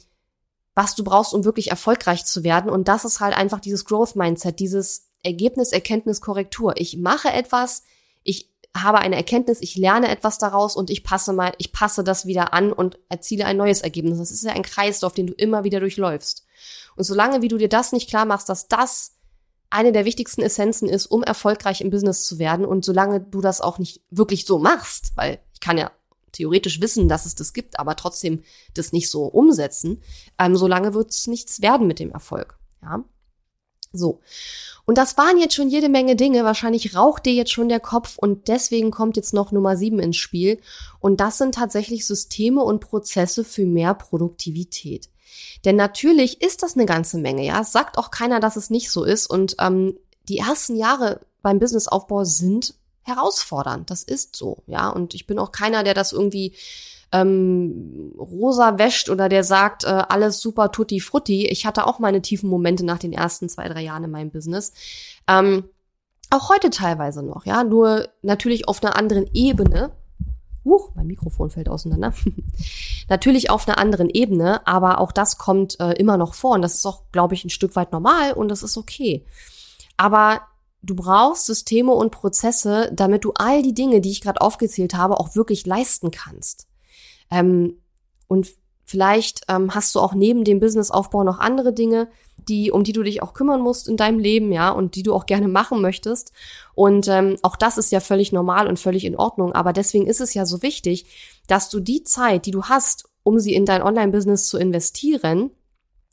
was 0.76 0.96
du 0.96 1.04
brauchst, 1.04 1.34
um 1.34 1.44
wirklich 1.44 1.72
erfolgreich 1.72 2.26
zu 2.26 2.44
werden. 2.44 2.70
Und 2.70 2.88
das 2.88 3.04
ist 3.04 3.20
halt 3.20 3.36
einfach 3.36 3.60
dieses 3.60 3.84
Growth 3.84 4.16
Mindset, 4.16 4.60
dieses 4.60 5.10
Ergebnis, 5.24 5.72
Erkenntnis, 5.72 6.22
Korrektur. 6.22 6.76
Ich 6.78 6.98
mache 6.98 7.30
etwas, 7.34 7.84
ich 8.24 8.50
habe 8.76 9.00
eine 9.00 9.16
Erkenntnis, 9.16 9.62
ich 9.62 9.76
lerne 9.76 10.10
etwas 10.10 10.38
daraus 10.38 10.76
und 10.76 10.90
ich 10.90 11.04
passe 11.04 11.34
mal, 11.34 11.54
ich 11.58 11.74
passe 11.74 12.04
das 12.04 12.26
wieder 12.26 12.54
an 12.54 12.72
und 12.72 13.00
erziele 13.10 13.46
ein 13.46 13.58
neues 13.58 13.82
Ergebnis. 13.82 14.20
Das 14.20 14.32
ist 14.32 14.44
ja 14.44 14.54
ein 14.54 14.64
Kreislauf, 14.64 15.14
den 15.14 15.28
du 15.28 15.34
immer 15.34 15.64
wieder 15.64 15.80
durchläufst. 15.80 16.46
Und 16.96 17.04
solange 17.04 17.42
wie 17.42 17.48
du 17.48 17.58
dir 17.58 17.70
das 17.70 17.92
nicht 17.92 18.10
klar 18.10 18.26
machst, 18.26 18.48
dass 18.48 18.68
das 18.68 19.16
eine 19.70 19.92
der 19.92 20.06
wichtigsten 20.06 20.42
Essenzen 20.42 20.88
ist, 20.88 21.08
um 21.08 21.24
erfolgreich 21.24 21.82
im 21.82 21.90
Business 21.90 22.26
zu 22.26 22.40
werden 22.40 22.66
und 22.66 22.86
solange 22.86 23.20
du 23.20 23.42
das 23.42 23.62
auch 23.62 23.78
nicht 23.80 24.02
wirklich 24.10 24.46
so 24.46 24.60
machst, 24.60 25.12
weil 25.16 25.40
ich 25.54 25.60
kann 25.60 25.78
ja 25.78 25.92
theoretisch 26.32 26.82
wissen, 26.82 27.10
dass 27.10 27.26
es 27.26 27.36
das 27.36 27.54
gibt, 27.54 27.80
aber 27.80 27.96
trotzdem 27.96 28.44
das 28.74 28.92
nicht 28.92 29.10
so 29.10 29.26
umsetzen, 29.26 30.02
ähm, 30.38 30.56
solange 30.56 30.94
wird 30.94 31.12
es 31.12 31.28
nichts 31.28 31.62
werden 31.62 31.88
mit 31.88 32.00
dem 32.00 32.12
Erfolg. 32.12 32.58
Ja. 32.82 33.04
So. 33.92 34.22
Und 34.86 34.98
das 34.98 35.18
waren 35.18 35.38
jetzt 35.38 35.54
schon 35.54 35.70
jede 35.70 35.90
Menge 35.90 36.16
Dinge. 36.16 36.44
Wahrscheinlich 36.44 36.96
raucht 36.96 37.26
dir 37.26 37.34
jetzt 37.34 37.52
schon 37.52 37.70
der 37.70 37.80
Kopf 37.80 38.18
und 38.18 38.48
deswegen 38.48 38.92
kommt 38.92 39.18
jetzt 39.18 39.34
noch 39.34 39.52
Nummer 39.52 39.78
sieben 39.78 40.00
ins 40.00 40.18
Spiel. 40.18 40.60
Und 41.00 41.20
das 41.20 41.38
sind 41.38 41.56
tatsächlich 41.56 42.08
Systeme 42.08 42.64
und 42.64 42.80
Prozesse 42.80 43.44
für 43.44 43.66
mehr 43.66 43.94
Produktivität. 43.94 45.10
Denn 45.64 45.76
natürlich 45.76 46.42
ist 46.42 46.64
das 46.64 46.76
eine 46.76 46.86
ganze 46.86 47.20
Menge, 47.20 47.46
ja. 47.46 47.62
Es 47.62 47.72
sagt 47.72 47.98
auch 47.98 48.10
keiner, 48.10 48.40
dass 48.40 48.56
es 48.56 48.70
nicht 48.70 48.90
so 48.90 49.04
ist. 49.04 49.28
Und 49.28 49.56
ähm, 49.60 49.98
die 50.28 50.38
ersten 50.38 50.76
Jahre 50.76 51.22
beim 51.42 51.60
Businessaufbau 51.60 52.24
sind 52.24 52.74
herausfordernd. 53.10 53.90
Das 53.90 54.04
ist 54.04 54.36
so, 54.36 54.64
ja. 54.68 54.90
Und 54.90 55.14
ich 55.14 55.28
bin 55.28 55.40
auch 55.40 55.52
keiner, 55.52 55.84
der 55.84 55.94
das 55.94 56.14
irgendwie 56.14 56.54
ähm, 57.12 58.14
rosa 58.18 58.78
wäscht 58.78 59.10
oder 59.10 59.30
der 59.30 59.44
sagt, 59.44 59.84
äh, 59.84 59.88
alles 59.88 60.40
super 60.40 60.72
tutti 60.72 61.00
frutti. 61.00 61.48
Ich 61.48 61.66
hatte 61.66 61.88
auch 61.88 62.00
meine 62.00 62.22
tiefen 62.22 62.50
Momente 62.50 62.86
nach 62.86 63.00
den 63.00 63.14
ersten 63.14 63.50
zwei, 63.50 63.68
drei 63.68 63.82
Jahren 63.82 64.04
in 64.04 64.12
meinem 64.12 64.32
Business. 64.32 64.74
Ähm, 65.28 65.66
auch 66.30 66.50
heute 66.50 66.70
teilweise 66.70 67.24
noch, 67.24 67.46
ja, 67.46 67.64
nur 67.64 68.08
natürlich 68.22 68.68
auf 68.68 68.84
einer 68.84 68.96
anderen 68.96 69.28
Ebene. 69.34 69.92
Huch, 70.64 70.92
mein 70.94 71.08
Mikrofon 71.08 71.50
fällt 71.50 71.70
auseinander. 71.70 72.14
natürlich 73.10 73.50
auf 73.50 73.68
einer 73.68 73.80
anderen 73.80 74.10
Ebene, 74.10 74.66
aber 74.68 75.00
auch 75.00 75.12
das 75.12 75.40
kommt 75.40 75.80
äh, 75.80 75.94
immer 75.94 76.18
noch 76.18 76.36
vor 76.36 76.52
und 76.52 76.62
das 76.62 76.76
ist 76.76 76.86
auch, 76.86 77.04
glaube 77.12 77.34
ich, 77.34 77.44
ein 77.44 77.50
Stück 77.50 77.76
weit 77.76 77.92
normal 77.92 78.34
und 78.34 78.50
das 78.50 78.62
ist 78.62 78.78
okay. 78.78 79.26
Aber 79.98 80.42
du 80.82 80.96
brauchst 80.96 81.46
Systeme 81.46 81.92
und 81.92 82.12
Prozesse, 82.12 82.92
damit 82.94 83.26
du 83.26 83.32
all 83.34 83.62
die 83.62 83.74
Dinge, 83.74 84.02
die 84.02 84.12
ich 84.12 84.22
gerade 84.22 84.42
aufgezählt 84.42 84.94
habe, 84.94 85.20
auch 85.20 85.36
wirklich 85.36 85.66
leisten 85.66 86.12
kannst. 86.12 86.68
Ähm, 87.32 87.82
und 88.28 88.48
vielleicht 88.86 89.42
ähm, 89.48 89.76
hast 89.76 89.94
du 89.94 90.00
auch 90.00 90.14
neben 90.14 90.44
dem 90.44 90.60
Businessaufbau 90.60 91.24
noch 91.24 91.40
andere 91.40 91.74
Dinge, 91.74 92.08
die, 92.48 92.72
um 92.72 92.84
die 92.84 92.94
du 92.94 93.04
dich 93.04 93.22
auch 93.22 93.34
kümmern 93.34 93.62
musst 93.62 93.88
in 93.88 93.98
deinem 93.98 94.20
Leben, 94.20 94.52
ja, 94.52 94.72
und 94.72 94.96
die 94.96 95.04
du 95.04 95.14
auch 95.14 95.26
gerne 95.26 95.48
machen 95.48 95.82
möchtest. 95.82 96.32
Und 96.74 97.08
ähm, 97.08 97.38
auch 97.44 97.56
das 97.56 97.78
ist 97.78 97.92
ja 97.92 98.00
völlig 98.00 98.32
normal 98.32 98.68
und 98.68 98.80
völlig 98.80 99.06
in 99.06 99.16
Ordnung. 99.16 99.54
Aber 99.54 99.74
deswegen 99.74 100.08
ist 100.08 100.22
es 100.22 100.34
ja 100.34 100.46
so 100.46 100.62
wichtig, 100.62 101.06
dass 101.48 101.70
du 101.70 101.80
die 101.80 102.04
Zeit, 102.04 102.46
die 102.46 102.52
du 102.52 102.64
hast, 102.64 103.10
um 103.24 103.40
sie 103.40 103.54
in 103.54 103.66
dein 103.66 103.84
Online-Business 103.84 104.48
zu 104.48 104.58
investieren, 104.58 105.52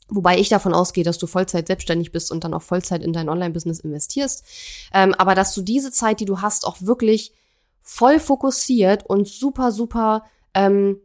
Wobei 0.09 0.37
ich 0.37 0.49
davon 0.49 0.73
ausgehe, 0.73 1.03
dass 1.03 1.17
du 1.17 1.27
Vollzeit 1.27 1.67
selbstständig 1.67 2.11
bist 2.11 2.31
und 2.31 2.43
dann 2.43 2.53
auch 2.53 2.61
Vollzeit 2.61 3.03
in 3.03 3.13
dein 3.13 3.29
Online-Business 3.29 3.81
investierst. 3.81 4.45
Ähm, 4.93 5.13
aber 5.15 5.35
dass 5.35 5.53
du 5.53 5.61
diese 5.61 5.91
Zeit, 5.91 6.19
die 6.19 6.25
du 6.25 6.41
hast, 6.41 6.65
auch 6.65 6.77
wirklich 6.79 7.33
voll 7.81 8.19
fokussiert 8.19 9.05
und 9.05 9.27
super, 9.27 9.71
super 9.71 10.25
ähm, 10.53 10.99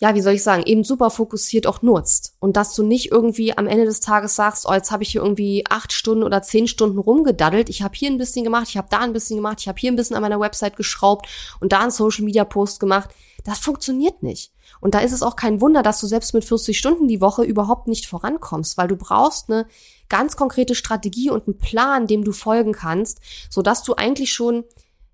ja, 0.00 0.14
wie 0.14 0.20
soll 0.20 0.34
ich 0.34 0.44
sagen, 0.44 0.62
eben 0.64 0.84
super 0.84 1.10
fokussiert 1.10 1.66
auch 1.66 1.82
nutzt. 1.82 2.34
Und 2.38 2.56
dass 2.56 2.74
du 2.74 2.84
nicht 2.84 3.10
irgendwie 3.10 3.56
am 3.58 3.66
Ende 3.66 3.84
des 3.84 3.98
Tages 3.98 4.36
sagst, 4.36 4.64
oh, 4.68 4.72
jetzt 4.72 4.92
habe 4.92 5.02
ich 5.02 5.10
hier 5.10 5.22
irgendwie 5.22 5.64
acht 5.68 5.92
Stunden 5.92 6.22
oder 6.22 6.40
zehn 6.40 6.68
Stunden 6.68 6.98
rumgedaddelt, 6.98 7.68
ich 7.68 7.82
habe 7.82 7.94
hier 7.96 8.08
ein 8.08 8.18
bisschen 8.18 8.44
gemacht, 8.44 8.68
ich 8.68 8.76
habe 8.76 8.86
da 8.90 9.00
ein 9.00 9.12
bisschen 9.12 9.36
gemacht, 9.36 9.58
ich 9.60 9.68
habe 9.68 9.78
hier 9.78 9.90
ein 9.90 9.96
bisschen 9.96 10.14
an 10.14 10.22
meiner 10.22 10.38
Website 10.38 10.76
geschraubt 10.76 11.26
und 11.60 11.72
da 11.72 11.80
einen 11.80 11.90
Social-Media-Post 11.90 12.78
gemacht. 12.78 13.10
Das 13.44 13.58
funktioniert 13.58 14.22
nicht. 14.22 14.52
Und 14.80 14.94
da 14.94 15.00
ist 15.00 15.12
es 15.12 15.22
auch 15.22 15.34
kein 15.34 15.60
Wunder, 15.60 15.82
dass 15.82 16.00
du 16.00 16.06
selbst 16.06 16.32
mit 16.32 16.44
40 16.44 16.78
Stunden 16.78 17.08
die 17.08 17.20
Woche 17.20 17.42
überhaupt 17.42 17.88
nicht 17.88 18.06
vorankommst, 18.06 18.78
weil 18.78 18.86
du 18.86 18.96
brauchst 18.96 19.50
eine 19.50 19.66
ganz 20.08 20.36
konkrete 20.36 20.76
Strategie 20.76 21.30
und 21.30 21.48
einen 21.48 21.58
Plan, 21.58 22.06
dem 22.06 22.22
du 22.22 22.32
folgen 22.32 22.72
kannst, 22.72 23.18
so 23.50 23.62
dass 23.62 23.82
du 23.82 23.94
eigentlich 23.94 24.32
schon, 24.32 24.64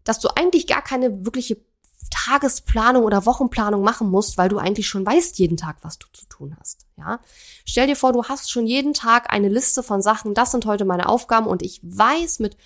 dass 0.04 0.20
du 0.20 0.28
eigentlich 0.36 0.66
gar 0.66 0.82
keine 0.82 1.24
wirkliche 1.24 1.56
Tagesplanung 2.10 3.04
oder 3.04 3.26
Wochenplanung 3.26 3.82
machen 3.82 4.10
musst, 4.10 4.38
weil 4.38 4.48
du 4.48 4.58
eigentlich 4.58 4.88
schon 4.88 5.06
weißt 5.06 5.38
jeden 5.38 5.56
Tag, 5.56 5.78
was 5.82 5.98
du 5.98 6.06
zu 6.12 6.26
tun 6.26 6.56
hast. 6.58 6.86
Ja? 6.96 7.20
Stell 7.64 7.86
dir 7.86 7.96
vor, 7.96 8.12
du 8.12 8.24
hast 8.24 8.50
schon 8.50 8.66
jeden 8.66 8.94
Tag 8.94 9.32
eine 9.32 9.48
Liste 9.48 9.82
von 9.82 10.02
Sachen, 10.02 10.34
das 10.34 10.52
sind 10.52 10.66
heute 10.66 10.84
meine 10.84 11.08
Aufgaben 11.08 11.46
und 11.46 11.62
ich 11.62 11.80
weiß 11.82 12.38
mit 12.40 12.56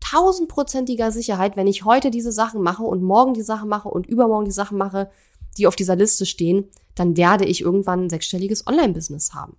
tausendprozentiger 0.00 1.12
Sicherheit, 1.12 1.56
wenn 1.56 1.66
ich 1.66 1.84
heute 1.84 2.10
diese 2.10 2.32
Sachen 2.32 2.62
mache 2.62 2.82
und 2.82 3.02
morgen 3.02 3.34
die 3.34 3.42
Sachen 3.42 3.68
mache 3.68 3.88
und 3.88 4.06
übermorgen 4.06 4.46
die 4.46 4.50
Sachen 4.50 4.76
mache, 4.76 5.10
die 5.56 5.66
auf 5.66 5.76
dieser 5.76 5.96
Liste 5.96 6.26
stehen, 6.26 6.68
dann 6.94 7.16
werde 7.16 7.44
ich 7.44 7.60
irgendwann 7.60 8.04
ein 8.04 8.10
sechsstelliges 8.10 8.66
Online-Business 8.66 9.34
haben. 9.34 9.56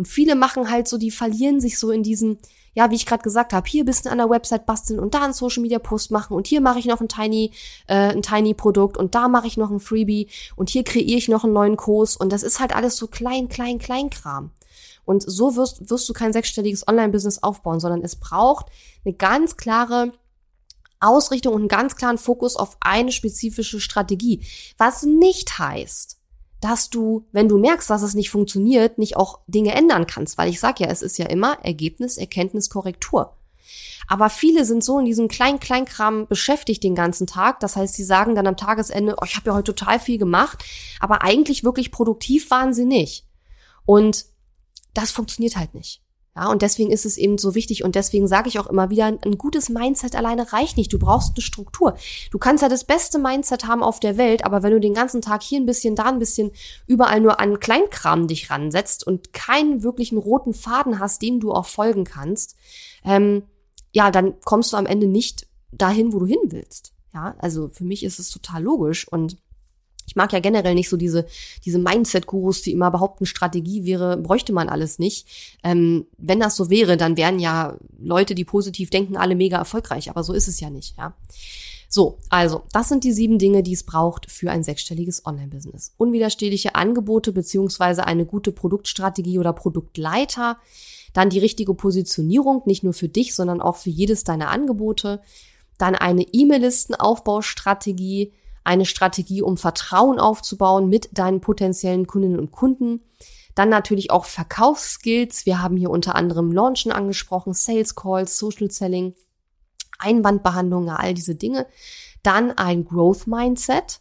Und 0.00 0.06
viele 0.08 0.34
machen 0.34 0.70
halt 0.70 0.88
so, 0.88 0.96
die 0.96 1.10
verlieren 1.10 1.60
sich 1.60 1.78
so 1.78 1.90
in 1.90 2.02
diesem, 2.02 2.38
ja, 2.72 2.90
wie 2.90 2.94
ich 2.94 3.04
gerade 3.04 3.22
gesagt 3.22 3.52
habe, 3.52 3.68
hier 3.68 3.82
ein 3.82 3.86
bisschen 3.86 4.10
an 4.10 4.16
der 4.16 4.30
Website 4.30 4.64
basteln 4.64 4.98
und 4.98 5.12
da 5.12 5.22
einen 5.22 5.34
Social 5.34 5.60
Media 5.60 5.78
Post 5.78 6.10
machen 6.10 6.34
und 6.34 6.46
hier 6.46 6.62
mache 6.62 6.78
ich 6.78 6.86
noch 6.86 7.02
ein 7.02 7.08
Tiny, 7.08 7.52
äh, 7.86 8.14
ein 8.14 8.22
Tiny 8.22 8.54
Produkt 8.54 8.96
und 8.96 9.14
da 9.14 9.28
mache 9.28 9.46
ich 9.46 9.58
noch 9.58 9.70
ein 9.70 9.78
Freebie 9.78 10.28
und 10.56 10.70
hier 10.70 10.84
kreiere 10.84 11.18
ich 11.18 11.28
noch 11.28 11.44
einen 11.44 11.52
neuen 11.52 11.76
Kurs 11.76 12.16
und 12.16 12.32
das 12.32 12.42
ist 12.42 12.60
halt 12.60 12.74
alles 12.74 12.96
so 12.96 13.08
klein, 13.08 13.50
klein, 13.50 13.78
klein 13.78 14.08
Kram. 14.08 14.52
Und 15.04 15.22
so 15.22 15.54
wirst, 15.54 15.90
wirst 15.90 16.08
du 16.08 16.14
kein 16.14 16.32
sechsstelliges 16.32 16.88
Online-Business 16.88 17.42
aufbauen, 17.42 17.78
sondern 17.78 18.00
es 18.00 18.16
braucht 18.16 18.68
eine 19.04 19.12
ganz 19.12 19.58
klare 19.58 20.14
Ausrichtung 20.98 21.52
und 21.52 21.60
einen 21.60 21.68
ganz 21.68 21.94
klaren 21.94 22.16
Fokus 22.16 22.56
auf 22.56 22.78
eine 22.80 23.12
spezifische 23.12 23.80
Strategie. 23.80 24.46
Was 24.78 25.02
nicht 25.02 25.58
heißt, 25.58 26.19
dass 26.60 26.90
du, 26.90 27.26
wenn 27.32 27.48
du 27.48 27.58
merkst, 27.58 27.88
dass 27.88 28.02
es 28.02 28.14
nicht 28.14 28.30
funktioniert, 28.30 28.98
nicht 28.98 29.16
auch 29.16 29.40
Dinge 29.46 29.74
ändern 29.74 30.06
kannst. 30.06 30.36
Weil 30.38 30.50
ich 30.50 30.60
sage 30.60 30.84
ja, 30.84 30.90
es 30.90 31.02
ist 31.02 31.18
ja 31.18 31.26
immer 31.26 31.58
Ergebnis, 31.64 32.18
Erkenntnis, 32.18 32.70
Korrektur. 32.70 33.36
Aber 34.08 34.28
viele 34.28 34.64
sind 34.64 34.82
so 34.82 34.98
in 34.98 35.04
diesem 35.04 35.28
kleinen 35.28 35.60
Kleinkram 35.60 36.26
beschäftigt 36.26 36.82
den 36.82 36.94
ganzen 36.94 37.26
Tag. 37.26 37.60
Das 37.60 37.76
heißt, 37.76 37.94
sie 37.94 38.04
sagen 38.04 38.34
dann 38.34 38.46
am 38.46 38.56
Tagesende, 38.56 39.14
oh, 39.20 39.24
ich 39.24 39.36
habe 39.36 39.50
ja 39.50 39.54
heute 39.54 39.72
total 39.72 40.00
viel 40.00 40.18
gemacht, 40.18 40.64
aber 40.98 41.22
eigentlich 41.22 41.64
wirklich 41.64 41.92
produktiv 41.92 42.50
waren 42.50 42.74
sie 42.74 42.84
nicht. 42.84 43.24
Und 43.86 44.26
das 44.94 45.12
funktioniert 45.12 45.56
halt 45.56 45.74
nicht. 45.74 46.02
Ja, 46.36 46.48
und 46.48 46.62
deswegen 46.62 46.92
ist 46.92 47.06
es 47.06 47.16
eben 47.16 47.38
so 47.38 47.56
wichtig 47.56 47.82
und 47.82 47.96
deswegen 47.96 48.28
sage 48.28 48.48
ich 48.48 48.60
auch 48.60 48.68
immer 48.68 48.88
wieder, 48.88 49.06
ein 49.06 49.36
gutes 49.36 49.68
Mindset 49.68 50.14
alleine 50.14 50.52
reicht 50.52 50.76
nicht. 50.76 50.92
Du 50.92 50.98
brauchst 50.98 51.34
eine 51.34 51.42
Struktur. 51.42 51.96
Du 52.30 52.38
kannst 52.38 52.62
ja 52.62 52.68
das 52.68 52.84
beste 52.84 53.18
Mindset 53.18 53.66
haben 53.66 53.82
auf 53.82 53.98
der 53.98 54.16
Welt, 54.16 54.44
aber 54.44 54.62
wenn 54.62 54.72
du 54.72 54.78
den 54.78 54.94
ganzen 54.94 55.22
Tag 55.22 55.42
hier 55.42 55.58
ein 55.58 55.66
bisschen, 55.66 55.96
da 55.96 56.04
ein 56.04 56.20
bisschen, 56.20 56.52
überall 56.86 57.20
nur 57.20 57.40
an 57.40 57.58
Kleinkram 57.58 58.28
dich 58.28 58.48
ransetzt 58.48 59.04
und 59.04 59.32
keinen 59.32 59.82
wirklichen 59.82 60.18
roten 60.18 60.54
Faden 60.54 61.00
hast, 61.00 61.20
dem 61.20 61.40
du 61.40 61.52
auch 61.52 61.66
folgen 61.66 62.04
kannst, 62.04 62.56
ähm, 63.04 63.42
ja, 63.92 64.12
dann 64.12 64.40
kommst 64.42 64.72
du 64.72 64.76
am 64.76 64.86
Ende 64.86 65.08
nicht 65.08 65.48
dahin, 65.72 66.12
wo 66.12 66.20
du 66.20 66.26
hin 66.26 66.38
willst. 66.44 66.92
Ja, 67.12 67.34
also 67.38 67.68
für 67.70 67.84
mich 67.84 68.04
ist 68.04 68.20
es 68.20 68.30
total 68.30 68.62
logisch 68.62 69.08
und 69.08 69.36
ich 70.10 70.16
mag 70.16 70.32
ja 70.32 70.40
generell 70.40 70.74
nicht 70.74 70.88
so 70.88 70.96
diese, 70.96 71.24
diese 71.64 71.78
Mindset-Gurus, 71.78 72.62
die 72.62 72.72
immer 72.72 72.90
behaupten, 72.90 73.26
Strategie 73.26 73.84
wäre, 73.84 74.16
bräuchte 74.16 74.52
man 74.52 74.68
alles 74.68 74.98
nicht. 74.98 75.28
Ähm, 75.62 76.06
wenn 76.18 76.40
das 76.40 76.56
so 76.56 76.68
wäre, 76.68 76.96
dann 76.96 77.16
wären 77.16 77.38
ja 77.38 77.78
Leute, 78.00 78.34
die 78.34 78.44
positiv 78.44 78.90
denken, 78.90 79.16
alle 79.16 79.36
mega 79.36 79.56
erfolgreich. 79.56 80.10
Aber 80.10 80.24
so 80.24 80.32
ist 80.32 80.48
es 80.48 80.58
ja 80.58 80.68
nicht, 80.68 80.98
ja. 80.98 81.14
So, 81.88 82.18
also, 82.28 82.62
das 82.72 82.88
sind 82.88 83.04
die 83.04 83.12
sieben 83.12 83.38
Dinge, 83.38 83.62
die 83.62 83.72
es 83.72 83.84
braucht 83.84 84.28
für 84.28 84.50
ein 84.50 84.64
sechsstelliges 84.64 85.26
Online-Business. 85.26 85.92
Unwiderstehliche 85.96 86.74
Angebote 86.74 87.30
beziehungsweise 87.30 88.04
eine 88.04 88.26
gute 88.26 88.50
Produktstrategie 88.50 89.38
oder 89.38 89.52
Produktleiter. 89.52 90.58
Dann 91.12 91.30
die 91.30 91.38
richtige 91.38 91.74
Positionierung, 91.74 92.62
nicht 92.66 92.82
nur 92.82 92.94
für 92.94 93.08
dich, 93.08 93.36
sondern 93.36 93.60
auch 93.60 93.76
für 93.76 93.90
jedes 93.90 94.24
deiner 94.24 94.48
Angebote. 94.48 95.20
Dann 95.78 95.94
eine 95.94 96.22
E-Mail-Listenaufbaustrategie, 96.22 98.32
eine 98.70 98.86
Strategie, 98.86 99.42
um 99.42 99.56
Vertrauen 99.56 100.20
aufzubauen 100.20 100.88
mit 100.88 101.08
deinen 101.12 101.40
potenziellen 101.40 102.06
Kundinnen 102.06 102.38
und 102.38 102.52
Kunden. 102.52 103.00
Dann 103.56 103.68
natürlich 103.68 104.12
auch 104.12 104.26
Verkaufsskills. 104.26 105.44
Wir 105.44 105.60
haben 105.60 105.76
hier 105.76 105.90
unter 105.90 106.14
anderem 106.14 106.52
Launchen 106.52 106.92
angesprochen, 106.92 107.52
Sales 107.52 107.96
Calls, 107.96 108.38
Social 108.38 108.70
Selling, 108.70 109.14
Einwandbehandlung, 109.98 110.88
all 110.88 111.14
diese 111.14 111.34
Dinge. 111.34 111.66
Dann 112.22 112.52
ein 112.52 112.84
Growth 112.84 113.26
Mindset 113.26 114.00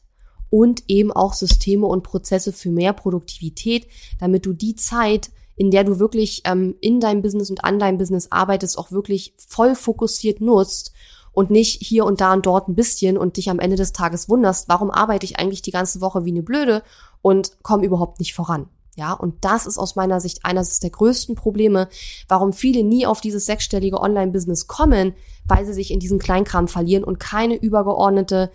und 0.52 0.84
eben 0.88 1.12
auch 1.12 1.34
Systeme 1.34 1.88
und 1.88 2.04
Prozesse 2.04 2.54
für 2.54 2.70
mehr 2.70 2.94
Produktivität, 2.94 3.88
damit 4.20 4.46
du 4.46 4.54
die 4.54 4.76
Zeit, 4.76 5.32
in 5.56 5.72
der 5.72 5.84
du 5.84 5.98
wirklich 5.98 6.44
ähm, 6.46 6.76
in 6.80 7.00
deinem 7.00 7.24
Business 7.24 7.50
und 7.50 7.64
an 7.64 7.80
deinem 7.80 7.98
Business 7.98 8.28
arbeitest, 8.32 8.78
auch 8.78 8.92
wirklich 8.92 9.34
voll 9.36 9.74
fokussiert 9.74 10.42
nutzt 10.42 10.94
und 11.32 11.52
nicht 11.52 11.82
hier 11.82 12.06
und 12.06 12.22
da 12.22 12.34
und 12.34 12.46
dort 12.46 12.68
ein 12.68 12.76
bisschen 12.76 13.18
und 13.18 13.38
dich 13.38 13.50
am 13.50 13.60
Ende 13.60 13.76
des 13.76 13.94
Tages 13.94 14.30
wunderst, 14.30 14.70
warum 14.70 14.92
arbeite 14.92 15.26
ich 15.26 15.40
eigentlich 15.40 15.62
die 15.62 15.72
ganze 15.72 16.02
Woche 16.02 16.26
wie 16.26 16.32
eine 16.32 16.44
Blöde 16.44 16.84
und 17.22 17.62
komme 17.64 17.86
überhaupt 17.86 18.20
nicht 18.20 18.34
voran. 18.34 18.68
Ja, 18.96 19.14
und 19.14 19.46
das 19.46 19.66
ist 19.66 19.78
aus 19.78 19.96
meiner 19.96 20.20
Sicht 20.20 20.44
eines 20.44 20.82
der 20.82 20.90
größten 20.90 21.36
Probleme, 21.36 21.88
warum 22.28 22.52
viele 22.52 22.84
nie 22.84 23.06
auf 23.06 23.22
dieses 23.22 23.46
sechsstellige 23.46 24.02
Online-Business 24.02 24.68
kommen, 24.68 25.14
weil 25.48 25.66
sie 25.66 25.74
sich 25.74 25.92
in 25.92 26.02
diesen 26.02 26.20
Kleinkram 26.20 26.68
verlieren 26.68 27.06
und 27.06 27.18
keine 27.18 27.56
übergeordnete 27.56 28.52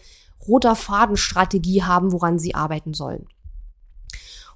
roter 0.46 0.76
Fadenstrategie 0.76 1.84
haben, 1.84 2.12
woran 2.12 2.38
sie 2.38 2.54
arbeiten 2.54 2.92
sollen. 2.92 3.26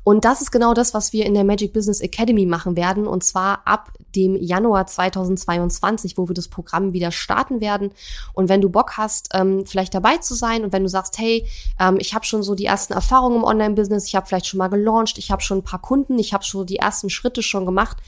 Und 0.09 0.25
das 0.25 0.40
ist 0.40 0.51
genau 0.51 0.73
das, 0.73 0.94
was 0.94 1.12
wir 1.12 1.27
in 1.27 1.35
der 1.35 1.44
Magic 1.44 1.75
Business 1.75 2.01
Academy 2.01 2.47
machen 2.47 2.77
werden, 2.77 3.07
und 3.07 3.23
zwar 3.25 3.61
ab 3.66 3.92
dem 4.16 4.37
Januar 4.37 4.87
2022, 4.87 6.16
wo 6.16 6.29
wir 6.29 6.35
das 6.35 6.49
Programm 6.49 6.94
wieder 6.94 7.12
starten 7.12 7.61
werden. 7.61 7.90
Und 8.33 8.49
wenn 8.49 8.62
du 8.62 8.71
Bock 8.71 8.97
hast, 8.97 9.29
ähm, 9.35 9.66
vielleicht 9.66 9.92
dabei 9.92 10.16
zu 10.16 10.33
sein 10.33 10.64
und 10.64 10.73
wenn 10.73 10.83
du 10.83 10.88
sagst, 10.88 11.18
hey, 11.18 11.47
ähm, 11.79 11.99
ich 12.01 12.14
habe 12.14 12.24
schon 12.24 12.43
so 12.43 12.55
die 12.55 12.64
ersten 12.64 12.95
Erfahrungen 12.95 13.37
im 13.37 13.45
Online-Business, 13.45 14.07
ich 14.07 14.16
habe 14.16 14.26
vielleicht 14.26 14.47
schon 14.47 14.57
mal 14.57 14.68
gelauncht, 14.68 15.18
ich 15.18 15.30
habe 15.30 15.43
schon 15.43 15.59
ein 15.59 15.62
paar 15.62 15.82
Kunden, 15.82 16.18
ich 16.18 16.32
habe 16.32 16.43
schon 16.43 16.64
die 16.64 16.76
ersten 16.76 17.11
Schritte 17.11 17.43
schon 17.43 17.66
gemacht 17.66 17.99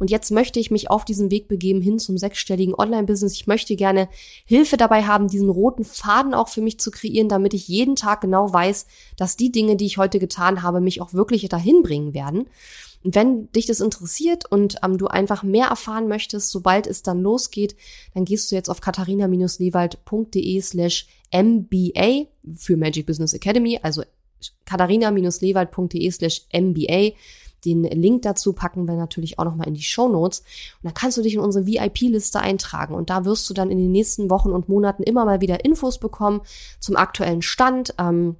und 0.00 0.10
jetzt 0.10 0.30
möchte 0.30 0.58
ich 0.58 0.70
mich 0.70 0.90
auf 0.90 1.04
diesen 1.04 1.30
Weg 1.30 1.46
begeben 1.46 1.82
hin 1.82 1.98
zum 1.98 2.16
sechsstelligen 2.16 2.74
Online-Business. 2.74 3.34
Ich 3.34 3.46
möchte 3.46 3.76
gerne 3.76 4.08
Hilfe 4.46 4.78
dabei 4.78 5.04
haben, 5.04 5.28
diesen 5.28 5.50
roten 5.50 5.84
Faden 5.84 6.32
auch 6.32 6.48
für 6.48 6.62
mich 6.62 6.80
zu 6.80 6.90
kreieren, 6.90 7.28
damit 7.28 7.52
ich 7.52 7.68
jeden 7.68 7.96
Tag 7.96 8.22
genau 8.22 8.50
weiß, 8.52 8.86
dass 9.16 9.36
die 9.36 9.52
Dinge, 9.52 9.76
die 9.76 9.84
ich 9.84 9.98
heute 9.98 10.18
getan 10.18 10.62
habe, 10.62 10.80
mich 10.80 11.02
auch 11.02 11.12
wirklich 11.12 11.46
dahin 11.48 11.82
bringen 11.82 12.14
werden. 12.14 12.48
Wenn 13.02 13.52
dich 13.52 13.66
das 13.66 13.80
interessiert 13.80 14.50
und 14.50 14.76
ähm, 14.82 14.96
du 14.98 15.06
einfach 15.06 15.42
mehr 15.42 15.66
erfahren 15.66 16.08
möchtest, 16.08 16.50
sobald 16.50 16.86
es 16.86 17.02
dann 17.02 17.20
losgeht, 17.20 17.76
dann 18.14 18.24
gehst 18.24 18.50
du 18.50 18.56
jetzt 18.56 18.70
auf 18.70 18.80
katharina-lewald.de 18.80 20.60
slash 20.60 21.06
MBA 21.32 22.26
für 22.56 22.76
Magic 22.76 23.06
Business 23.06 23.34
Academy, 23.34 23.78
also 23.82 24.02
katharina-lewald.de 24.66 26.10
slash 26.10 26.42
MBA. 26.52 27.12
Den 27.64 27.84
Link 27.84 28.22
dazu 28.22 28.52
packen 28.52 28.86
wir 28.86 28.96
natürlich 28.96 29.38
auch 29.38 29.44
nochmal 29.44 29.68
in 29.68 29.74
die 29.74 29.82
Show 29.82 30.08
Notes. 30.08 30.40
Und 30.40 30.84
dann 30.84 30.94
kannst 30.94 31.16
du 31.16 31.22
dich 31.22 31.34
in 31.34 31.40
unsere 31.40 31.66
VIP-Liste 31.66 32.40
eintragen. 32.40 32.94
Und 32.94 33.10
da 33.10 33.24
wirst 33.24 33.48
du 33.50 33.54
dann 33.54 33.70
in 33.70 33.78
den 33.78 33.92
nächsten 33.92 34.30
Wochen 34.30 34.50
und 34.50 34.68
Monaten 34.68 35.02
immer 35.02 35.24
mal 35.24 35.40
wieder 35.40 35.64
Infos 35.64 35.98
bekommen 35.98 36.40
zum 36.78 36.96
aktuellen 36.96 37.42
Stand. 37.42 37.94
Ähm, 37.98 38.36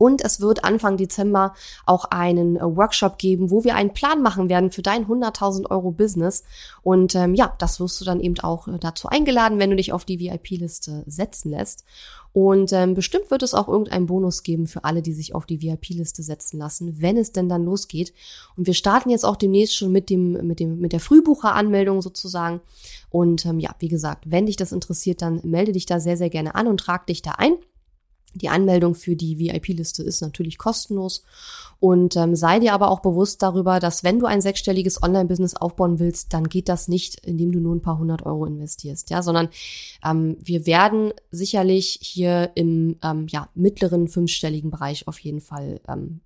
und 0.00 0.24
es 0.24 0.40
wird 0.40 0.64
Anfang 0.64 0.96
Dezember 0.96 1.52
auch 1.84 2.06
einen 2.06 2.56
äh, 2.56 2.62
Workshop 2.62 3.18
geben, 3.18 3.50
wo 3.50 3.64
wir 3.64 3.74
einen 3.74 3.92
Plan 3.92 4.22
machen 4.22 4.48
werden 4.48 4.70
für 4.70 4.80
dein 4.80 5.06
100.000 5.06 5.70
Euro 5.70 5.90
Business. 5.90 6.42
Und 6.80 7.14
ähm, 7.14 7.34
ja, 7.34 7.54
das 7.58 7.80
wirst 7.80 8.00
du 8.00 8.06
dann 8.06 8.18
eben 8.18 8.40
auch 8.40 8.66
äh, 8.66 8.78
dazu 8.80 9.08
eingeladen, 9.08 9.58
wenn 9.58 9.68
du 9.68 9.76
dich 9.76 9.92
auf 9.92 10.06
die 10.06 10.18
VIP-Liste 10.18 11.04
setzen 11.06 11.50
lässt. 11.50 11.84
Und 12.32 12.72
ähm, 12.72 12.94
bestimmt 12.94 13.30
wird 13.30 13.42
es 13.42 13.52
auch 13.52 13.68
irgendeinen 13.68 14.06
Bonus 14.06 14.42
geben 14.42 14.68
für 14.68 14.84
alle, 14.84 15.02
die 15.02 15.12
sich 15.12 15.34
auf 15.34 15.44
die 15.44 15.60
VIP-Liste 15.60 16.22
setzen 16.22 16.56
lassen, 16.56 17.02
wenn 17.02 17.18
es 17.18 17.32
denn 17.32 17.50
dann 17.50 17.66
losgeht. 17.66 18.14
Und 18.56 18.66
wir 18.66 18.74
starten 18.74 19.10
jetzt 19.10 19.26
auch 19.26 19.36
demnächst 19.36 19.76
schon 19.76 19.92
mit 19.92 20.08
dem, 20.08 20.32
mit 20.46 20.60
dem, 20.60 20.78
mit 20.78 20.94
der 20.94 21.00
Frühbucheranmeldung 21.00 22.00
sozusagen. 22.00 22.62
Und 23.10 23.44
ähm, 23.44 23.60
ja, 23.60 23.74
wie 23.80 23.88
gesagt, 23.88 24.30
wenn 24.30 24.46
dich 24.46 24.56
das 24.56 24.72
interessiert, 24.72 25.20
dann 25.20 25.42
melde 25.44 25.72
dich 25.72 25.84
da 25.84 26.00
sehr, 26.00 26.16
sehr 26.16 26.30
gerne 26.30 26.54
an 26.54 26.68
und 26.68 26.80
trag 26.80 27.06
dich 27.06 27.20
da 27.20 27.32
ein. 27.32 27.58
Die 28.34 28.48
Anmeldung 28.48 28.94
für 28.94 29.16
die 29.16 29.38
VIP-Liste 29.38 30.02
ist 30.02 30.20
natürlich 30.20 30.58
kostenlos 30.58 31.24
und 31.80 32.14
ähm, 32.16 32.36
sei 32.36 32.60
dir 32.60 32.74
aber 32.74 32.90
auch 32.90 33.00
bewusst 33.00 33.42
darüber, 33.42 33.80
dass 33.80 34.04
wenn 34.04 34.18
du 34.18 34.26
ein 34.26 34.42
sechsstelliges 34.42 35.02
Online-Business 35.02 35.56
aufbauen 35.56 35.98
willst, 35.98 36.32
dann 36.34 36.48
geht 36.48 36.68
das 36.68 36.88
nicht, 36.88 37.24
indem 37.26 37.52
du 37.52 37.58
nur 37.58 37.74
ein 37.74 37.82
paar 37.82 37.98
hundert 37.98 38.26
Euro 38.26 38.44
investierst, 38.44 39.10
ja, 39.10 39.22
sondern 39.22 39.48
ähm, 40.04 40.36
wir 40.40 40.66
werden 40.66 41.12
sicherlich 41.30 41.98
hier 42.02 42.50
im 42.54 42.96
ähm, 43.02 43.26
ja, 43.28 43.48
mittleren 43.54 44.08
fünfstelligen 44.08 44.70
Bereich 44.70 45.08
auf 45.08 45.18
jeden 45.18 45.40
Fall 45.40 45.80
ähm, 45.88 46.20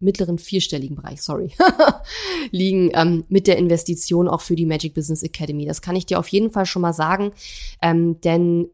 mittleren 0.00 0.38
vierstelligen 0.38 0.96
Bereich, 0.96 1.22
sorry, 1.22 1.52
liegen 2.50 2.90
ähm, 2.94 3.24
mit 3.28 3.46
der 3.46 3.56
Investition 3.56 4.28
auch 4.28 4.42
für 4.42 4.56
die 4.56 4.66
Magic 4.66 4.94
Business 4.94 5.22
Academy. 5.22 5.66
Das 5.66 5.82
kann 5.82 5.96
ich 5.96 6.06
dir 6.06 6.18
auf 6.18 6.28
jeden 6.28 6.50
Fall 6.50 6.66
schon 6.66 6.82
mal 6.82 6.92
sagen, 6.92 7.32
ähm, 7.82 8.20
denn 8.20 8.68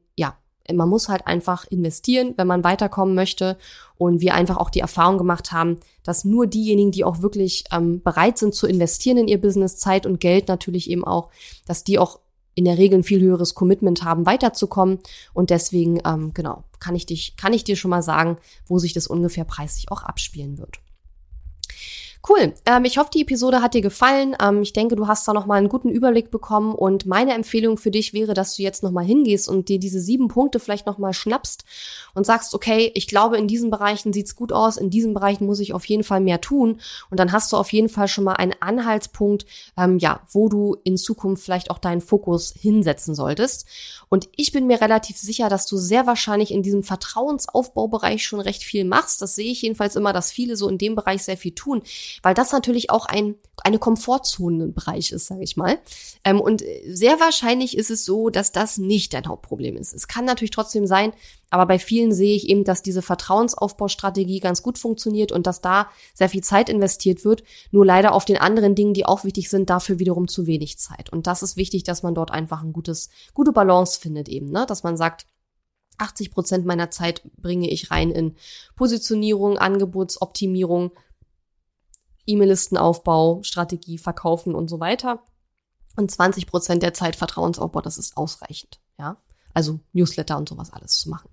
man 0.72 0.88
muss 0.88 1.08
halt 1.08 1.26
einfach 1.26 1.66
investieren, 1.66 2.34
wenn 2.36 2.46
man 2.46 2.64
weiterkommen 2.64 3.14
möchte. 3.14 3.58
Und 3.96 4.20
wir 4.20 4.34
einfach 4.34 4.56
auch 4.56 4.70
die 4.70 4.80
Erfahrung 4.80 5.18
gemacht 5.18 5.52
haben, 5.52 5.78
dass 6.02 6.24
nur 6.24 6.46
diejenigen, 6.46 6.90
die 6.90 7.04
auch 7.04 7.22
wirklich 7.22 7.64
ähm, 7.72 8.02
bereit 8.02 8.38
sind 8.38 8.54
zu 8.54 8.66
investieren 8.66 9.18
in 9.18 9.28
ihr 9.28 9.40
Business, 9.40 9.76
Zeit 9.76 10.04
und 10.04 10.20
Geld 10.20 10.48
natürlich 10.48 10.90
eben 10.90 11.04
auch, 11.04 11.30
dass 11.66 11.84
die 11.84 11.98
auch 11.98 12.18
in 12.54 12.64
der 12.64 12.78
Regel 12.78 13.00
ein 13.00 13.04
viel 13.04 13.20
höheres 13.20 13.54
Commitment 13.54 14.02
haben, 14.04 14.26
weiterzukommen. 14.26 15.00
Und 15.32 15.50
deswegen, 15.50 16.00
ähm, 16.04 16.32
genau, 16.34 16.64
kann 16.80 16.94
ich 16.94 17.06
dich, 17.06 17.36
kann 17.36 17.52
ich 17.52 17.64
dir 17.64 17.76
schon 17.76 17.90
mal 17.90 18.02
sagen, 18.02 18.38
wo 18.66 18.78
sich 18.78 18.92
das 18.92 19.06
ungefähr 19.06 19.44
preislich 19.44 19.90
auch 19.90 20.02
abspielen 20.02 20.58
wird. 20.58 20.80
Cool. 22.26 22.54
Ähm, 22.64 22.86
ich 22.86 22.96
hoffe, 22.96 23.10
die 23.12 23.20
Episode 23.20 23.60
hat 23.60 23.74
dir 23.74 23.82
gefallen. 23.82 24.34
Ähm, 24.40 24.62
ich 24.62 24.72
denke, 24.72 24.96
du 24.96 25.06
hast 25.06 25.28
da 25.28 25.34
nochmal 25.34 25.58
einen 25.58 25.68
guten 25.68 25.90
Überblick 25.90 26.30
bekommen. 26.30 26.74
Und 26.74 27.04
meine 27.04 27.34
Empfehlung 27.34 27.76
für 27.76 27.90
dich 27.90 28.14
wäre, 28.14 28.32
dass 28.32 28.56
du 28.56 28.62
jetzt 28.62 28.82
nochmal 28.82 29.04
hingehst 29.04 29.46
und 29.46 29.68
dir 29.68 29.78
diese 29.78 30.00
sieben 30.00 30.28
Punkte 30.28 30.58
vielleicht 30.58 30.86
nochmal 30.86 31.12
schnappst 31.12 31.64
und 32.14 32.24
sagst, 32.24 32.54
okay, 32.54 32.90
ich 32.94 33.08
glaube, 33.08 33.36
in 33.36 33.46
diesen 33.46 33.70
Bereichen 33.70 34.14
sieht's 34.14 34.36
gut 34.36 34.52
aus, 34.52 34.78
in 34.78 34.88
diesen 34.88 35.12
Bereichen 35.12 35.44
muss 35.44 35.60
ich 35.60 35.74
auf 35.74 35.84
jeden 35.84 36.02
Fall 36.02 36.20
mehr 36.20 36.40
tun. 36.40 36.80
Und 37.10 37.20
dann 37.20 37.30
hast 37.30 37.52
du 37.52 37.58
auf 37.58 37.70
jeden 37.74 37.90
Fall 37.90 38.08
schon 38.08 38.24
mal 38.24 38.34
einen 38.34 38.54
Anhaltspunkt, 38.58 39.44
ähm, 39.76 39.98
ja, 39.98 40.22
wo 40.30 40.48
du 40.48 40.76
in 40.82 40.96
Zukunft 40.96 41.44
vielleicht 41.44 41.70
auch 41.70 41.78
deinen 41.78 42.00
Fokus 42.00 42.54
hinsetzen 42.58 43.14
solltest. 43.14 43.66
Und 44.08 44.30
ich 44.34 44.50
bin 44.50 44.66
mir 44.66 44.80
relativ 44.80 45.18
sicher, 45.18 45.50
dass 45.50 45.66
du 45.66 45.76
sehr 45.76 46.06
wahrscheinlich 46.06 46.52
in 46.52 46.62
diesem 46.62 46.84
Vertrauensaufbaubereich 46.84 48.24
schon 48.24 48.40
recht 48.40 48.62
viel 48.62 48.86
machst. 48.86 49.20
Das 49.20 49.34
sehe 49.34 49.52
ich 49.52 49.60
jedenfalls 49.60 49.96
immer, 49.96 50.14
dass 50.14 50.32
viele 50.32 50.56
so 50.56 50.70
in 50.70 50.78
dem 50.78 50.94
Bereich 50.94 51.22
sehr 51.22 51.36
viel 51.36 51.54
tun 51.54 51.82
weil 52.22 52.34
das 52.34 52.52
natürlich 52.52 52.90
auch 52.90 53.06
ein, 53.06 53.36
eine 53.62 53.78
Komfortzonenbereich 53.78 55.12
ist, 55.12 55.26
sage 55.26 55.42
ich 55.42 55.56
mal. 55.56 55.78
Ähm, 56.24 56.40
und 56.40 56.62
sehr 56.86 57.20
wahrscheinlich 57.20 57.76
ist 57.76 57.90
es 57.90 58.04
so, 58.04 58.30
dass 58.30 58.52
das 58.52 58.78
nicht 58.78 59.14
dein 59.14 59.26
Hauptproblem 59.26 59.76
ist. 59.76 59.94
Es 59.94 60.08
kann 60.08 60.24
natürlich 60.24 60.50
trotzdem 60.50 60.86
sein, 60.86 61.12
aber 61.50 61.66
bei 61.66 61.78
vielen 61.78 62.12
sehe 62.12 62.34
ich 62.34 62.48
eben, 62.48 62.64
dass 62.64 62.82
diese 62.82 63.02
Vertrauensaufbaustrategie 63.02 64.40
ganz 64.40 64.62
gut 64.62 64.78
funktioniert 64.78 65.30
und 65.30 65.46
dass 65.46 65.60
da 65.60 65.88
sehr 66.12 66.28
viel 66.28 66.42
Zeit 66.42 66.68
investiert 66.68 67.24
wird. 67.24 67.44
Nur 67.70 67.86
leider 67.86 68.12
auf 68.12 68.24
den 68.24 68.38
anderen 68.38 68.74
Dingen, 68.74 68.94
die 68.94 69.06
auch 69.06 69.24
wichtig 69.24 69.50
sind, 69.50 69.70
dafür 69.70 69.98
wiederum 69.98 70.28
zu 70.28 70.46
wenig 70.46 70.78
Zeit. 70.78 71.10
Und 71.12 71.26
das 71.26 71.42
ist 71.42 71.56
wichtig, 71.56 71.84
dass 71.84 72.02
man 72.02 72.14
dort 72.14 72.30
einfach 72.30 72.62
ein 72.62 72.72
gutes, 72.72 73.08
gute 73.34 73.52
Balance 73.52 74.00
findet 74.00 74.28
eben, 74.28 74.50
ne? 74.50 74.66
dass 74.66 74.82
man 74.82 74.96
sagt, 74.96 75.26
80 75.98 76.30
Prozent 76.30 76.66
meiner 76.66 76.90
Zeit 76.90 77.22
bringe 77.36 77.70
ich 77.70 77.90
rein 77.90 78.10
in 78.10 78.34
Positionierung, 78.76 79.58
Angebotsoptimierung, 79.58 80.92
E-Mail-Listenaufbau, 82.26 83.42
Strategie, 83.42 83.98
Verkaufen 83.98 84.54
und 84.54 84.68
so 84.68 84.80
weiter. 84.80 85.22
Und 85.96 86.10
20 86.10 86.46
Prozent 86.46 86.82
der 86.82 86.94
Zeit 86.94 87.16
Vertrauensaufbau, 87.16 87.80
das 87.80 87.98
ist 87.98 88.16
ausreichend. 88.16 88.80
Ja, 88.98 89.16
also 89.52 89.80
Newsletter 89.92 90.36
und 90.36 90.48
sowas 90.48 90.72
alles 90.72 90.98
zu 90.98 91.08
machen. 91.10 91.30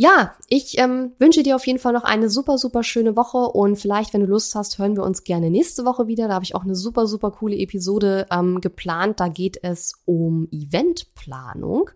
Ja, 0.00 0.34
ich 0.46 0.78
ähm, 0.78 1.10
wünsche 1.18 1.42
dir 1.42 1.56
auf 1.56 1.66
jeden 1.66 1.80
Fall 1.80 1.92
noch 1.92 2.04
eine 2.04 2.30
super, 2.30 2.56
super 2.56 2.84
schöne 2.84 3.16
Woche 3.16 3.38
und 3.38 3.74
vielleicht, 3.74 4.14
wenn 4.14 4.20
du 4.20 4.28
Lust 4.28 4.54
hast, 4.54 4.78
hören 4.78 4.94
wir 4.94 5.02
uns 5.02 5.24
gerne 5.24 5.50
nächste 5.50 5.84
Woche 5.84 6.06
wieder. 6.06 6.28
Da 6.28 6.34
habe 6.34 6.44
ich 6.44 6.54
auch 6.54 6.62
eine 6.62 6.76
super, 6.76 7.08
super 7.08 7.32
coole 7.32 7.56
Episode 7.56 8.28
ähm, 8.30 8.60
geplant. 8.60 9.18
Da 9.18 9.26
geht 9.26 9.58
es 9.64 9.94
um 10.04 10.46
Eventplanung. 10.52 11.90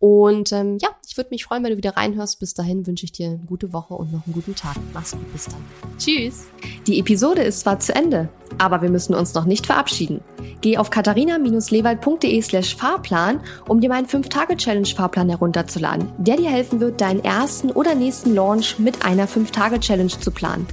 Und 0.00 0.52
ähm, 0.52 0.78
ja, 0.80 0.88
ich 1.06 1.16
würde 1.16 1.30
mich 1.30 1.44
freuen, 1.44 1.62
wenn 1.62 1.70
du 1.70 1.76
wieder 1.76 1.96
reinhörst. 1.96 2.40
Bis 2.40 2.52
dahin 2.52 2.86
wünsche 2.86 3.04
ich 3.04 3.12
dir 3.12 3.28
eine 3.28 3.38
gute 3.46 3.72
Woche 3.72 3.94
und 3.94 4.12
noch 4.12 4.26
einen 4.26 4.34
guten 4.34 4.54
Tag. 4.54 4.76
Mach's 4.92 5.12
gut, 5.12 5.32
bis 5.32 5.46
dann. 5.46 5.64
Tschüss. 5.98 6.46
Die 6.86 6.98
Episode 6.98 7.42
ist 7.42 7.60
zwar 7.60 7.80
zu 7.80 7.94
Ende, 7.94 8.28
aber 8.58 8.82
wir 8.82 8.90
müssen 8.90 9.14
uns 9.14 9.34
noch 9.34 9.46
nicht 9.46 9.66
verabschieden. 9.66 10.20
Geh 10.60 10.76
auf 10.76 10.90
katharina-lewald.de 10.90 12.42
slash 12.42 12.76
Fahrplan, 12.76 13.40
um 13.68 13.80
dir 13.80 13.88
meinen 13.88 14.06
5-Tage-Challenge-Fahrplan 14.06 15.30
herunterzuladen, 15.30 16.12
der 16.18 16.36
dir 16.36 16.50
helfen 16.50 16.80
wird, 16.80 17.00
deinen 17.00 17.24
ersten 17.36 17.70
oder 17.70 17.94
nächsten 17.94 18.34
Launch 18.34 18.78
mit 18.78 19.04
einer 19.04 19.28
5-Tage-Challenge 19.28 20.18
zu 20.20 20.30
planen. 20.30 20.66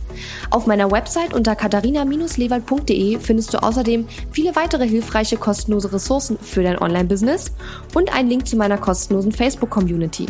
Auf 0.50 0.66
meiner 0.66 0.92
Website 0.92 1.34
unter 1.34 1.56
katharina-lewald.de 1.56 3.20
findest 3.20 3.54
du 3.54 3.62
außerdem 3.62 4.08
viele 4.32 4.56
weitere 4.56 4.88
hilfreiche 4.88 5.38
kostenlose 5.38 5.92
Ressourcen 5.92 6.38
für 6.40 6.64
dein 6.64 6.80
Online-Business 6.80 7.52
und 7.94 8.14
einen 8.16 8.30
Link 8.30 8.48
zu 8.48 8.56
meiner 8.56 8.78
kostenlosen 8.78 9.34
Facebook-Community. 9.34 10.28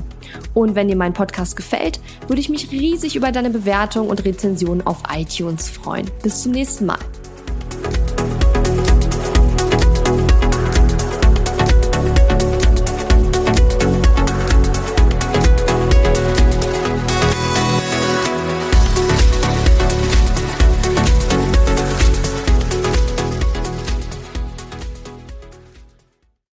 Und 0.56 0.74
wenn 0.74 0.88
dir 0.88 0.96
mein 0.96 1.14
Podcast 1.14 1.56
gefällt, 1.56 2.00
würde 2.28 2.42
ich 2.42 2.50
mich 2.50 2.72
riesig 2.72 3.16
über 3.16 3.32
deine 3.32 3.52
Bewertung 3.52 4.10
und 4.10 4.26
Rezension 4.26 4.82
auf 4.82 5.04
iTunes 5.16 5.70
freuen. 5.70 6.10
Bis 6.24 6.42
zum 6.42 6.54
nächsten 6.54 6.88
Mal. 6.88 7.00